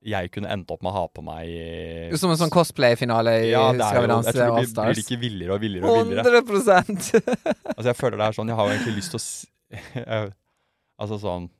jeg 0.00 0.30
kunne 0.32 0.48
endt 0.48 0.70
opp 0.72 0.80
med 0.80 0.94
å 0.94 0.96
ha 0.96 1.08
på 1.12 1.20
meg 1.22 1.48
i 1.52 2.16
Som 2.16 2.30
en 2.32 2.38
sånn 2.40 2.48
cosplay-finale 2.48 3.34
i 3.44 3.50
ja, 3.50 3.66
Skal 3.76 4.06
vi 4.06 4.08
danse 4.08 4.32
All 4.46 4.54
blir, 4.64 4.70
blir 4.72 5.00
ikke 5.02 5.18
villere 5.20 5.52
og 5.52 5.60
villere 5.60 5.84
og 5.84 6.06
villere. 6.08 6.40
100 6.40 7.20
Altså 7.76 7.88
jeg 7.90 7.98
føler 7.98 8.16
det 8.16 8.28
er 8.30 8.36
sånn 8.38 8.48
Jeg 8.48 8.56
har 8.56 8.70
jo 8.70 8.76
egentlig 8.78 8.94
lyst 8.96 9.12
til 9.12 9.20
å 9.20 10.20
Altså 11.04 11.18
sånn 11.20 11.50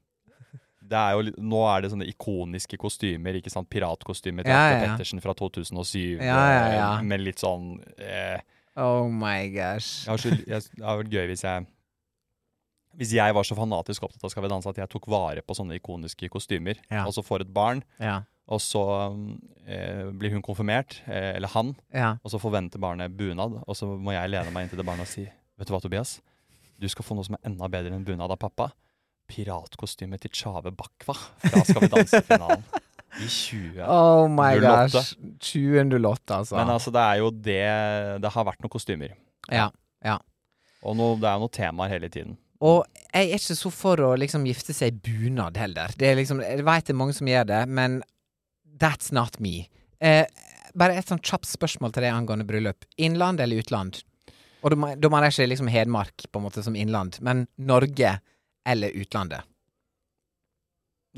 er 0.99 1.13
jo, 1.17 1.33
nå 1.39 1.61
er 1.71 1.83
det 1.85 1.91
sånne 1.93 2.07
ikoniske 2.11 2.77
kostymer. 2.81 3.35
ikke 3.39 3.51
sant? 3.53 3.69
Piratkostymer 3.71 4.43
til 4.45 4.51
Ja, 4.53 4.63
ja, 4.71 4.79
ja. 4.79 4.97
Pettersen 4.97 5.21
fra 5.23 5.35
2007. 5.35 6.19
Ja, 6.19 6.25
ja, 6.25 6.65
ja. 6.75 6.89
eh, 6.99 7.03
Med 7.07 7.21
litt 7.21 7.39
sånn 7.39 7.77
eh, 7.99 8.41
Oh 8.77 9.09
my 9.11 9.49
gosh. 9.55 10.07
Det 10.07 10.57
hadde 10.81 10.99
vært 11.05 11.11
gøy 11.13 11.27
hvis 11.33 11.43
jeg 11.45 11.67
Hvis 12.99 13.13
jeg 13.15 13.35
var 13.35 13.45
så 13.47 13.55
fanatisk 13.59 14.03
opptatt 14.07 14.25
av 14.27 14.31
Skal 14.33 14.43
vi 14.47 14.51
danse 14.53 14.69
at 14.71 14.79
jeg 14.83 14.91
tok 14.91 15.07
vare 15.11 15.43
på 15.47 15.55
sånne 15.55 15.77
ikoniske 15.79 16.29
kostymer, 16.33 16.81
og 17.07 17.13
så 17.15 17.23
får 17.23 17.45
et 17.47 17.53
barn, 17.55 17.83
Ja. 18.03 18.23
og 18.51 18.59
så 18.61 18.83
eh, 19.67 20.11
blir 20.11 20.33
hun 20.35 20.43
konfirmert, 20.43 21.01
eh, 21.07 21.37
eller 21.37 21.49
han, 21.55 21.75
og 22.25 22.31
så 22.33 22.41
forventer 22.43 22.81
barnet 22.83 23.15
bunad, 23.17 23.61
og 23.67 23.77
så 23.79 23.87
må 23.97 24.11
jeg 24.17 24.31
lene 24.33 24.51
meg 24.51 24.65
inn 24.67 24.73
til 24.73 24.79
det 24.83 24.87
barnet 24.87 25.07
og 25.07 25.13
si 25.13 25.23
Vet 25.61 25.69
du 25.69 25.75
hva, 25.75 25.81
Tobias? 25.83 26.21
Du 26.81 26.89
skal 26.89 27.05
få 27.05 27.15
noe 27.15 27.25
som 27.27 27.37
er 27.37 27.47
enda 27.51 27.69
bedre 27.69 27.93
enn 27.95 28.05
bunad 28.07 28.31
av 28.33 28.39
pappa. 28.41 28.71
Piratkostyme 29.31 30.19
til 30.21 30.33
Tjave 30.35 30.73
Bakwa 30.75 31.15
fra 31.17 31.65
Skal 31.67 31.87
vi 31.87 31.91
danse-finalen. 31.95 32.65
I 33.21 33.27
20. 33.27 33.81
Oh 33.91 34.29
my 34.31 34.53
08. 34.61 34.93
gosh. 34.93 35.17
2008, 35.43 36.37
altså. 36.37 36.57
Men 36.57 36.71
altså, 36.77 36.93
det 36.95 37.03
er 37.03 37.17
jo 37.19 37.31
det 37.35 37.65
Det 38.23 38.31
har 38.37 38.47
vært 38.47 38.63
noen 38.63 38.73
kostymer. 38.73 39.17
Ja. 39.51 39.71
Ja. 40.05 40.21
Og 40.87 40.95
no, 40.97 41.13
det 41.21 41.27
er 41.29 41.37
jo 41.37 41.45
noen 41.47 41.57
temaer 41.57 41.91
hele 41.93 42.11
tiden. 42.13 42.39
Og 42.61 42.85
jeg 43.11 43.31
er 43.33 43.41
ikke 43.41 43.57
så 43.57 43.73
for 43.73 44.01
å 44.05 44.13
liksom 44.21 44.45
gifte 44.49 44.77
seg 44.77 44.93
i 44.93 45.01
bunad 45.09 45.57
heller. 45.59 45.93
Det 45.99 46.11
er 46.11 46.19
liksom, 46.21 46.43
jeg 46.45 46.65
veit 46.67 46.87
det 46.87 46.95
er 46.95 47.01
mange 47.01 47.17
som 47.17 47.29
gjør 47.29 47.49
det, 47.49 47.61
men 47.73 47.99
that's 48.81 49.11
not 49.17 49.39
me. 49.41 49.65
Eh, 50.01 50.27
bare 50.77 50.97
et 51.01 51.09
sånn 51.09 51.23
kjapt 51.25 51.49
spørsmål 51.49 51.95
til 51.97 52.05
deg 52.05 52.15
angående 52.15 52.47
bryllup. 52.49 52.85
Innland 53.01 53.41
eller 53.43 53.65
utland? 53.65 54.03
Og 54.61 54.75
da 54.75 54.77
mener 54.77 55.29
jeg 55.29 55.35
ikke 55.35 55.53
liksom 55.55 55.71
Hedmark 55.73 56.27
på 56.29 56.41
en 56.41 56.45
måte 56.45 56.65
som 56.65 56.77
innland, 56.77 57.17
men 57.25 57.47
Norge 57.57 58.19
eller 58.69 58.95
utlandet. 58.97 59.47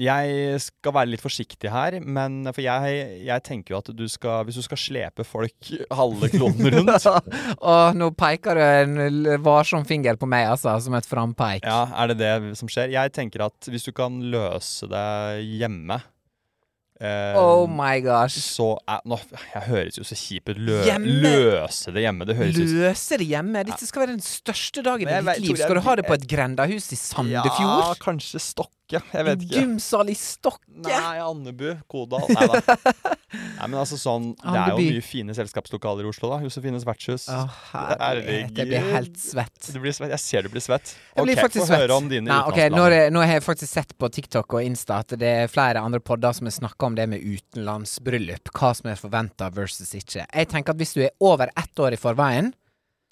Jeg 0.00 0.61
skal 0.64 0.94
være 0.96 1.11
litt 1.11 1.20
forsiktig 1.20 1.68
her, 1.68 1.98
men 2.00 2.46
for 2.48 2.62
jeg, 2.64 3.00
jeg 3.26 3.44
tenker 3.44 3.74
jo 3.74 3.81
at 3.83 3.90
du 3.92 4.07
skal 4.09 4.46
Hvis 4.48 4.57
du 4.57 4.64
skal 4.64 4.81
slepe 4.81 5.26
folk 5.28 5.68
halve 6.00 6.31
kloden 6.33 6.70
rundt 6.72 7.09
Og 7.72 7.98
nå 8.00 8.09
peker 8.16 8.57
du 8.57 8.62
en 8.64 9.42
varsom 9.44 9.85
finger 9.85 10.16
på 10.16 10.28
meg, 10.31 10.48
altså, 10.55 10.78
som 10.81 10.96
et 10.96 11.09
frampeik. 11.09 11.68
Ja, 11.68 11.85
er 11.92 12.09
det 12.09 12.22
det 12.22 12.57
som 12.57 12.72
skjer? 12.72 12.88
Jeg 12.94 13.12
tenker 13.12 13.44
at 13.50 13.68
hvis 13.68 13.85
du 13.85 13.92
kan 13.92 14.16
løse 14.33 14.88
det 14.88 15.44
hjemme 15.61 16.00
eh, 17.03 17.38
Oh 17.38 17.67
my 17.71 18.01
gosh. 18.05 18.38
Så 18.41 18.69
jeg, 18.88 19.01
nå, 19.11 19.19
Jeg 19.55 19.62
høres 19.69 19.99
jo 19.99 20.05
så 20.07 20.19
kjip 20.19 20.53
ut. 20.53 20.61
Lø, 20.62 20.79
løse 21.27 21.95
det 21.95 22.05
hjemme. 22.07 22.29
Det 22.29 22.37
høres 22.38 22.61
Løse 22.61 23.19
det 23.21 23.27
hjemme. 23.31 23.65
Dette 23.69 23.88
skal 23.88 24.07
være 24.07 24.15
den 24.17 24.25
største 24.27 24.85
dagen 24.87 25.11
i 25.11 25.19
ditt 25.19 25.43
liv. 25.47 25.57
Skal 25.61 25.79
du 25.81 25.85
ha 25.87 25.97
det 25.99 26.07
på 26.09 26.15
et 26.19 26.29
grendahus 26.31 26.93
i 26.95 27.01
Sandefjord? 27.01 27.83
Ja, 27.83 27.93
kanskje 28.03 28.43
Stokke. 28.43 28.82
Jeg 29.00 29.26
vet 29.26 29.44
ikke. 29.46 29.61
gymsal 29.61 30.11
i 30.12 30.14
Stokke? 30.18 30.68
Nei, 30.85 31.16
Andebu. 31.22 31.70
Kodal. 31.90 32.26
Nei 32.28 32.48
da. 32.50 32.76
Nei, 33.33 33.68
men 33.70 33.78
altså 33.81 33.96
sånn 33.96 34.33
Det 34.37 34.52
er 34.52 34.74
jo 34.74 34.83
mye 34.83 35.02
fine 35.05 35.35
selskapslokaler 35.37 36.05
i 36.05 36.11
Oslo, 36.11 36.28
da. 36.35 36.40
Josefines 36.44 36.85
vertshus. 36.85 37.24
Å, 37.33 37.44
herregud. 37.72 38.59
Jeg 38.59 38.68
blir 38.68 38.88
helt 38.92 39.16
svett. 39.20 39.70
Du 39.72 39.78
blir 39.81 39.94
svett. 39.96 40.12
Jeg 40.12 40.22
ser 40.24 40.46
du 40.46 40.52
blir 40.52 40.64
svett. 40.64 40.94
Jeg 41.14 41.24
blir 41.24 41.38
okay, 41.38 41.46
faktisk 41.48 41.68
svett. 41.70 41.85
høre 41.85 41.96
om 41.96 42.11
dine 42.11 42.28
Nei, 42.28 42.40
okay, 42.50 42.72
nå, 42.72 42.85
er, 42.90 43.09
nå 43.14 43.22
har 43.24 43.38
jeg 43.38 43.46
faktisk 43.46 43.72
sett 43.72 43.96
på 43.96 44.11
TikTok 44.12 44.59
og 44.59 44.66
Insta 44.66 45.00
at 45.05 45.16
det 45.20 45.33
er 45.44 45.52
flere 45.52 45.81
andre 45.81 46.02
podder 46.05 46.37
som 46.37 46.50
har 46.50 46.57
snakka 46.59 46.90
om 46.90 46.98
det 46.98 47.09
med 47.14 47.24
utenlandsbryllup. 47.24 48.52
Hva 48.52 48.74
som 48.76 48.92
er 48.92 49.00
forventa 49.00 49.48
versus 49.55 49.94
ikke. 49.96 50.26
Jeg 50.26 50.52
tenker 50.52 50.76
at 50.76 50.83
hvis 50.83 50.96
du 50.98 51.05
er 51.07 51.16
over 51.24 51.52
ett 51.57 51.87
år 51.87 51.96
i 51.96 52.00
forveien, 52.00 52.52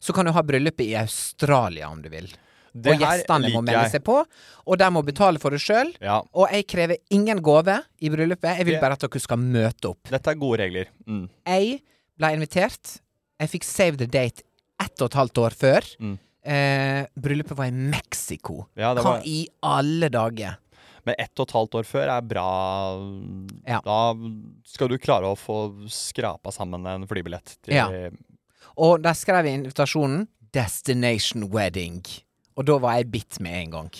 så 0.00 0.12
kan 0.16 0.28
du 0.28 0.32
ha 0.32 0.44
bryllupet 0.44 0.86
i 0.86 0.96
Australia 1.00 1.88
om 1.92 2.00
du 2.02 2.08
vil. 2.12 2.28
Det 2.72 2.94
og 2.94 3.02
gjestene 3.02 3.50
må 3.54 3.62
melde 3.66 3.90
seg 3.90 4.04
på, 4.06 4.16
og 4.66 4.78
de 4.78 4.88
må 4.94 5.02
betale 5.06 5.40
for 5.42 5.50
det 5.54 5.60
sjøl. 5.64 5.92
Ja, 6.00 6.20
Og 6.34 6.48
jeg 6.52 6.66
krever 6.70 7.00
ingen 7.10 7.42
gave 7.42 7.80
i 8.00 8.10
bryllupet. 8.12 8.58
Jeg 8.60 8.68
vil 8.68 8.80
bare 8.82 8.98
at 8.98 9.04
dere 9.06 9.20
skal 9.22 9.38
møte 9.42 9.90
opp. 9.94 10.10
dette 10.10 10.30
er 10.30 10.40
gode 10.40 10.62
regler. 10.62 10.90
Mm. 11.06 11.28
Jeg 11.46 11.82
ble 12.20 12.32
invitert. 12.36 12.96
Jeg 13.40 13.48
fikk 13.48 13.64
save 13.64 13.96
the 13.96 14.06
date 14.06 14.44
ett 14.80 15.02
og 15.02 15.10
et 15.10 15.18
halvt 15.18 15.38
år 15.42 15.56
før. 15.56 15.86
Mm. 16.00 16.16
Eh, 16.40 17.04
bryllupet 17.20 17.56
var 17.56 17.68
i 17.68 17.72
Mexico. 17.72 18.66
Ja, 18.76 18.94
det 18.94 19.04
Hva 19.04 19.20
i 19.24 19.46
alle 19.62 20.08
dager? 20.08 20.58
men 21.04 21.14
ett 21.18 21.40
og 21.40 21.48
et 21.48 21.54
halvt 21.56 21.76
år 21.80 21.86
før 21.88 22.10
er 22.12 22.24
bra. 22.28 22.48
Ja. 23.64 23.80
Da 23.84 24.00
skal 24.68 24.90
du 24.92 24.98
klare 25.00 25.30
å 25.30 25.38
få 25.38 25.88
skrapa 25.90 26.52
sammen 26.52 26.84
en 26.86 27.06
flybillett 27.08 27.56
til 27.64 27.74
Ja. 27.74 27.88
Og 28.76 29.02
der 29.02 29.16
skrev 29.16 29.44
jeg 29.44 29.54
i 29.54 29.58
invitasjonen 29.62 30.28
'Destination 30.52 31.50
Wedding'. 31.50 32.22
Og 32.60 32.66
da 32.68 32.76
var 32.76 32.98
jeg 32.98 33.08
bitt 33.08 33.38
med 33.40 33.56
en 33.56 33.70
gang. 33.72 33.94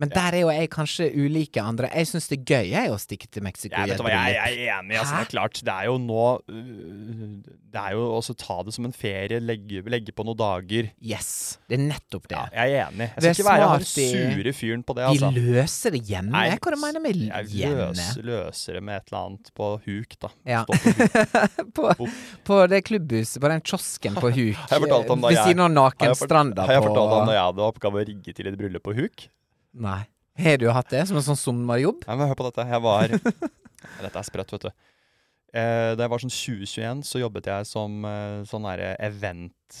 Men 0.00 0.12
der 0.14 0.36
er 0.38 0.40
jo 0.40 0.50
jeg 0.54 0.70
kanskje 0.72 1.08
ulike 1.12 1.60
andre. 1.60 1.90
Jeg 1.92 2.08
syns 2.08 2.28
det 2.30 2.38
er 2.38 2.44
gøy 2.48 2.70
jeg, 2.72 2.92
å 2.92 2.96
stikke 3.00 3.28
til 3.28 3.44
Mexico 3.44 3.74
Ja, 3.76 3.84
vet 3.90 4.00
du 4.00 4.04
hva, 4.06 4.12
jeg, 4.14 4.36
jeg 4.38 4.64
er 4.64 4.78
enig. 4.78 4.96
Altså, 4.96 5.18
det 5.18 5.26
er 5.26 5.32
klart, 5.34 5.60
det 5.66 5.74
er 5.74 5.88
jo 5.90 5.96
nå 6.00 6.24
øh, 6.48 7.34
Det 7.70 7.82
er 7.82 7.96
jo 7.98 8.06
også 8.16 8.36
ta 8.40 8.56
det 8.64 8.74
som 8.76 8.88
en 8.88 8.94
ferie, 8.96 9.40
legge, 9.44 9.82
legge 9.92 10.14
på 10.16 10.24
noen 10.24 10.38
dager. 10.40 10.88
Yes. 11.04 11.58
Det 11.68 11.76
er 11.76 11.84
nettopp 11.84 12.30
det. 12.30 12.38
Ja, 12.38 12.64
jeg 12.64 12.78
er 12.78 12.86
enig. 12.86 13.10
Jeg 13.10 13.20
skal 13.20 13.36
ikke 13.36 13.48
være 13.50 13.68
han 13.74 13.86
sure 13.90 14.54
fyren 14.56 14.84
på 14.88 14.96
det, 14.96 15.10
Vi 15.10 15.20
De 15.20 15.44
løser 15.50 15.96
det 15.96 16.02
hjemme. 16.08 16.32
Nei, 16.32 16.46
Hva 16.56 16.72
du 16.72 16.78
mener 16.80 17.04
med 17.04 17.20
Jeg 17.26 17.50
hjemme? 17.58 17.90
løser, 17.90 18.24
løser 18.30 18.78
det 18.80 18.84
med 18.88 19.02
et 19.02 19.12
eller 19.12 19.20
annet 19.26 19.52
på 19.60 19.68
huk, 19.84 20.16
da. 20.24 20.32
Ja. 20.48 20.62
På 20.64 20.78
huk. 20.80 21.18
på, 21.76 22.08
på 22.48 22.62
det 22.72 22.80
klubbhuset, 22.88 23.36
på 23.42 23.52
den 23.52 23.60
kiosken 23.64 24.16
på 24.16 24.30
Huk, 24.30 24.56
jeg 24.70 24.82
ved 24.82 24.88
siden 24.88 24.96
av 24.96 25.26
Har 25.26 25.60
jeg 25.60 25.76
Nakenstranda 25.76 26.64
Har 26.68 26.78
jeg 26.78 26.86
fortalt 26.86 27.14
om 27.18 27.28
da 27.28 27.36
jeg 27.36 27.46
hadde 27.50 27.66
oppgave 27.66 28.00
å 28.00 28.06
rigge 28.06 28.34
til 28.36 28.48
et 28.50 28.58
bryllup 28.58 28.84
på 28.86 28.94
huk? 28.96 29.28
Nei. 29.74 30.02
Har 30.40 30.56
du 30.62 30.68
hatt 30.72 30.88
det 30.90 31.02
som 31.08 31.18
en 31.20 31.24
sånn 31.26 31.36
sommerjobb? 31.38 32.04
Nei, 32.08 32.16
men 32.16 32.30
hør 32.30 32.38
på 32.38 32.46
dette. 32.48 32.64
Jeg 32.70 32.82
var 32.84 33.12
Dette 34.00 34.16
er 34.20 34.26
sprøtt, 34.26 34.52
vet 34.56 34.68
du. 34.68 34.70
Eh, 35.50 35.94
da 35.98 36.04
jeg 36.06 36.10
var 36.12 36.22
sånn 36.22 36.32
2021, 36.32 37.00
så 37.08 37.20
jobbet 37.22 37.48
jeg 37.50 37.66
som 37.68 38.04
eh, 38.06 38.38
sånn 38.48 38.68
derre 38.68 38.94
event... 39.02 39.80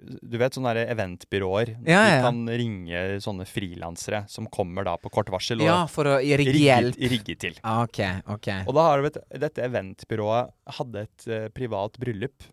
Du 0.00 0.38
vet 0.40 0.54
sånne 0.56 0.70
der 0.72 0.88
eventbyråer. 0.94 1.74
Ja, 1.84 1.98
De 2.06 2.12
ja. 2.14 2.20
kan 2.24 2.38
ringe 2.48 3.00
sånne 3.20 3.44
frilansere 3.44 4.22
som 4.32 4.46
kommer 4.48 4.86
da 4.88 4.94
på 4.96 5.10
kort 5.12 5.28
varsel 5.28 5.60
og 5.60 5.66
Ja, 5.68 5.74
for 5.92 6.08
å 6.08 6.14
rigge, 6.24 6.54
hjelp. 6.56 6.96
rigge 7.12 7.34
til. 7.42 7.58
Ah, 7.60 7.82
Ok, 7.84 8.00
ok. 8.32 8.48
Og 8.64 8.72
da 8.78 8.86
har 8.86 9.02
du 9.02 9.08
vet, 9.10 9.18
dette 9.42 9.66
eventbyrået 9.66 10.54
hadde 10.78 11.02
et 11.04 11.26
eh, 11.28 11.48
privat 11.52 12.00
bryllup. 12.00 12.46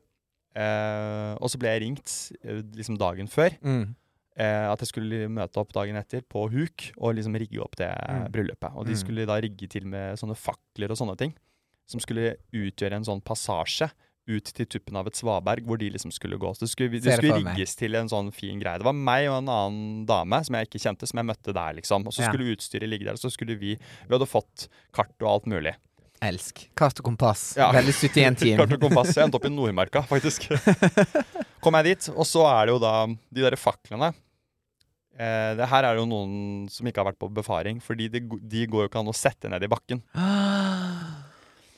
Eh, 0.57 1.31
og 1.39 1.47
så 1.53 1.61
ble 1.61 1.71
jeg 1.71 1.83
ringt 1.85 2.17
eh, 2.43 2.59
liksom 2.75 2.99
dagen 2.99 3.31
før. 3.31 3.55
Mm. 3.63 3.93
Eh, 4.37 4.71
at 4.71 4.79
jeg 4.83 4.89
skulle 4.91 5.27
møte 5.33 5.57
opp 5.57 5.71
dagen 5.73 5.95
etter 5.97 6.21
på 6.21 6.43
huk 6.53 6.91
og 7.01 7.15
liksom 7.17 7.33
rigge 7.35 7.57
opp 7.59 7.75
det 7.75 7.89
Mm. 7.89 8.31
bryllupet. 8.31 8.75
Og 8.77 8.85
de 8.85 8.91
Mm. 8.93 8.97
skulle 9.01 9.25
da 9.25 9.39
rigge 9.41 9.67
til 9.67 9.85
med 9.85 10.15
sånne 10.19 10.35
fakler 10.37 10.91
og 10.91 10.97
sånne 10.97 11.17
ting. 11.17 11.33
Som 11.87 11.99
skulle 11.99 12.35
utgjøre 12.53 12.93
en 12.93 13.03
sånn 13.03 13.21
passasje 13.23 13.89
ut 14.29 14.43
til 14.43 14.65
tuppen 14.67 14.95
av 14.97 15.07
et 15.07 15.13
svaberg 15.15 15.63
hvor 15.65 15.77
de 15.79 15.89
liksom 15.89 16.11
skulle 16.11 16.37
gå. 16.37 16.51
Så 16.53 16.59
det 16.59 16.69
skulle, 16.69 16.99
det 17.01 17.17
skulle 17.17 17.41
meg. 17.43 17.55
rigges 17.57 17.75
til 17.77 17.95
en 17.95 18.07
sånn 18.09 18.31
fin 18.31 18.59
greie. 18.59 18.77
Det 18.77 18.83
var 18.83 18.93
meg 18.93 19.27
og 19.29 19.37
en 19.39 19.47
annen 19.49 20.05
dame 20.05 20.43
som 20.45 20.53
jeg 20.53 20.67
ikke 20.69 20.81
kjente, 20.83 21.07
som 21.07 21.17
jeg 21.17 21.25
møtte 21.35 21.53
der, 21.53 21.73
liksom. 21.73 22.05
Og 22.05 22.11
så 22.13 22.21
Ja. 22.21 22.29
skulle 22.31 22.53
utstyret 22.55 22.87
ligge 22.89 23.05
der, 23.05 23.13
og 23.13 23.17
så 23.19 23.31
skulle 23.31 23.57
vi 23.57 23.75
Vi 23.77 24.11
hadde 24.11 24.27
fått 24.27 24.67
kart 24.93 25.13
og 25.21 25.27
alt 25.29 25.45
mulig. 25.47 25.73
Elsk. 26.21 26.67
Kart 26.75 26.99
og 26.99 27.05
kompass. 27.05 27.55
Ja. 27.57 27.71
Veldig 27.71 27.93
71 27.93 28.35
team. 28.41 28.57
Kart 28.59 28.73
og 28.73 28.81
kompass. 28.81 29.15
Jeg 29.15 29.23
endte 29.25 29.35
opp 29.35 29.45
i 29.45 29.49
Nordmarka, 29.49 30.03
faktisk. 30.05 30.45
Kom 31.61 31.73
jeg 31.73 31.83
dit, 31.85 32.09
og 32.09 32.25
så 32.25 32.45
er 32.45 32.65
det 32.67 32.73
jo 32.75 32.79
da 32.79 33.05
de 33.07 33.41
derre 33.41 33.57
faklene. 33.57 34.13
Eh, 35.17 35.51
det 35.57 35.65
her 35.71 35.87
er 35.87 35.97
jo 35.97 36.05
noen 36.05 36.67
som 36.69 36.85
ikke 36.85 37.01
har 37.01 37.09
vært 37.09 37.21
på 37.21 37.29
befaring, 37.33 37.79
fordi 37.81 38.05
de, 38.13 38.21
de 38.21 38.65
går 38.69 38.85
jo 38.85 38.89
ikke 38.91 39.01
an 39.01 39.09
å 39.09 39.15
sette 39.17 39.49
ned 39.49 39.65
i 39.65 39.69
bakken. 39.71 40.03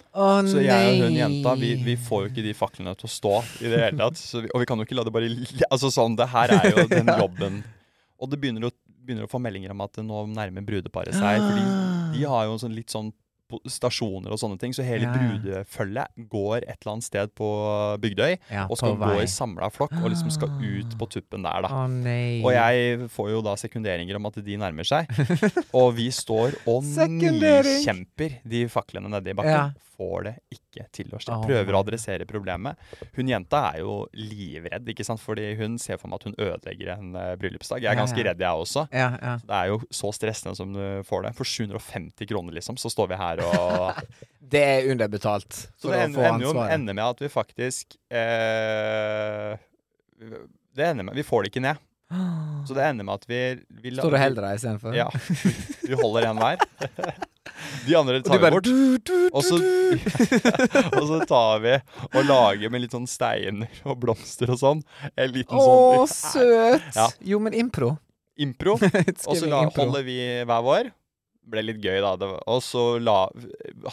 Å 0.09 0.25
Så 0.49 0.59
jeg 0.65 0.89
og 0.89 1.05
hun 1.05 1.15
jenta, 1.15 1.53
vi, 1.55 1.69
vi 1.85 1.95
får 2.01 2.25
jo 2.25 2.31
ikke 2.33 2.43
de 2.43 2.53
faklene 2.57 2.95
til 2.99 3.07
å 3.07 3.13
stå 3.13 3.33
i 3.61 3.71
det 3.71 3.79
hele 3.85 4.01
tatt. 4.01 4.19
Så 4.19 4.43
vi, 4.43 4.51
og 4.51 4.63
vi 4.63 4.67
kan 4.67 4.81
jo 4.81 4.87
ikke 4.87 4.97
la 4.97 5.05
det 5.07 5.13
bare 5.15 5.29
Altså 5.69 5.91
sånn, 5.93 6.17
det 6.19 6.27
her 6.33 6.55
er 6.57 6.67
jo 6.73 6.87
den 6.89 7.11
jobben 7.21 7.61
Og 8.19 8.31
det 8.31 8.39
begynner 8.41 8.67
å, 8.67 8.71
begynner 9.05 9.27
å 9.27 9.31
få 9.31 9.39
meldinger 9.39 9.71
om 9.75 9.85
at 9.85 10.01
nå 10.03 10.25
nærmer 10.33 10.65
brudeparet 10.65 11.15
seg. 11.15 11.39
Fordi 11.45 12.17
de 12.17 12.25
har 12.27 12.49
jo 12.49 12.57
sånn 12.59 12.75
litt 12.75 12.91
sånn 12.91 13.13
stasjoner 13.69 14.33
og 14.33 14.39
sånne 14.41 14.59
ting, 14.61 14.73
så 14.75 14.85
hele 14.85 15.07
Ja, 15.09 15.13
brudefølget 15.15 16.27
går 16.29 16.57
et 16.63 16.77
eller 16.81 16.93
annet 16.95 17.07
sted 17.07 17.33
på 17.37 17.49
Bygdøy 18.03 18.37
Ja, 18.51 18.67
og 18.69 18.77
skal 18.79 18.97
gå 18.99 19.11
i 19.23 19.27
samla 19.29 19.69
flokk 19.73 19.95
og 20.03 20.09
liksom 20.11 20.31
skal 20.33 20.53
ut 20.59 20.95
på 20.99 21.09
tuppen 21.09 21.45
der, 21.47 21.65
da. 21.65 21.73
Å. 21.73 21.85
Og 22.45 22.51
jeg 22.55 23.09
får 23.13 23.31
jo 23.33 23.43
da 23.45 23.55
sekunderinger 23.59 24.19
om 24.19 24.29
at 24.29 24.39
de 24.45 24.57
nærmer 24.59 24.87
seg. 24.87 25.09
Og 25.73 25.93
vi 25.97 26.09
står 26.13 26.59
og 26.69 26.83
nykjemper 27.19 28.39
de 28.49 28.65
faklene 28.71 29.11
nede 29.11 29.31
i 29.33 29.37
bakken. 29.37 29.53
Ja. 29.53 29.85
Får 29.99 30.21
det 30.29 30.31
ikke 30.55 30.85
til 30.95 31.09
å 31.11 31.19
skje. 31.19 31.35
Prøver 31.43 31.75
å 31.75 31.79
adressere 31.83 32.23
problemet. 32.27 32.79
Hun 33.17 33.27
jenta 33.27 33.65
er 33.73 33.81
jo 33.81 34.05
livredd, 34.15 34.87
ikke 34.93 35.03
sant? 35.03 35.19
fordi 35.19 35.49
hun 35.59 35.75
ser 35.81 35.99
for 35.99 36.07
meg 36.07 36.21
at 36.21 36.27
hun 36.29 36.37
ødelegger 36.39 36.93
en 36.93 37.09
eh, 37.19 37.33
bryllupsdag. 37.41 37.83
Jeg 37.83 37.91
er 37.91 37.99
ganske 37.99 38.23
redd, 38.29 38.39
jeg 38.39 38.61
også. 38.63 38.85
Ja, 38.95 39.09
ja. 39.19 39.33
Det 39.43 39.57
er 39.57 39.73
jo 39.73 39.81
så 39.91 40.13
stressende 40.15 40.55
som 40.55 40.71
du 40.71 40.79
får 41.03 41.27
det. 41.27 41.33
For 41.35 41.43
750 41.51 42.29
kroner, 42.31 42.55
liksom, 42.55 42.79
så 42.79 42.87
står 42.93 43.11
vi 43.11 43.19
her 43.19 43.38
og 43.45 44.01
Det 44.49 44.61
er 44.65 44.87
underbetalt 44.91 45.53
Så 45.77 45.91
det 45.91 45.99
å 45.99 46.05
ender, 46.07 46.41
jo 46.41 46.53
ender 46.63 46.95
med 46.97 47.05
at 47.05 47.21
vi 47.21 47.29
faktisk 47.29 47.93
eh, 48.09 49.53
Det 50.75 50.87
ender 50.89 51.05
med 51.09 51.19
Vi 51.19 51.25
får 51.27 51.45
det 51.45 51.53
ikke 51.53 51.65
ned. 51.67 51.85
Så 52.65 52.73
det 52.73 52.85
ender 52.87 53.05
med 53.05 53.19
at 53.19 53.27
vi, 53.29 53.41
vi 53.83 53.91
Står 53.93 54.15
og 54.17 54.23
holder 54.23 54.47
deg 54.47 54.57
istedenfor? 54.57 54.95
Ja. 54.97 55.09
Vi 55.85 55.97
holder 55.99 56.31
en 56.31 56.41
hver. 56.41 56.63
De 57.85 57.95
andre 57.97 58.21
tar 58.25 58.39
vi 58.39 58.49
bort. 58.49 58.65
du, 58.65 58.97
du, 58.97 59.11
du, 59.11 59.29
Og 59.33 59.43
så, 59.45 59.59
og 60.97 61.05
så 61.11 61.19
tar 61.29 61.61
vi 61.63 61.75
og 62.09 62.19
lager 62.25 62.71
med 62.73 62.83
litt 62.85 62.95
sånn 62.95 63.07
steiner 63.09 63.69
og 63.85 63.99
blomster 64.01 64.49
og 64.53 64.61
sånn. 64.61 64.83
En 65.13 65.33
liten 65.35 65.53
Å, 65.59 65.65
sånn 66.07 66.13
søt! 66.13 66.87
Ja. 66.97 67.07
Jo, 67.33 67.41
men 67.43 67.57
impro. 67.57 67.93
impro. 68.39 68.77
Og 69.29 69.37
så 69.37 69.49
holder 69.75 70.05
vi 70.07 70.19
hver 70.47 70.65
vår. 70.65 70.91
Ble 71.49 71.63
litt 71.65 71.81
gøy, 71.81 71.97
da. 72.03 72.13
Var, 72.21 72.43
og 72.51 72.61
så 72.65 72.83
la, 73.01 73.23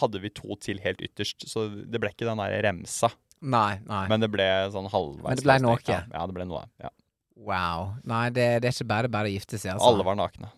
hadde 0.02 0.20
vi 0.22 0.32
to 0.34 0.58
til 0.62 0.80
helt 0.84 1.00
ytterst, 1.04 1.48
så 1.50 1.68
det 1.72 2.02
ble 2.02 2.12
ikke 2.12 2.28
den 2.28 2.42
der 2.42 2.56
remsa. 2.66 3.10
Nei, 3.46 3.78
nei. 3.86 4.04
Men 4.10 4.22
det 4.24 4.30
ble 4.32 4.46
sånn 4.72 4.88
halvveis. 4.92 5.26
Men 5.28 5.40
det 5.40 5.46
ble 5.46 5.58
noe. 5.64 5.80
Ja, 5.88 6.00
ja, 6.12 6.24
det 6.28 6.36
ble 6.36 6.46
noe. 6.48 6.64
Ja. 6.82 6.92
Wow. 7.36 7.92
Nei, 8.08 8.30
det, 8.32 8.46
det 8.64 8.70
er 8.70 8.74
ikke 8.74 8.88
bare 8.88 9.10
bare 9.12 9.28
å 9.28 9.34
gifte 9.34 9.60
seg, 9.60 9.76
altså. 9.76 9.90
Alle 9.90 10.06
var 10.06 10.16
nakne. 10.16 10.48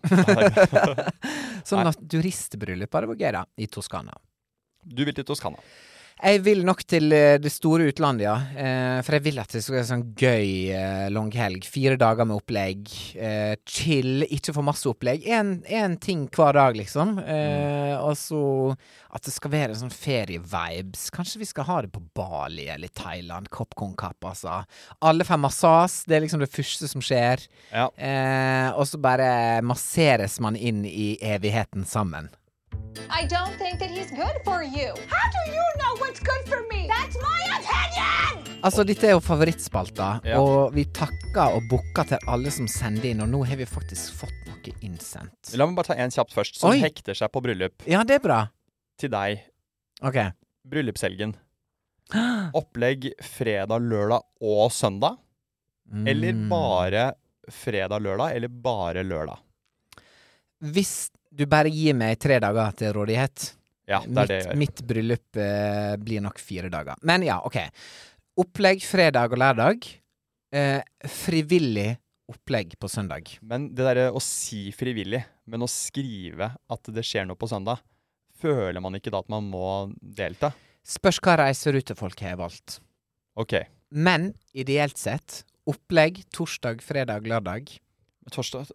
Så 1.67 1.75
turistbryllupet 1.99 2.95
var 2.95 3.03
hadde 3.03 3.11
vært 3.11 3.25
gøy, 3.25 3.31
da. 3.35 3.43
I 3.59 3.67
Toskana. 3.71 4.15
Du 4.87 5.03
vil 5.03 5.15
til 5.15 5.27
Toskana. 5.27 5.59
Jeg 6.19 6.41
vil 6.43 6.65
nok 6.67 6.81
til 6.83 7.13
eh, 7.15 7.37
det 7.39 7.47
store 7.53 7.85
utlandet, 7.87 8.25
ja. 8.25 8.33
Eh, 8.59 8.97
for 9.07 9.15
jeg 9.15 9.23
vil 9.29 9.37
at 9.39 9.53
det 9.55 9.61
skal 9.63 9.77
være 9.77 9.87
sånn 9.87 10.01
gøy 10.19 10.49
eh, 10.75 11.05
langhelg. 11.15 11.63
Fire 11.63 11.95
dager 11.99 12.27
med 12.27 12.41
opplegg. 12.41 12.89
Eh, 13.15 13.53
chill, 13.63 14.25
ikke 14.27 14.51
for 14.57 14.67
masse 14.67 14.83
opplegg. 14.91 15.23
Én 15.23 15.95
ting 16.03 16.25
hver 16.35 16.57
dag, 16.59 16.75
liksom. 16.75 17.21
Eh, 17.23 17.95
og 18.03 18.17
så 18.19 18.41
at 19.15 19.23
det 19.25 19.31
skal 19.31 19.53
være 19.53 19.77
sånn 19.79 19.93
ferie-vibes. 19.95 21.07
Kanskje 21.15 21.39
vi 21.39 21.47
skal 21.47 21.69
ha 21.69 21.79
det 21.85 21.93
på 21.95 22.03
Bali 22.19 22.67
eller 22.67 22.91
Thailand. 22.91 23.47
Kopkong 23.55 23.95
Cup, 23.99 24.19
altså. 24.27 24.59
Alle 24.99 25.23
får 25.23 25.39
massasje. 25.39 26.03
Det 26.09 26.19
er 26.19 26.25
liksom 26.25 26.43
det 26.43 26.51
første 26.51 26.91
som 26.91 27.05
skjer. 27.05 27.47
Ja. 27.71 27.87
Og 28.75 28.83
så 28.91 28.99
bare 29.01 29.63
masseres 29.65 30.35
man 30.43 30.59
inn 30.59 30.83
i 30.83 31.13
evigheten 31.23 31.87
sammen. 31.87 32.27
I 33.09 33.25
don't 33.27 33.55
think 33.57 33.79
that 33.79 33.89
he's 33.89 34.11
good 34.11 34.37
for 34.45 34.61
you. 34.63 34.93
How 35.09 35.25
do 35.35 35.41
you 35.51 35.65
know 35.79 35.93
what's 36.01 36.19
good 36.19 36.43
for 36.47 36.61
me? 36.71 36.87
That's 36.87 37.17
my 37.21 37.41
opinion! 37.57 38.59
Altså, 38.63 38.83
dette 38.83 39.07
er 39.07 39.13
jo 39.15 39.21
favorittspalta, 39.23 40.19
Ja. 40.27 40.39
og 40.41 40.73
vi 40.75 40.83
takker 40.85 41.55
og 41.55 41.63
bukker 41.71 42.07
til 42.11 42.19
alle 42.27 42.51
som 42.51 42.67
sender 42.67 43.05
inn, 43.09 43.21
og 43.23 43.29
nå 43.31 43.43
har 43.47 43.55
vi 43.55 43.65
faktisk 43.65 44.13
fått 44.19 44.47
noe 44.49 44.73
innsendt. 44.83 45.53
La 45.57 45.65
meg 45.65 45.75
bare 45.79 45.93
ta 45.93 45.95
en 45.95 46.11
kjapt 46.11 46.33
først, 46.35 46.59
som 46.59 46.71
Oi. 46.73 46.79
hekter 46.83 47.15
seg 47.15 47.31
på 47.31 47.41
bryllup. 47.41 47.85
Ja, 47.87 48.03
det 48.03 48.15
er 48.19 48.23
bra. 48.25 48.39
Til 48.99 49.09
deg. 49.09 49.39
OK. 50.03 50.19
Bryllupshelgen. 50.67 51.35
Opplegg 52.59 53.13
fredag, 53.23 53.79
lørdag 53.81 54.21
og 54.41 54.71
søndag? 54.75 55.17
Eller 56.05 56.33
Mm. 56.33 56.49
bare 56.49 57.13
fredag, 57.49 58.01
lørdag, 58.01 58.35
eller 58.35 58.47
bare 58.49 59.03
lørdag? 59.03 59.39
Hvis 60.61 61.09
du 61.31 61.45
bare 61.49 61.69
gir 61.73 61.93
meg 61.97 62.17
tre 62.21 62.39
dager 62.41 62.71
til 62.79 62.93
rådighet 62.95 63.47
Ja, 63.89 63.99
det 64.05 64.23
er 64.23 64.29
det 64.29 64.37
jeg 64.37 64.45
mitt, 64.45 64.45
gjør. 64.49 64.59
mitt 64.61 64.83
bryllup 64.89 65.39
eh, 65.41 65.95
blir 66.01 66.21
nok 66.25 66.39
fire 66.41 66.69
dager. 66.73 66.99
Men 67.05 67.23
ja, 67.25 67.39
OK. 67.45 67.57
Opplegg 68.39 68.83
fredag 68.85 69.33
og 69.33 69.41
lørdag. 69.41 69.87
Eh, 70.53 70.81
frivillig 71.09 71.91
opplegg 72.29 72.75
på 72.79 72.89
søndag. 72.89 73.31
Men 73.41 73.69
det 73.73 73.85
derre 73.87 74.07
å 74.13 74.21
si 74.21 74.67
frivillig, 74.75 75.23
men 75.49 75.65
å 75.65 75.69
skrive 75.69 76.51
at 76.69 76.91
det 76.93 77.03
skjer 77.05 77.25
noe 77.25 77.37
på 77.39 77.49
søndag, 77.49 77.81
føler 78.39 78.79
man 78.81 78.95
ikke 78.97 79.11
da 79.13 79.23
at 79.23 79.31
man 79.33 79.49
må 79.49 79.89
delta? 79.99 80.51
Spørs 80.85 81.17
hva 81.25 81.35
reiserutefolk 81.41 82.21
har 82.23 82.37
valgt. 82.39 82.77
OK. 83.41 83.57
Men 83.89 84.31
ideelt 84.53 84.97
sett 85.01 85.41
opplegg 85.69 86.21
torsdag, 86.33 86.81
fredag, 86.85 87.25
lørdag. 87.29 87.73
Torsdag 88.33 88.69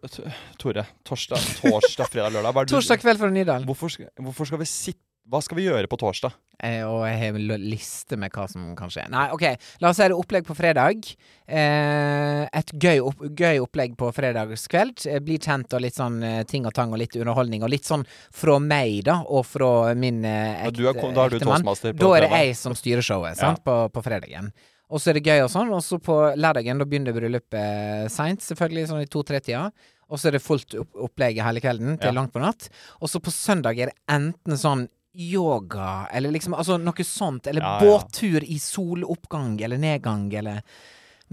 Tore. 0.61 0.85
Torsdag, 1.07 1.41
torsdag 1.61 2.07
fredag, 2.11 2.31
lørdag. 2.35 2.69
Torsdag 2.71 3.01
kveld 3.03 3.19
fra 3.21 3.29
Nydalen. 3.33 3.65
Hvorfor 3.69 3.93
hvorfor 4.21 4.45
skal 4.51 4.59
vi 4.61 4.69
sitte 4.69 5.01
Hva 5.25 5.39
skal 5.41 5.57
vi 5.57 5.63
gjøre 5.65 5.87
på 5.89 5.97
torsdag? 5.97 6.35
Eh, 6.61 6.83
og 6.85 7.01
jeg 7.09 7.15
har 7.17 7.33
en 7.39 7.61
liste 7.65 8.13
med 8.21 8.29
hva 8.35 8.43
som 8.47 8.67
kan 8.77 8.91
skje. 8.93 9.07
Nei, 9.09 9.23
OK. 9.33 9.41
La 9.81 9.89
oss 9.89 9.97
si 9.97 10.05
det 10.05 10.13
opplegg 10.13 10.45
på 10.45 10.53
fredag. 10.55 11.01
Eh, 11.49 12.43
et 12.59 12.69
gøy, 12.77 12.99
opp, 13.01 13.23
gøy 13.33 13.57
opplegg 13.63 13.95
på 13.97 14.11
fredagskveld. 14.13 15.01
Eh, 15.09 15.17
bli 15.25 15.39
kjent 15.41 15.73
og 15.73 15.81
litt 15.81 15.97
sånn 15.97 16.19
eh, 16.23 16.43
ting 16.49 16.67
og 16.69 16.75
tang 16.77 16.93
og 16.93 17.01
litt 17.01 17.17
underholdning. 17.17 17.65
Og 17.65 17.73
litt 17.73 17.89
sånn 17.89 18.05
fra 18.37 18.59
meg, 18.61 19.01
da, 19.09 19.17
og 19.25 19.47
fra 19.49 19.71
min 19.97 20.21
eh, 20.29 20.67
Ja, 20.69 20.93
ko- 20.93 21.09
da 21.15 21.25
er 21.25 21.33
du 21.33 21.39
ektemann. 21.39 21.63
toastmaster 21.65 21.97
Da 21.97 22.13
er 22.19 22.27
det 22.27 22.31
jeg 22.37 22.55
som 22.61 22.77
styrer 22.77 23.01
showet, 23.09 23.41
sant, 23.41 23.63
på, 23.65 23.79
på 23.97 24.05
fredagen. 24.05 24.53
Og 24.91 25.01
så 25.01 25.09
er 25.09 25.17
det 25.17 25.25
gøy 25.25 25.43
og 25.43 25.51
sånn. 25.51 25.71
Og 25.73 25.81
så 25.81 25.97
på 26.01 26.15
lørdagen, 26.37 26.77
da 26.81 26.85
begynner 26.85 27.15
bryllupet 27.15 28.11
seint, 28.13 28.43
selvfølgelig, 28.45 28.87
sånn 28.91 29.01
i 29.05 29.09
to-tre-tida. 29.09 29.71
Og 30.09 30.19
så 30.21 30.29
er 30.29 30.37
det 30.37 30.43
fullt 30.45 30.75
opp 30.77 30.99
opplegg 31.07 31.39
hele 31.41 31.61
kvelden 31.63 31.97
til 31.97 32.11
Ja. 32.11 32.13
langt 32.13 32.31
på 32.33 32.39
natt. 32.43 32.69
Og 33.01 33.09
så 33.09 33.19
på 33.19 33.31
søndag 33.33 33.79
er 33.79 33.87
det 33.87 33.95
enten 34.07 34.53
sånn 34.57 34.87
yoga, 35.15 36.07
eller 36.13 36.29
liksom 36.31 36.53
altså 36.53 36.77
noe 36.77 37.03
sånt. 37.07 37.47
Eller 37.47 37.61
Ja, 37.61 37.79
båttur 37.79 38.43
i 38.43 38.57
soloppgang 38.59 39.59
eller 39.63 39.77
nedgang, 39.77 40.31
eller 40.33 40.61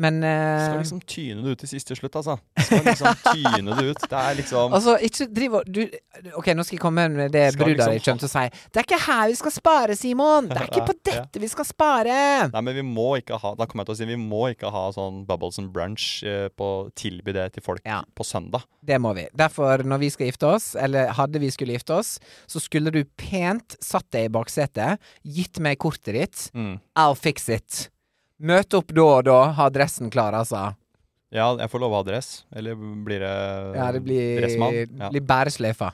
Men 0.01 0.23
uh, 0.25 0.31
Skal 0.65 0.79
liksom 0.81 1.01
tyne 1.05 1.43
det 1.45 1.51
ut 1.53 1.59
til 1.61 1.69
siste 1.69 1.97
slutt, 1.99 2.15
altså. 2.17 2.39
Skal 2.65 2.81
liksom 2.87 3.19
tyne 3.27 3.75
det 3.77 3.91
ut. 3.91 3.99
Det 4.09 4.19
er 4.19 4.37
liksom 4.39 4.73
Altså, 4.79 4.95
ikke 5.05 5.27
driv 5.37 5.57
og 5.59 5.67
du 5.69 5.83
OK, 6.39 6.49
nå 6.57 6.65
skal 6.65 6.79
jeg 6.79 6.81
komme 6.81 7.05
med 7.13 7.33
det 7.35 7.43
bruda 7.59 7.67
bruddet 7.67 7.91
liksom 7.99 8.17
kommer 8.17 8.23
til 8.25 8.31
å 8.31 8.33
si. 8.33 8.63
Det 8.73 8.81
er 8.81 8.87
ikke 8.89 9.01
her 9.05 9.27
vi 9.29 9.37
skal 9.43 9.55
spare, 9.59 9.97
Simon! 10.01 10.49
Det 10.49 10.57
er 10.57 10.71
ikke 10.71 10.87
på 10.91 10.97
Ja. 10.97 11.21
dette 11.21 11.43
vi 11.43 11.51
skal 11.53 11.69
spare! 11.69 12.17
Nei, 12.55 12.63
men 12.65 12.79
vi 12.81 12.85
må 12.89 13.11
ikke 13.21 13.37
ha 13.43 13.53
Da 13.59 13.67
kommer 13.69 13.85
jeg 13.85 13.91
til 13.93 13.97
å 13.99 14.01
si 14.01 14.09
vi 14.15 14.19
må 14.23 14.43
ikke 14.55 14.73
ha 14.73 14.87
sånn 14.97 15.23
Bubbles 15.29 15.61
and 15.61 15.73
Brunch 15.77 16.09
eh, 16.25 16.49
på 16.57 16.71
Tilby 16.97 17.37
det 17.37 17.51
til 17.59 17.67
folk 17.69 17.85
Ja. 17.85 18.01
på 18.17 18.25
søndag. 18.25 18.65
Det 18.83 18.97
må 18.99 19.13
vi. 19.15 19.27
Derfor, 19.37 19.85
når 19.87 20.01
vi 20.03 20.09
skal 20.11 20.31
gifte 20.33 20.49
oss, 20.57 20.73
eller 20.75 21.13
hadde 21.15 21.39
vi 21.39 21.53
skulle 21.55 21.77
gifte 21.77 21.95
oss, 22.01 22.17
så 22.51 22.59
skulle 22.65 22.91
du 22.91 23.03
pent 23.21 23.77
satt 23.85 24.09
deg 24.15 24.27
i 24.27 24.33
baksetet, 24.33 24.99
gitt 25.23 25.61
meg 25.63 25.79
kortet 25.85 26.17
ditt. 26.17 26.49
Mm. 26.57 26.79
I'll 26.99 27.15
fix 27.19 27.47
it. 27.53 27.92
Møte 28.43 28.81
opp 28.81 28.91
da 28.91 29.05
og 29.07 29.25
da, 29.29 29.39
ha 29.55 29.69
dressen 29.71 30.11
klar, 30.11 30.35
altså. 30.35 30.73
Ja, 31.33 31.47
jeg 31.57 31.71
får 31.73 31.81
lov 31.85 31.95
å 31.95 32.01
ha 32.01 32.07
dress. 32.07 32.31
Eller 32.53 32.75
blir 32.77 33.23
det 33.23 33.35
Ja, 33.77 33.87
det 33.95 34.01
blir, 34.05 34.41
dressmann? 34.41 34.79
Ja. 34.99 35.11
blir 35.15 35.25
bare 35.25 35.53
sløyfa. 35.55 35.93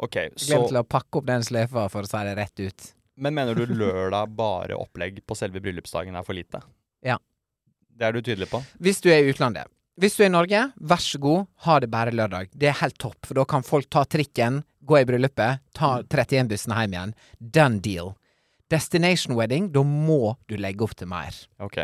OK, 0.00 0.16
Glem 0.46 0.68
til 0.70 0.78
å 0.80 0.84
pakke 0.86 1.20
opp 1.20 1.26
den 1.28 1.42
sløyfa, 1.44 1.88
for 1.92 2.06
å 2.06 2.08
si 2.08 2.22
det 2.28 2.36
rett 2.38 2.62
ut. 2.62 2.86
Men 3.20 3.34
mener 3.36 3.58
du 3.58 3.66
lørdag 3.82 4.30
bare 4.38 4.78
opplegg 4.78 5.18
på 5.26 5.36
selve 5.36 5.60
bryllupsdagen 5.60 6.16
er 6.16 6.24
for 6.24 6.38
lite? 6.38 6.62
Ja. 7.04 7.18
Det 7.90 8.06
er 8.08 8.16
du 8.16 8.22
tydelig 8.22 8.48
på? 8.52 8.62
Hvis 8.80 9.02
du 9.04 9.10
er 9.12 9.24
i 9.26 9.34
utlandet. 9.34 9.68
Hvis 10.00 10.14
du 10.16 10.22
er 10.24 10.30
i 10.30 10.32
Norge, 10.32 10.62
vær 10.80 11.02
så 11.04 11.18
god, 11.20 11.48
ha 11.66 11.74
det 11.82 11.90
bare 11.92 12.14
lørdag. 12.14 12.54
Det 12.56 12.70
er 12.70 12.78
helt 12.80 12.96
topp, 13.02 13.18
for 13.26 13.36
da 13.36 13.44
kan 13.50 13.66
folk 13.66 13.90
ta 13.92 14.06
trikken, 14.08 14.62
gå 14.80 14.96
i 15.02 15.04
bryllupet, 15.04 15.60
ta 15.76 15.98
31-bussen 16.06 16.72
hjem 16.72 16.94
igjen. 16.96 17.12
Done 17.36 17.82
deal. 17.84 18.14
Destination 18.70 19.34
wedding, 19.38 19.70
da 19.74 19.82
må 19.86 20.36
du 20.50 20.56
legge 20.60 20.84
opp 20.86 20.94
til 20.98 21.10
mer. 21.10 21.34
OK. 21.62 21.82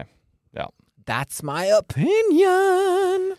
Ja. 0.56 0.68
That's 1.06 1.42
my 1.46 1.66
opinion! 1.76 3.34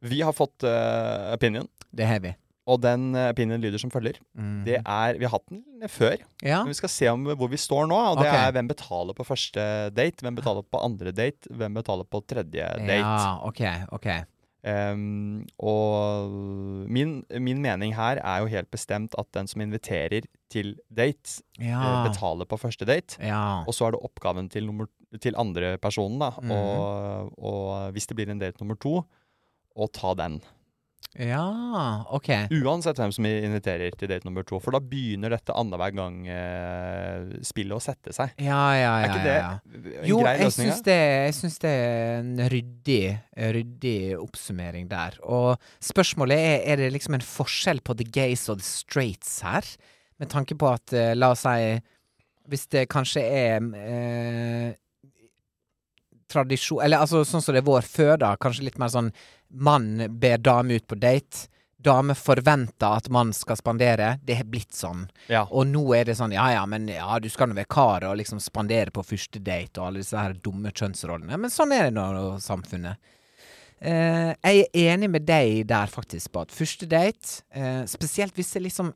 Vi 0.00 0.22
har 0.24 0.32
fått 0.32 0.64
uh, 0.64 1.32
opinion, 1.34 1.66
Det 1.92 2.06
har 2.08 2.22
vi. 2.24 2.30
og 2.70 2.78
den 2.80 3.10
opinionen 3.12 3.32
opinion 3.34 3.60
lyder 3.60 3.80
som 3.82 3.90
følger. 3.92 4.20
Mm. 4.36 4.62
Det 4.64 4.78
er 4.78 5.18
Vi 5.18 5.26
har 5.26 5.32
hatt 5.34 5.48
den 5.50 5.88
før, 5.88 6.16
Ja. 6.42 6.62
men 6.62 6.72
vi 6.72 6.78
skal 6.78 6.88
se 6.88 7.08
om 7.08 7.24
hvor 7.24 7.48
vi 7.50 7.56
står 7.60 7.88
nå. 7.90 7.96
Og 7.96 8.20
det 8.20 8.28
okay. 8.28 8.46
er 8.48 8.52
hvem 8.52 8.68
betaler 8.68 9.16
på 9.16 9.26
første 9.26 9.90
date, 9.92 10.22
hvem 10.22 10.36
betaler 10.36 10.62
på 10.62 10.80
andre 10.84 11.12
date, 11.12 11.50
hvem 11.50 11.74
betaler 11.74 12.04
på 12.04 12.22
tredje 12.24 12.68
date. 12.78 13.00
Ja, 13.00 13.40
OK, 13.44 13.60
OK. 13.92 14.08
Ehm, 14.66 15.46
og 15.58 16.30
min, 16.90 17.22
min 17.40 17.62
mening 17.64 17.94
her 17.96 18.20
er 18.20 18.42
jo 18.42 18.50
helt 18.52 18.70
bestemt 18.70 19.14
at 19.18 19.30
den 19.32 19.48
som 19.48 19.62
inviterer 19.64 20.26
til 20.52 20.74
date, 20.92 21.40
eh, 21.60 21.68
Ja. 21.70 22.04
betaler 22.06 22.44
på 22.44 22.58
første 22.60 22.84
date. 22.84 23.16
Ja. 23.22 23.62
Og 23.66 23.72
så 23.74 23.86
er 23.86 23.92
det 23.96 24.02
oppgaven 24.04 24.50
til, 24.50 24.66
nummer, 24.66 24.86
til 25.20 25.34
andre 25.38 25.76
personen, 25.78 26.18
da. 26.20 26.30
Mm. 26.42 26.50
Og, 26.50 27.32
og 27.38 27.92
hvis 27.92 28.06
det 28.10 28.16
blir 28.18 28.30
en 28.30 28.38
date 28.42 28.60
nummer 28.60 28.76
to, 28.76 29.04
å 29.76 29.86
ta 29.92 30.14
den. 30.18 30.40
Ja, 31.18 32.04
OK. 32.14 32.28
Uansett 32.54 33.00
hvem 33.00 33.10
som 33.10 33.26
inviterer 33.26 33.96
til 33.98 34.12
date 34.12 34.28
nummer 34.28 34.44
to. 34.46 34.60
For 34.62 34.76
da 34.76 34.78
begynner 34.78 35.32
dette 35.34 35.54
annenhver 35.58 35.90
gang 35.96 36.20
eh, 36.30 37.32
spillet 37.46 37.74
å 37.74 37.82
sette 37.82 38.14
seg. 38.14 38.36
Ja, 38.38 38.60
ja, 38.78 38.92
ja. 38.92 38.92
Er 39.00 39.08
ikke 39.08 39.24
det 39.24 39.32
ja, 39.34 39.48
ja. 39.48 39.80
en 39.90 40.06
Jo, 40.06 40.20
grei 40.22 40.34
løsning? 40.38 40.70
Jo, 40.70 40.76
jeg 40.94 41.34
syns 41.40 41.58
det 41.64 41.72
er 41.80 42.20
en 42.20 42.30
ryddig, 42.52 43.00
ryddig 43.56 43.96
oppsummering 44.20 44.86
der. 44.92 45.18
Og 45.26 45.56
spørsmålet 45.82 46.44
er 46.52 46.68
er 46.70 46.84
det 46.84 46.92
liksom 46.94 47.18
en 47.18 47.26
forskjell 47.26 47.82
på 47.82 47.96
the 47.98 48.06
gays 48.06 48.46
og 48.52 48.60
the 48.62 48.68
straights 48.68 49.40
her? 49.42 49.66
Med 50.22 50.30
tanke 50.30 50.54
på 50.54 50.70
at, 50.70 50.94
eh, 50.94 51.16
la 51.18 51.32
oss 51.34 51.42
si 51.42 51.80
Hvis 52.50 52.66
det 52.70 52.88
kanskje 52.90 53.22
er 53.22 53.58
eh, 53.78 54.72
tradisjon 56.30 56.82
Eller 56.84 57.02
altså 57.02 57.24
sånn 57.26 57.42
som 57.42 57.54
det 57.56 57.66
vår 57.66 57.82
før, 57.82 58.16
da. 58.20 58.36
Kanskje 58.40 58.68
litt 58.68 58.78
mer 58.78 58.92
sånn 58.92 59.10
mann 59.50 60.18
ber 60.20 60.38
dame 60.38 60.78
ut 60.78 60.86
på 60.86 60.98
date. 61.00 61.48
Dame 61.80 62.14
forventer 62.14 62.98
at 62.98 63.08
mann 63.08 63.32
skal 63.32 63.56
spandere. 63.56 64.18
Det 64.22 64.36
har 64.36 64.48
blitt 64.52 64.74
sånn. 64.76 65.06
Ja. 65.32 65.46
Og 65.48 65.66
nå 65.70 65.82
er 65.96 66.10
det 66.10 66.18
sånn 66.18 66.34
ja 66.36 66.50
ja, 66.52 66.66
men 66.68 66.88
ja, 66.92 67.14
du 67.22 67.30
skal 67.32 67.48
nå 67.48 67.56
være 67.56 67.72
kar 67.72 68.04
og 68.10 68.18
liksom 68.20 68.42
spandere 68.42 68.92
på 68.92 69.04
første 69.06 69.40
date 69.40 69.80
og 69.80 69.86
alle 69.88 70.02
disse 70.04 70.18
her 70.18 70.36
dumme 70.44 70.74
kjønnsrollene. 70.76 71.40
Men 71.40 71.52
sånn 71.52 71.72
er 71.76 71.88
det 71.88 71.96
nå 71.96 72.06
i 72.20 72.26
samfunnet. 72.44 73.16
Eh, 73.80 74.34
jeg 74.44 74.66
er 74.66 74.90
enig 74.92 75.08
med 75.08 75.24
deg 75.24 75.62
der 75.70 75.88
faktisk 75.88 76.34
på 76.34 76.42
at 76.44 76.52
første 76.52 76.84
date, 76.84 77.40
eh, 77.56 77.86
spesielt 77.88 78.36
hvis 78.36 78.52
det 78.52 78.66
liksom 78.66 78.92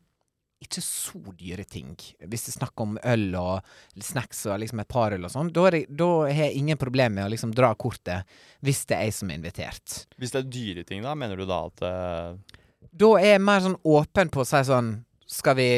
ikke 0.64 0.82
så 0.84 1.20
dyre 1.38 1.64
ting. 1.68 1.92
Hvis 2.24 2.46
det 2.46 2.54
er 2.54 2.58
snakk 2.58 2.82
om 2.84 2.96
øl 2.98 3.26
og 3.38 4.02
snacks 4.02 4.44
og 4.48 4.60
liksom 4.62 4.82
et 4.82 4.90
par 4.90 5.14
øl 5.16 5.26
og 5.26 5.32
sånn, 5.32 5.52
da 5.54 5.66
har 5.68 6.42
jeg 6.44 6.58
ingen 6.58 6.80
problem 6.80 7.18
med 7.18 7.26
å 7.26 7.32
liksom 7.32 7.54
dra 7.56 7.72
kortet 7.78 8.28
hvis 8.64 8.84
det 8.90 8.98
er 8.98 9.08
jeg 9.08 9.16
som 9.18 9.30
er 9.30 9.40
invitert. 9.40 9.96
Hvis 10.20 10.34
det 10.34 10.42
er 10.42 10.52
dyre 10.58 10.86
ting, 10.88 11.04
da, 11.04 11.16
mener 11.18 11.40
du 11.40 11.46
da 11.48 11.64
at 11.68 11.84
uh... 11.86 12.60
Da 12.94 13.10
er 13.18 13.34
jeg 13.34 13.42
mer 13.42 13.64
sånn 13.64 13.80
åpen 13.90 14.30
på 14.30 14.44
å 14.44 14.46
si 14.46 14.60
sånn 14.68 14.90
Skal 15.26 15.56
vi, 15.58 15.68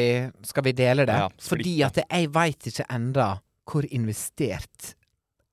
skal 0.45 0.65
vi 0.67 0.73
dele 0.77 1.05
det? 1.07 1.15
Ja, 1.17 1.29
Fordi 1.41 1.73
at 1.87 1.97
jeg 2.03 2.29
veit 2.35 2.67
ikke 2.69 2.85
enda 2.93 3.29
hvor 3.67 3.87
investert 3.89 4.93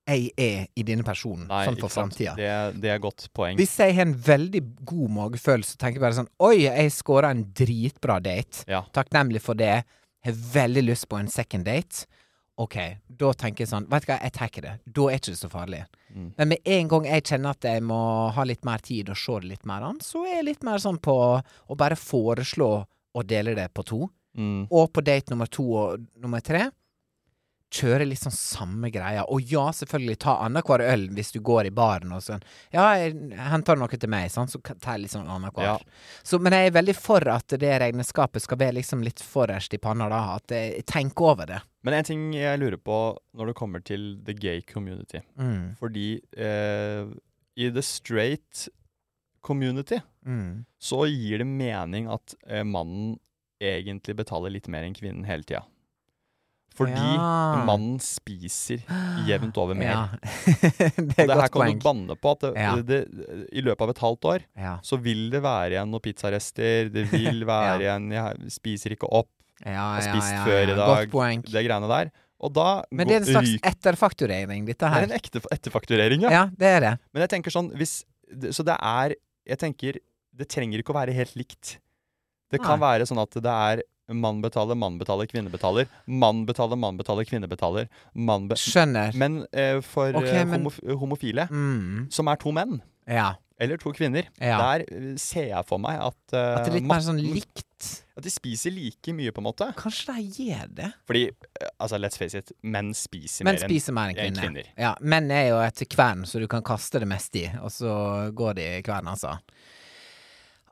jeg 0.04 0.30
er 0.36 0.66
i 0.76 0.84
denne 0.84 1.04
personen, 1.06 1.46
Nei, 1.48 1.62
sånn 1.68 1.78
for 1.80 1.92
framtida. 1.92 2.34
Det, 2.36 2.48
det 2.82 2.90
er 2.92 3.00
godt 3.02 3.26
poeng. 3.36 3.56
Hvis 3.56 3.72
jeg 3.80 3.94
har 3.96 4.04
en 4.04 4.16
veldig 4.26 4.60
god 4.84 5.14
magefølelse, 5.18 5.78
tenker 5.80 5.98
jeg 5.98 6.04
bare 6.04 6.18
sånn 6.18 6.32
Oi, 6.44 6.66
jeg 6.66 6.92
scora 6.92 7.30
en 7.32 7.46
dritbra 7.56 8.18
date. 8.24 8.66
Ja. 8.70 8.82
Takknemlig 8.94 9.40
for 9.44 9.56
det. 9.58 9.78
Har 10.24 10.36
veldig 10.52 10.84
lyst 10.90 11.08
på 11.08 11.16
en 11.20 11.30
second 11.32 11.64
date. 11.68 12.04
OK, 12.60 12.76
da 13.10 13.32
tenker 13.34 13.64
jeg 13.64 13.70
sånn 13.72 13.88
Vet 13.90 14.04
du 14.04 14.12
hva, 14.12 14.20
jeg 14.22 14.34
tar 14.36 14.52
det. 14.62 14.76
Da 14.84 15.08
er 15.08 15.16
det 15.16 15.32
ikke 15.32 15.40
så 15.40 15.50
farlig. 15.50 15.82
Mm. 16.12 16.28
Men 16.36 16.52
med 16.52 16.72
en 16.76 16.92
gang 16.92 17.08
jeg 17.08 17.26
kjenner 17.32 17.56
at 17.56 17.66
jeg 17.66 17.82
må 17.88 18.00
ha 18.36 18.46
litt 18.46 18.68
mer 18.68 18.84
tid 18.84 19.10
og 19.10 19.18
se 19.18 19.40
det 19.42 19.54
litt 19.54 19.66
mer 19.68 19.88
an, 19.88 19.98
så 20.04 20.26
er 20.28 20.38
jeg 20.38 20.48
litt 20.52 20.68
mer 20.68 20.84
sånn 20.84 21.00
på 21.02 21.16
å 21.40 21.78
bare 21.80 21.98
foreslå 21.98 22.70
å 23.14 23.24
dele 23.26 23.56
det 23.56 23.70
på 23.74 23.86
to. 23.88 24.04
Mm. 24.36 24.66
Og 24.68 24.90
på 24.92 25.02
date 25.06 25.32
nummer 25.32 25.48
to 25.50 25.64
og 25.64 26.08
nummer 26.20 26.42
tre 26.44 26.68
kjøre 27.74 28.06
litt 28.06 28.22
sånn 28.22 28.34
samme 28.34 28.90
greia. 28.94 29.24
Og 29.34 29.42
ja, 29.50 29.64
selvfølgelig, 29.74 30.16
ta 30.22 30.36
annenhver 30.44 30.84
øl 30.86 31.08
hvis 31.16 31.32
du 31.34 31.40
går 31.44 31.68
i 31.68 31.72
baren 31.74 32.12
og 32.14 32.22
sånn. 32.22 32.44
Ja, 32.74 32.86
henter 33.50 33.78
noe 33.80 33.88
til 33.90 34.10
meg, 34.12 34.30
sånn, 34.32 34.50
så 34.52 34.60
tar 34.62 34.94
jeg 34.94 35.04
litt 35.06 35.14
sånn 35.16 35.30
annenhver. 35.30 35.66
Ja. 35.66 35.74
Så, 36.22 36.38
men 36.42 36.54
jeg 36.56 36.70
er 36.70 36.76
veldig 36.78 36.94
for 36.98 37.26
at 37.34 37.56
det 37.60 37.72
regnskapet 37.82 38.44
skal 38.46 38.60
være 38.62 38.78
liksom 38.78 39.02
litt 39.06 39.22
forrest 39.24 39.74
i 39.74 39.82
panna, 39.82 40.08
da. 40.12 40.22
At 40.38 40.54
jeg 40.54 40.86
tenker 40.90 41.32
over 41.34 41.50
det. 41.50 41.60
Men 41.84 41.98
en 41.98 42.06
ting 42.08 42.22
jeg 42.36 42.62
lurer 42.62 42.80
på 42.80 42.98
når 43.36 43.50
det 43.50 43.56
kommer 43.58 43.82
til 43.84 44.14
the 44.24 44.32
gay 44.38 44.62
community. 44.62 45.20
Mm. 45.36 45.74
Fordi 45.80 46.08
eh, 46.38 47.10
i 47.60 47.68
the 47.74 47.82
straight 47.84 48.68
community 49.44 50.00
Mm. 50.24 50.64
så 50.80 51.02
gir 51.04 51.42
det 51.42 51.44
mening 51.44 52.06
at 52.08 52.32
eh, 52.48 52.62
mannen 52.64 53.18
egentlig 53.60 54.14
betaler 54.16 54.48
litt 54.54 54.70
mer 54.72 54.86
enn 54.86 54.94
kvinnen 54.96 55.26
hele 55.28 55.44
tida. 55.44 55.60
Fordi 56.74 56.90
Ja. 57.14 57.64
mannen 57.68 58.00
spiser 58.02 58.80
jevnt 59.28 59.56
over 59.62 59.76
mer. 59.78 59.92
Ja. 59.92 60.08
det 60.96 61.18
Og 61.22 61.28
det 61.28 61.36
her 61.38 61.48
kan 61.48 61.60
poeng. 61.60 61.78
du 61.78 61.84
banne 61.86 62.16
på 62.18 62.32
at 62.32 62.40
det, 62.40 62.50
Ja. 62.58 62.72
det, 62.82 62.98
i 63.54 63.62
løpet 63.62 63.80
av 63.86 63.90
et 63.94 63.98
halvt 64.02 64.24
år 64.32 64.40
så 64.82 64.98
vil 65.00 65.30
det 65.30 65.42
være 65.44 65.70
igjen 65.76 65.90
noen 65.92 66.02
pizzarester. 66.02 66.90
Det 66.90 67.06
vil 67.12 67.44
være 67.54 67.78
igjen 67.84 68.10
Jeg 68.12 68.50
spiser 68.50 68.96
ikke 68.96 69.06
opp. 69.10 69.30
Ja, 69.64 69.70
Jeg 69.70 69.78
har 69.78 70.00
spist 70.10 70.34
før 70.44 70.62
i 70.64 70.74
dag. 70.74 70.88
Godt 71.06 71.10
poeng. 71.14 71.42
Det 71.46 71.62
greiene 71.68 71.88
der. 71.88 72.10
Og 72.44 72.52
da 72.52 72.82
Men 72.90 73.06
det 73.06 73.14
er 73.14 73.20
en 73.22 73.30
slags 73.30 73.54
etterfakturering, 73.70 74.66
dette 74.66 74.82
Det 74.84 74.90
her. 74.92 75.00
er 75.00 75.06
en 75.06 75.14
ekte 75.16 75.40
etterfakturering, 75.54 76.20
ja. 76.26 76.30
Ja, 76.30 76.44
det 76.58 76.66
er 76.74 76.80
det. 76.80 76.92
Men 77.14 77.22
jeg 77.22 77.30
tenker 77.36 77.54
sånn 77.54 77.70
hvis, 77.78 78.02
Så 78.50 78.64
det 78.66 78.74
er 78.82 79.14
Jeg 79.46 79.58
tenker 79.62 79.98
Det 80.34 80.48
trenger 80.50 80.82
ikke 80.82 80.90
å 80.90 80.98
være 80.98 81.14
helt 81.14 81.36
likt. 81.38 81.78
Det 82.50 82.60
kan 82.60 82.80
være 82.80 83.06
sånn 83.06 83.22
at 83.22 83.30
det 83.30 83.46
er 83.46 83.82
mann 84.08 84.42
betaler, 84.42 84.76
mann 84.76 84.98
betaler, 84.98 85.26
kvinne 85.26 85.50
betaler. 85.50 85.86
Mann 86.06 86.44
betaler, 86.46 86.76
mann 86.76 86.98
betaler, 86.98 87.24
kvinne 87.24 87.48
betaler. 87.48 87.88
Be 88.14 88.54
Skjønner. 88.56 89.14
men 89.14 89.46
eh, 89.52 89.80
for 89.80 90.08
Ok, 90.14 90.24
eh, 90.26 90.44
men- 90.44 90.60
homof 90.60 90.80
homofile, 91.00 91.48
Mm. 91.50 92.12
som 92.12 92.28
er 92.28 92.36
to 92.36 92.52
menn, 92.52 92.82
Ja. 93.08 93.34
eller 93.58 93.76
to 93.78 93.92
kvinner, 93.92 94.24
Ja. 94.40 94.58
der 94.76 94.84
eh, 94.90 95.16
ser 95.16 95.48
jeg 95.48 95.64
for 95.66 95.78
meg 95.78 95.98
at 95.98 96.14
uh, 96.32 96.58
At 96.58 96.64
det 96.64 96.68
er 96.74 96.80
litt 96.80 96.84
mer 96.84 97.00
sånn 97.00 97.20
likt. 97.20 98.02
At 98.16 98.22
de 98.22 98.30
spiser 98.30 98.70
like 98.70 99.12
mye, 99.12 99.30
på 99.32 99.38
en 99.38 99.44
måte. 99.44 99.74
Kanskje 99.74 100.14
de 100.14 100.44
gjør 100.50 100.74
det? 100.74 100.92
Fordi, 101.06 101.30
altså, 101.80 101.98
let's 101.98 102.16
face 102.16 102.34
it, 102.34 102.52
menn 102.62 102.92
spiser 102.94 103.44
Menn 103.44 103.56
mer 103.58 103.68
spiser 103.68 103.92
mer 103.92 104.08
enn 104.10 104.16
kvinner. 104.16 104.42
kvinner. 104.42 104.64
Ja, 104.78 104.94
menn 105.00 105.30
er 105.30 105.48
jo 105.48 105.58
et 105.60 105.82
kvern, 105.90 106.22
så 106.24 106.38
du 106.40 106.46
kan 106.46 106.62
kaste 106.62 107.00
det 107.00 107.08
meste 107.08 107.36
i, 107.42 107.46
og 107.60 107.70
så 107.70 108.32
går 108.32 108.54
de 108.54 108.62
i 108.78 108.82
kvern, 108.82 109.06
altså. 109.08 109.38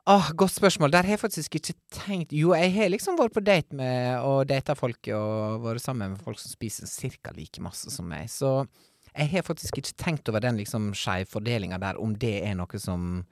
Åh, 0.09 0.31
Godt 0.35 0.51
spørsmål. 0.51 0.91
Der 0.91 1.05
har 1.07 1.13
jeg 1.15 1.19
faktisk 1.21 1.55
ikke 1.55 1.73
tenkt 1.95 2.33
Jo, 2.35 2.51
jeg 2.57 2.73
har 2.75 2.89
liksom 2.91 3.15
vært 3.19 3.35
på 3.37 3.43
date 3.43 3.75
med 3.77 4.17
og 4.19 4.47
data 4.49 4.75
folk 4.75 5.07
og 5.15 5.61
vært 5.63 5.83
sammen 5.85 6.11
med 6.15 6.23
folk 6.25 6.39
som 6.41 6.51
spiser 6.51 6.89
ca. 7.21 7.31
like 7.37 7.61
masse 7.63 7.91
som 7.93 8.09
meg, 8.11 8.27
så 8.31 8.65
jeg 9.13 9.29
har 9.31 9.45
faktisk 9.47 9.77
ikke 9.79 9.93
tenkt 10.01 10.27
over 10.29 10.41
den 10.43 10.57
liksom 10.57 10.89
skjevfordelinga 10.97 11.77
der, 11.79 11.99
om 12.01 12.15
det 12.19 12.33
er 12.43 12.55
noe 12.57 12.79
som 12.81 13.23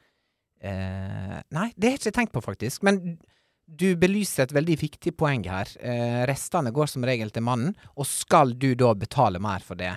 eh, 0.61 1.39
Nei, 1.51 1.67
det 1.75 1.89
har 1.89 1.97
jeg 1.97 2.03
ikke 2.05 2.15
tenkt 2.19 2.35
på, 2.37 2.43
faktisk. 2.45 2.83
Men 2.85 3.17
du 3.65 3.95
belyser 3.97 4.45
et 4.45 4.53
veldig 4.53 4.75
viktig 4.77 5.13
poeng 5.17 5.43
her. 5.49 5.67
Eh, 5.81 6.21
restene 6.29 6.71
går 6.75 6.87
som 6.91 7.03
regel 7.07 7.31
til 7.33 7.43
mannen, 7.47 7.73
og 7.97 8.05
skal 8.07 8.53
du 8.61 8.69
da 8.77 8.93
betale 8.93 9.41
mer 9.41 9.65
for 9.65 9.79
det? 9.79 9.95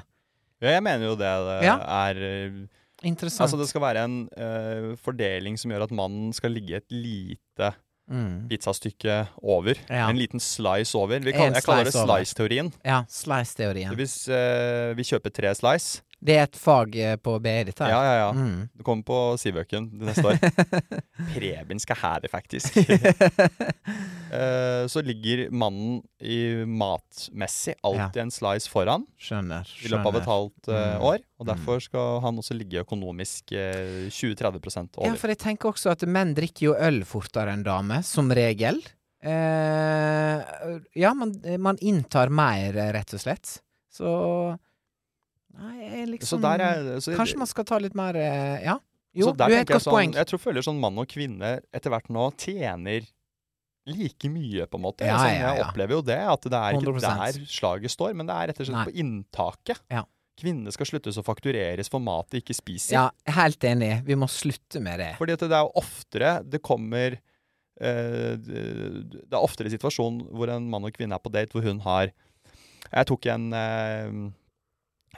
Ja, 0.64 0.70
jeg 0.78 0.82
mener 0.86 1.10
jo 1.10 1.16
det, 1.20 1.28
det 1.50 1.58
Ja. 1.68 1.76
er 2.08 2.22
eh, 2.32 2.64
Interessant. 3.04 3.46
Altså 3.46 3.60
det 3.60 3.68
skal 3.70 3.82
være 3.84 4.04
en 4.08 4.20
uh, 4.34 4.92
fordeling 5.00 5.58
som 5.60 5.72
gjør 5.72 5.86
at 5.88 5.94
mannen 5.94 6.32
skal 6.36 6.54
ligge 6.56 6.80
et 6.82 6.90
lite 6.94 7.74
Mm. 8.04 8.50
pizzastykke 8.50 9.14
over. 9.40 9.78
Ja. 9.88 10.10
En 10.10 10.18
liten 10.20 10.36
slice 10.36 10.92
over. 10.92 11.22
Kall, 11.24 11.54
jeg 11.56 11.64
kaller 11.64 11.86
det 11.88 11.94
slice-teorien. 11.96 12.68
Ja, 12.84 12.98
slice-teorien. 13.08 13.94
Hvis 13.96 14.28
uh, 14.28 14.92
vi 14.98 15.06
kjøper 15.08 15.32
tre 15.32 15.54
slice 15.56 16.02
Det 16.24 16.36
er 16.38 16.46
et 16.46 16.56
fag 16.56 16.94
eh, 16.96 17.16
på 17.20 17.34
BI, 17.42 17.56
dette. 17.68 17.88
Ja, 17.90 17.98
ja, 18.06 18.12
ja. 18.22 18.28
Mm. 18.32 18.68
Det 18.78 18.84
kommer 18.86 19.04
på 19.08 19.18
Sivøken 19.40 19.90
neste 20.04 20.24
år. 20.30 20.38
Preben 21.34 21.80
skal 21.82 22.20
det, 22.22 22.30
faktisk. 22.32 22.78
uh, 22.80 24.84
så 24.92 25.02
ligger 25.04 25.48
mannen 25.50 26.00
i 26.20 26.64
matmessig 26.64 27.74
alltid 27.84 28.22
en 28.24 28.32
slice 28.34 28.70
foran 28.70 29.04
Skjønner. 29.20 29.68
i 29.84 29.90
løpet 29.92 30.10
av 30.12 30.20
et 30.22 30.30
halvt 30.32 30.72
uh, 30.72 30.82
Mm. 30.84 31.00
år. 31.06 31.18
Og 31.40 31.46
derfor 31.48 31.80
skal 31.82 32.18
han 32.24 32.38
også 32.40 32.54
ligge 32.56 32.82
økonomisk 32.84 33.52
uh, 33.56 34.08
20-30 34.12 34.98
over. 34.98 35.08
Ja, 35.08 35.14
for 35.18 35.32
jeg 35.32 35.40
tenker 35.42 35.72
også 35.72 35.92
at 35.94 36.04
menn 36.08 36.34
drikker 36.36 36.68
jo 36.70 36.74
øl 36.76 37.02
fortere 37.08 37.52
enn 37.54 37.64
damer, 37.66 38.04
som 38.06 38.30
regel. 38.34 38.80
Eh, 39.24 40.36
ja, 41.00 41.14
man, 41.16 41.30
man 41.62 41.78
inntar 41.80 42.28
mer, 42.28 42.76
rett 42.92 43.14
og 43.16 43.22
slett. 43.22 43.54
Så 43.94 44.10
Nei, 45.58 46.04
liksom 46.10 46.38
Så 46.38 46.40
der 46.42 46.60
er- 46.60 47.00
så- 47.00 47.16
Kanskje 47.16 47.38
man 47.38 47.46
skal 47.46 47.64
ta 47.64 47.78
litt 47.78 47.94
mer 47.94 48.16
eh, 48.16 48.64
Ja. 48.64 48.78
Jo, 49.14 49.30
du 49.32 49.42
har 49.44 49.50
et 49.50 49.68
godt 49.68 49.82
sånn, 49.84 49.92
poeng. 49.94 50.12
Jeg 50.14 50.26
tror 50.26 50.38
jeg 50.40 50.42
føler 50.42 50.62
sånn 50.66 50.80
mann 50.80 50.98
og 50.98 51.06
kvinne 51.06 51.60
etter 51.72 51.90
hvert 51.92 52.08
nå 52.10 52.32
tjener 52.36 53.06
like 53.86 54.28
mye, 54.32 54.66
på 54.66 54.74
en 54.74 54.82
måte. 54.82 55.04
Ja, 55.06 55.18
sånn, 55.20 55.36
jeg 55.38 55.58
ja. 55.60 55.64
opplever 55.68 55.90
jo 55.90 56.02
det, 56.02 56.18
at 56.18 56.40
det 56.48 56.52
er 56.58 56.72
ikke 56.74 56.94
100%. 56.94 57.00
der 57.04 57.46
slaget 57.46 57.90
står, 57.94 58.14
men 58.16 58.26
det 58.26 58.34
er 58.34 58.48
rett 58.48 58.60
og 58.60 58.66
slett 58.66 58.80
Nei. 58.80 58.84
på 58.88 58.96
inntaket. 59.04 59.80
Ja. 59.92 60.02
Kvinnene 60.40 60.72
skal 60.74 60.86
sluttes 60.88 61.18
å 61.20 61.22
faktureres 61.22 61.88
for 61.88 62.00
mat 62.02 62.26
de 62.30 62.40
ikke 62.40 62.56
spiser. 62.56 62.96
Ja, 62.96 63.10
helt 63.36 63.60
enig. 63.60 64.02
Vi 64.04 64.16
må 64.18 64.26
slutte 64.26 64.82
med 64.82 64.98
det. 64.98 65.12
Fordi 65.20 65.36
det 65.38 65.52
er 65.52 65.62
jo 65.62 65.70
oftere 65.78 66.32
det 66.50 66.60
kommer 66.60 67.14
eh, 67.80 68.34
Det 68.36 69.30
er 69.30 69.38
oftere 69.38 69.70
situasjon 69.70 70.24
hvor 70.34 70.50
en 70.50 70.66
mann 70.70 70.84
og 70.88 70.92
kvinne 70.96 71.14
er 71.14 71.22
på 71.22 71.30
date, 71.30 71.52
hvor 71.54 71.62
hun 71.62 71.78
har 71.86 72.10
Jeg 72.90 73.06
tok 73.06 73.26
en 73.30 73.46
eh, 73.52 74.10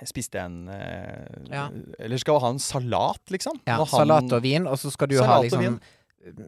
Jeg 0.01 0.09
spiste 0.09 0.41
en 0.43 0.69
eh, 0.69 1.27
Ja. 1.51 1.69
Eller 1.99 2.19
skal 2.19 2.41
ha 2.41 2.49
en 2.51 2.59
salat, 2.59 3.23
liksom? 3.31 3.61
Ja, 3.67 3.77
han- 3.77 3.87
salat 3.87 4.33
og 4.33 4.43
vin, 4.43 4.67
og 4.67 4.77
så 4.79 4.91
skal 4.93 5.09
du 5.09 5.23
ha 5.23 5.41
liksom 5.43 5.79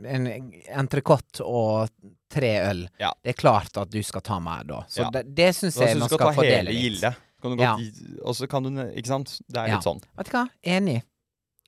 en 0.04 0.26
entrecôte 0.74 1.40
og 1.46 1.88
tre 2.30 2.50
øl. 2.70 2.88
Ja. 2.98 3.12
Det 3.22 3.30
er 3.36 3.38
klart 3.38 3.76
at 3.78 3.90
du 3.90 4.00
skal 4.02 4.20
ta 4.26 4.38
mer 4.42 4.64
da. 4.64 4.80
Så 4.88 5.04
Ja. 5.04 5.10
det, 5.10 5.34
det 5.34 5.52
syns 5.54 5.78
jeg 5.78 5.96
man 5.98 6.08
skal 6.08 6.18
skal 6.18 6.34
fordele 6.34 6.72
litt. 6.72 7.02
Kan 7.40 7.56
du 7.56 7.62
Ja. 7.62 7.76
godt 7.76 8.26
Og 8.26 8.34
så 8.34 8.48
kan 8.48 8.62
du 8.64 8.70
Ikke 8.96 9.06
sant? 9.06 9.40
Det 9.48 9.56
er 9.56 9.68
litt 9.76 9.84
sånn. 9.84 10.02
Vet 10.16 10.26
du 10.26 10.32
hva? 10.32 10.48
Enig. 10.64 11.02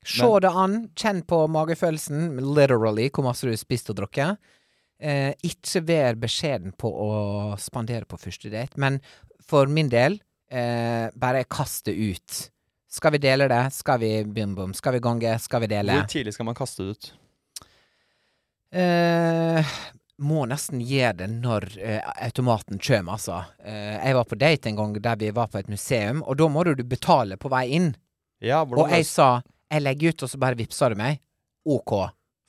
Se 0.04 0.22
Men- 0.24 0.40
det 0.40 0.50
an, 0.50 0.90
kjenn 0.96 1.22
på 1.24 1.46
magefølelsen, 1.48 2.40
literally, 2.54 3.10
hvor 3.10 3.22
masse 3.24 3.42
du 3.42 3.50
har 3.50 3.56
spist 3.56 3.90
og 3.90 3.96
drukket. 3.96 4.38
Eh, 4.98 5.34
ikke 5.44 5.84
vær 5.86 6.14
beskjeden 6.16 6.72
på 6.76 6.90
å 6.90 7.58
spandere 7.58 8.04
på 8.06 8.18
første 8.18 8.50
date, 8.50 8.76
men 8.76 9.00
for 9.42 9.66
min 9.66 9.88
del, 9.88 10.20
eh, 10.50 11.06
bare 11.14 11.44
kaste 11.44 11.94
ut. 11.94 12.50
Skal 12.90 13.14
vi 13.14 13.22
dele 13.22 13.46
det? 13.48 13.62
Skal 13.72 14.00
vi 14.02 14.10
bim 14.24 14.54
bom? 14.54 14.74
Skal 14.74 14.96
vi 14.96 15.00
gange? 15.04 15.38
Skal 15.38 15.62
vi 15.62 15.70
dele? 15.70 15.94
Hvor 16.00 16.10
tidlig 16.10 16.34
skal 16.34 16.48
man 16.48 16.58
kaste 16.58 16.82
det 16.82 16.96
ut? 16.96 17.10
Eh, 18.74 19.70
må 20.20 20.44
nesten 20.50 20.82
gjøre 20.84 21.14
det 21.22 21.28
når 21.32 21.66
eh, 21.78 22.10
automaten 22.26 22.78
kommer, 22.82 23.16
altså. 23.16 23.40
Eh, 23.64 23.96
jeg 23.98 24.18
var 24.18 24.28
på 24.28 24.38
date 24.38 24.70
en 24.70 24.78
gang 24.78 24.98
der 25.02 25.16
vi 25.22 25.30
var 25.34 25.48
på 25.50 25.58
et 25.62 25.70
museum, 25.70 26.22
og 26.22 26.38
da 26.38 26.48
må 26.52 26.64
du 26.66 26.74
betale 26.84 27.38
på 27.40 27.50
vei 27.52 27.64
inn. 27.78 27.92
Ja, 28.40 28.62
Og 28.64 28.90
jeg 28.90 29.06
sa 29.08 29.40
jeg 29.70 29.84
legger 29.84 30.10
ut, 30.10 30.24
og 30.26 30.30
så 30.32 30.38
bare 30.42 30.58
vippsa 30.58 30.88
du 30.90 30.96
meg. 30.98 31.20
OK. 31.68 31.92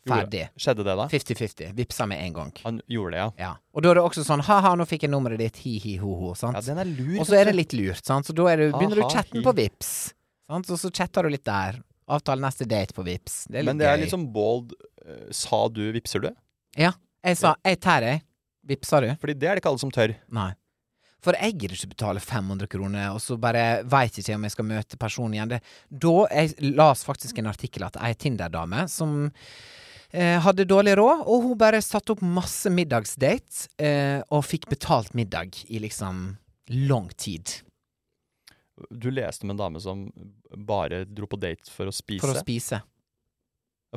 Ferdig. 0.09 0.47
Skjedde 0.57 0.83
det, 0.87 0.95
da? 0.97 1.05
50-50. 1.11 1.73
Vippsa 1.77 2.07
med 2.09 2.23
en 2.25 2.33
gang. 2.33 2.51
Han 2.63 2.79
gjorde 2.89 3.11
det, 3.11 3.19
ja. 3.19 3.27
Ja. 3.37 3.51
Og 3.75 3.83
da 3.83 3.91
er 3.91 3.99
det 3.99 4.03
også 4.07 4.23
sånn 4.25 4.41
ha-ha, 4.47 4.71
nå 4.75 4.87
fikk 4.89 5.03
jeg 5.05 5.11
nummeret 5.13 5.37
ditt, 5.39 5.59
hi-hi-ho-ho. 5.61 6.33
sant? 6.35 6.57
Ja, 6.57 6.63
den 6.65 6.81
er 6.81 6.89
lur. 6.89 7.19
Og 7.21 7.27
så 7.29 7.37
er 7.37 7.51
det 7.51 7.55
litt 7.55 7.75
lurt, 7.77 8.01
sant. 8.05 8.25
Så 8.25 8.33
da 8.33 8.47
du, 8.57 8.71
begynner 8.73 8.97
du 9.03 9.05
chatten 9.11 9.43
på 9.45 9.53
Vips 9.59 9.91
Sant? 10.51 10.67
Og 10.73 10.79
så 10.81 10.89
chatter 10.91 11.23
du 11.23 11.29
litt 11.31 11.45
der. 11.45 11.77
Avtale 12.11 12.41
neste 12.43 12.65
date 12.67 12.91
på 12.97 13.05
Vips 13.07 13.45
Det 13.47 13.61
Men 13.63 13.77
det 13.79 13.85
er 13.87 13.93
gøy. 13.95 14.01
litt 14.03 14.11
sånn 14.11 14.25
bold 14.33 14.73
eh, 15.05 15.29
Sa 15.31 15.67
du 15.69 15.85
'vipser 15.93 16.19
du'? 16.25 16.33
Ja. 16.75 16.91
Jeg 17.23 17.37
sa 17.37 17.55
'jeg 17.63 17.79
tar 17.79 18.01
deg'. 18.01 18.21
Vipser 18.67 19.01
du? 19.01 19.15
Fordi 19.21 19.33
det 19.37 19.47
er 19.47 19.55
det 19.55 19.61
ikke 19.63 19.69
alle 19.69 19.79
som 19.79 19.91
tør. 19.91 20.15
Nei. 20.29 20.51
For 21.21 21.37
jeg 21.37 21.53
gidder 21.53 21.75
ikke 21.77 21.93
betale 21.93 22.19
500 22.19 22.67
kroner, 22.67 23.11
og 23.13 23.21
så 23.21 23.37
bare 23.39 23.83
veit 23.85 24.17
ikke 24.17 24.35
om 24.35 24.43
jeg 24.43 24.51
skal 24.51 24.65
møte 24.65 24.97
personen 24.97 25.33
igjen. 25.37 25.49
Det, 25.49 25.61
da 25.89 26.27
Jeg 26.33 26.73
las 26.75 27.03
faktisk 27.05 27.37
en 27.37 27.47
artikkel 27.47 27.83
at 27.85 27.95
ei 28.01 28.13
Tinder-dame 28.13 28.87
som 28.89 29.31
eh, 30.13 30.37
hadde 30.43 30.65
dårlig 30.69 30.97
råd, 30.99 31.23
og 31.25 31.47
hun 31.47 31.57
bare 31.59 31.81
satte 31.83 32.15
opp 32.15 32.21
masse 32.25 32.69
middagsdates, 32.71 33.67
eh, 33.81 34.21
og 34.29 34.45
fikk 34.47 34.69
betalt 34.71 35.13
middag 35.17 35.63
i 35.67 35.81
liksom 35.83 36.37
lang 36.71 37.09
tid. 37.17 37.49
Du 38.89 39.11
leste 39.11 39.45
om 39.45 39.53
en 39.53 39.59
dame 39.59 39.79
som 39.83 40.05
bare 40.57 41.03
dro 41.05 41.27
på 41.29 41.39
date 41.39 41.69
for 41.71 41.89
å 41.91 41.95
spise. 41.95 42.23
For 42.23 42.33
å 42.33 42.41
spise. 42.41 42.81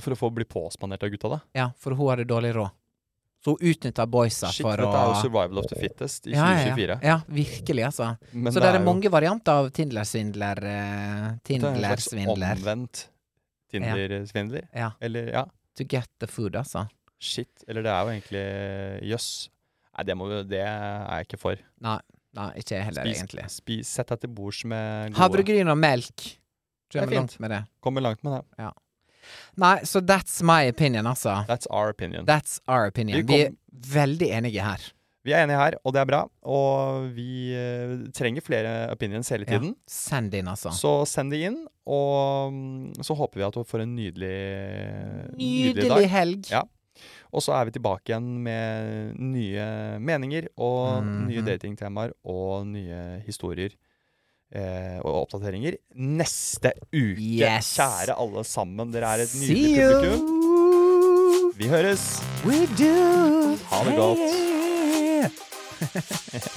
For 0.01 0.15
å 0.15 0.19
få 0.19 0.31
bli 0.35 0.45
påspandert 0.45 1.07
av 1.07 1.13
gutta, 1.13 1.31
da. 1.37 1.41
Ja, 1.55 1.69
for 1.79 1.95
hun 1.95 2.11
hadde 2.11 2.27
dårlig 2.29 2.55
råd. 2.57 2.75
Så 3.45 3.53
hun 3.55 3.71
utnytta 3.71 4.07
boysa 4.09 4.49
Shit, 4.49 4.65
for 4.65 4.81
dette 4.81 5.01
er 5.01 5.11
jo 5.11 5.17
survival 5.21 5.59
of 5.61 5.67
the 5.69 5.77
fittest 5.77 6.27
i 6.27 6.33
ja, 6.33 6.47
ja, 6.55 6.61
2024. 6.65 6.95
ja. 6.95 7.09
ja, 7.11 7.17
virkelig, 7.29 7.83
altså. 7.91 8.07
Men 8.33 8.55
så 8.55 8.63
det 8.63 8.71
er, 8.71 8.79
jo- 8.79 8.87
mange 8.87 9.11
varianter 9.13 9.61
av 9.61 9.69
Tindler-svindler. 9.77 10.63
Eh, 10.65 11.27
er 11.27 11.35
Tindler-svindler. 11.45 12.57
omvendt 12.57 13.03
Tinder-svindler. 13.75 14.65
Ja. 14.73 14.91
Eller 15.01 15.29
ja, 15.35 15.45
To 15.77 15.85
get 15.85 16.09
the 16.21 16.27
food, 16.31 16.55
altså. 16.57 16.87
shit. 17.21 17.65
Eller 17.69 17.83
det 17.83 17.91
er 17.91 18.01
jo 18.05 18.11
egentlig 18.13 19.11
jøss. 19.11 19.49
Nei, 19.97 20.05
det, 20.05 20.17
vi- 20.19 20.43
det 20.51 20.61
er 20.61 21.07
jeg 21.17 21.27
ikke 21.29 21.39
for. 21.41 21.57
Nei, 21.81 21.99
nei 22.35 22.49
ikke 22.61 22.75
jeg 22.77 22.85
heller, 22.85 23.05
Spis, 23.07 23.19
egentlig. 23.23 23.45
spis, 23.51 23.87
sett 23.89 24.09
deg 24.13 24.21
til 24.21 24.29
bords 24.35 24.65
med 24.65 25.13
gode 25.13 25.19
Havregryn 25.23 25.69
og 25.73 25.79
melk. 25.79 26.27
Er 26.95 27.01
Kommer 27.01 27.11
fint. 27.11 27.19
langt 27.21 27.41
med 27.41 27.51
det. 27.51 27.61
Kommer 27.83 28.01
langt 28.05 28.23
med 28.25 28.33
det. 28.37 28.73
Nei, 29.57 29.79
så 29.89 30.01
that's 30.05 30.43
my 30.45 30.69
opinion, 30.69 31.07
altså. 31.07 31.45
That's 31.49 31.67
our 31.71 31.89
opinion. 31.89 32.27
That's 32.27 32.61
our 32.69 32.87
opinion. 32.87 33.17
Vi 33.27 33.33
Vi 33.33 33.41
er 33.47 33.51
veldig 33.95 34.29
enige 34.31 34.61
her. 34.63 34.93
Vi 35.25 35.33
er 35.33 35.45
enige 35.47 35.57
her, 35.57 35.75
og 35.85 35.93
det 35.97 36.01
er 36.03 36.09
bra. 36.11 36.19
Og 36.45 37.07
vi 37.17 37.55
eh, 37.57 37.95
trenger 38.13 38.45
flere 38.45 38.73
opinions 38.93 39.31
hele 39.33 39.47
Ja. 39.49 39.55
tiden. 39.59 39.75
Send 39.89 40.35
inn, 40.37 40.47
altså. 40.53 40.69
Så 40.77 41.07
send 41.09 41.33
de 41.33 41.39
inn, 41.49 41.67
og 41.87 42.53
mm, 42.53 42.93
så 43.03 43.17
håper 43.17 43.41
vi 43.41 43.47
at 43.47 43.55
du 43.57 43.65
får 43.65 43.81
en 43.87 43.95
nydelig, 43.97 44.35
Nydelig 45.39 45.89
dag. 45.89 46.09
helg. 46.13 46.51
Ja. 46.53 46.63
Og 47.35 47.43
så 47.43 47.55
er 47.57 47.65
vi 47.67 47.73
tilbake 47.75 48.13
igjen 48.13 48.29
med 48.45 49.17
nye 49.19 49.99
meninger 49.99 50.47
og 50.57 51.03
nye 51.05 51.41
Mhm. 51.41 51.47
datingtemaer 51.49 52.13
og 52.25 52.67
nye 52.67 53.23
historier. 53.27 53.71
Eh, 54.55 55.01
og 55.03 55.25
oppdateringer 55.27 55.75
neste 55.97 56.71
uke. 56.93 57.19
Yes. 57.19 57.73
Kjære 57.77 58.15
alle 58.17 58.45
sammen, 58.45 58.93
dere 58.93 59.03
er 59.17 59.23
et 59.25 59.35
nydelig 59.35 59.89
publikum. 59.89 61.55
Vi 61.59 61.67
høres! 61.69 62.21
We 62.45 62.67
do! 62.77 63.57
Ha 63.73 63.85
det 63.89 63.97
godt. 63.97 64.54
hacer. 65.25 66.51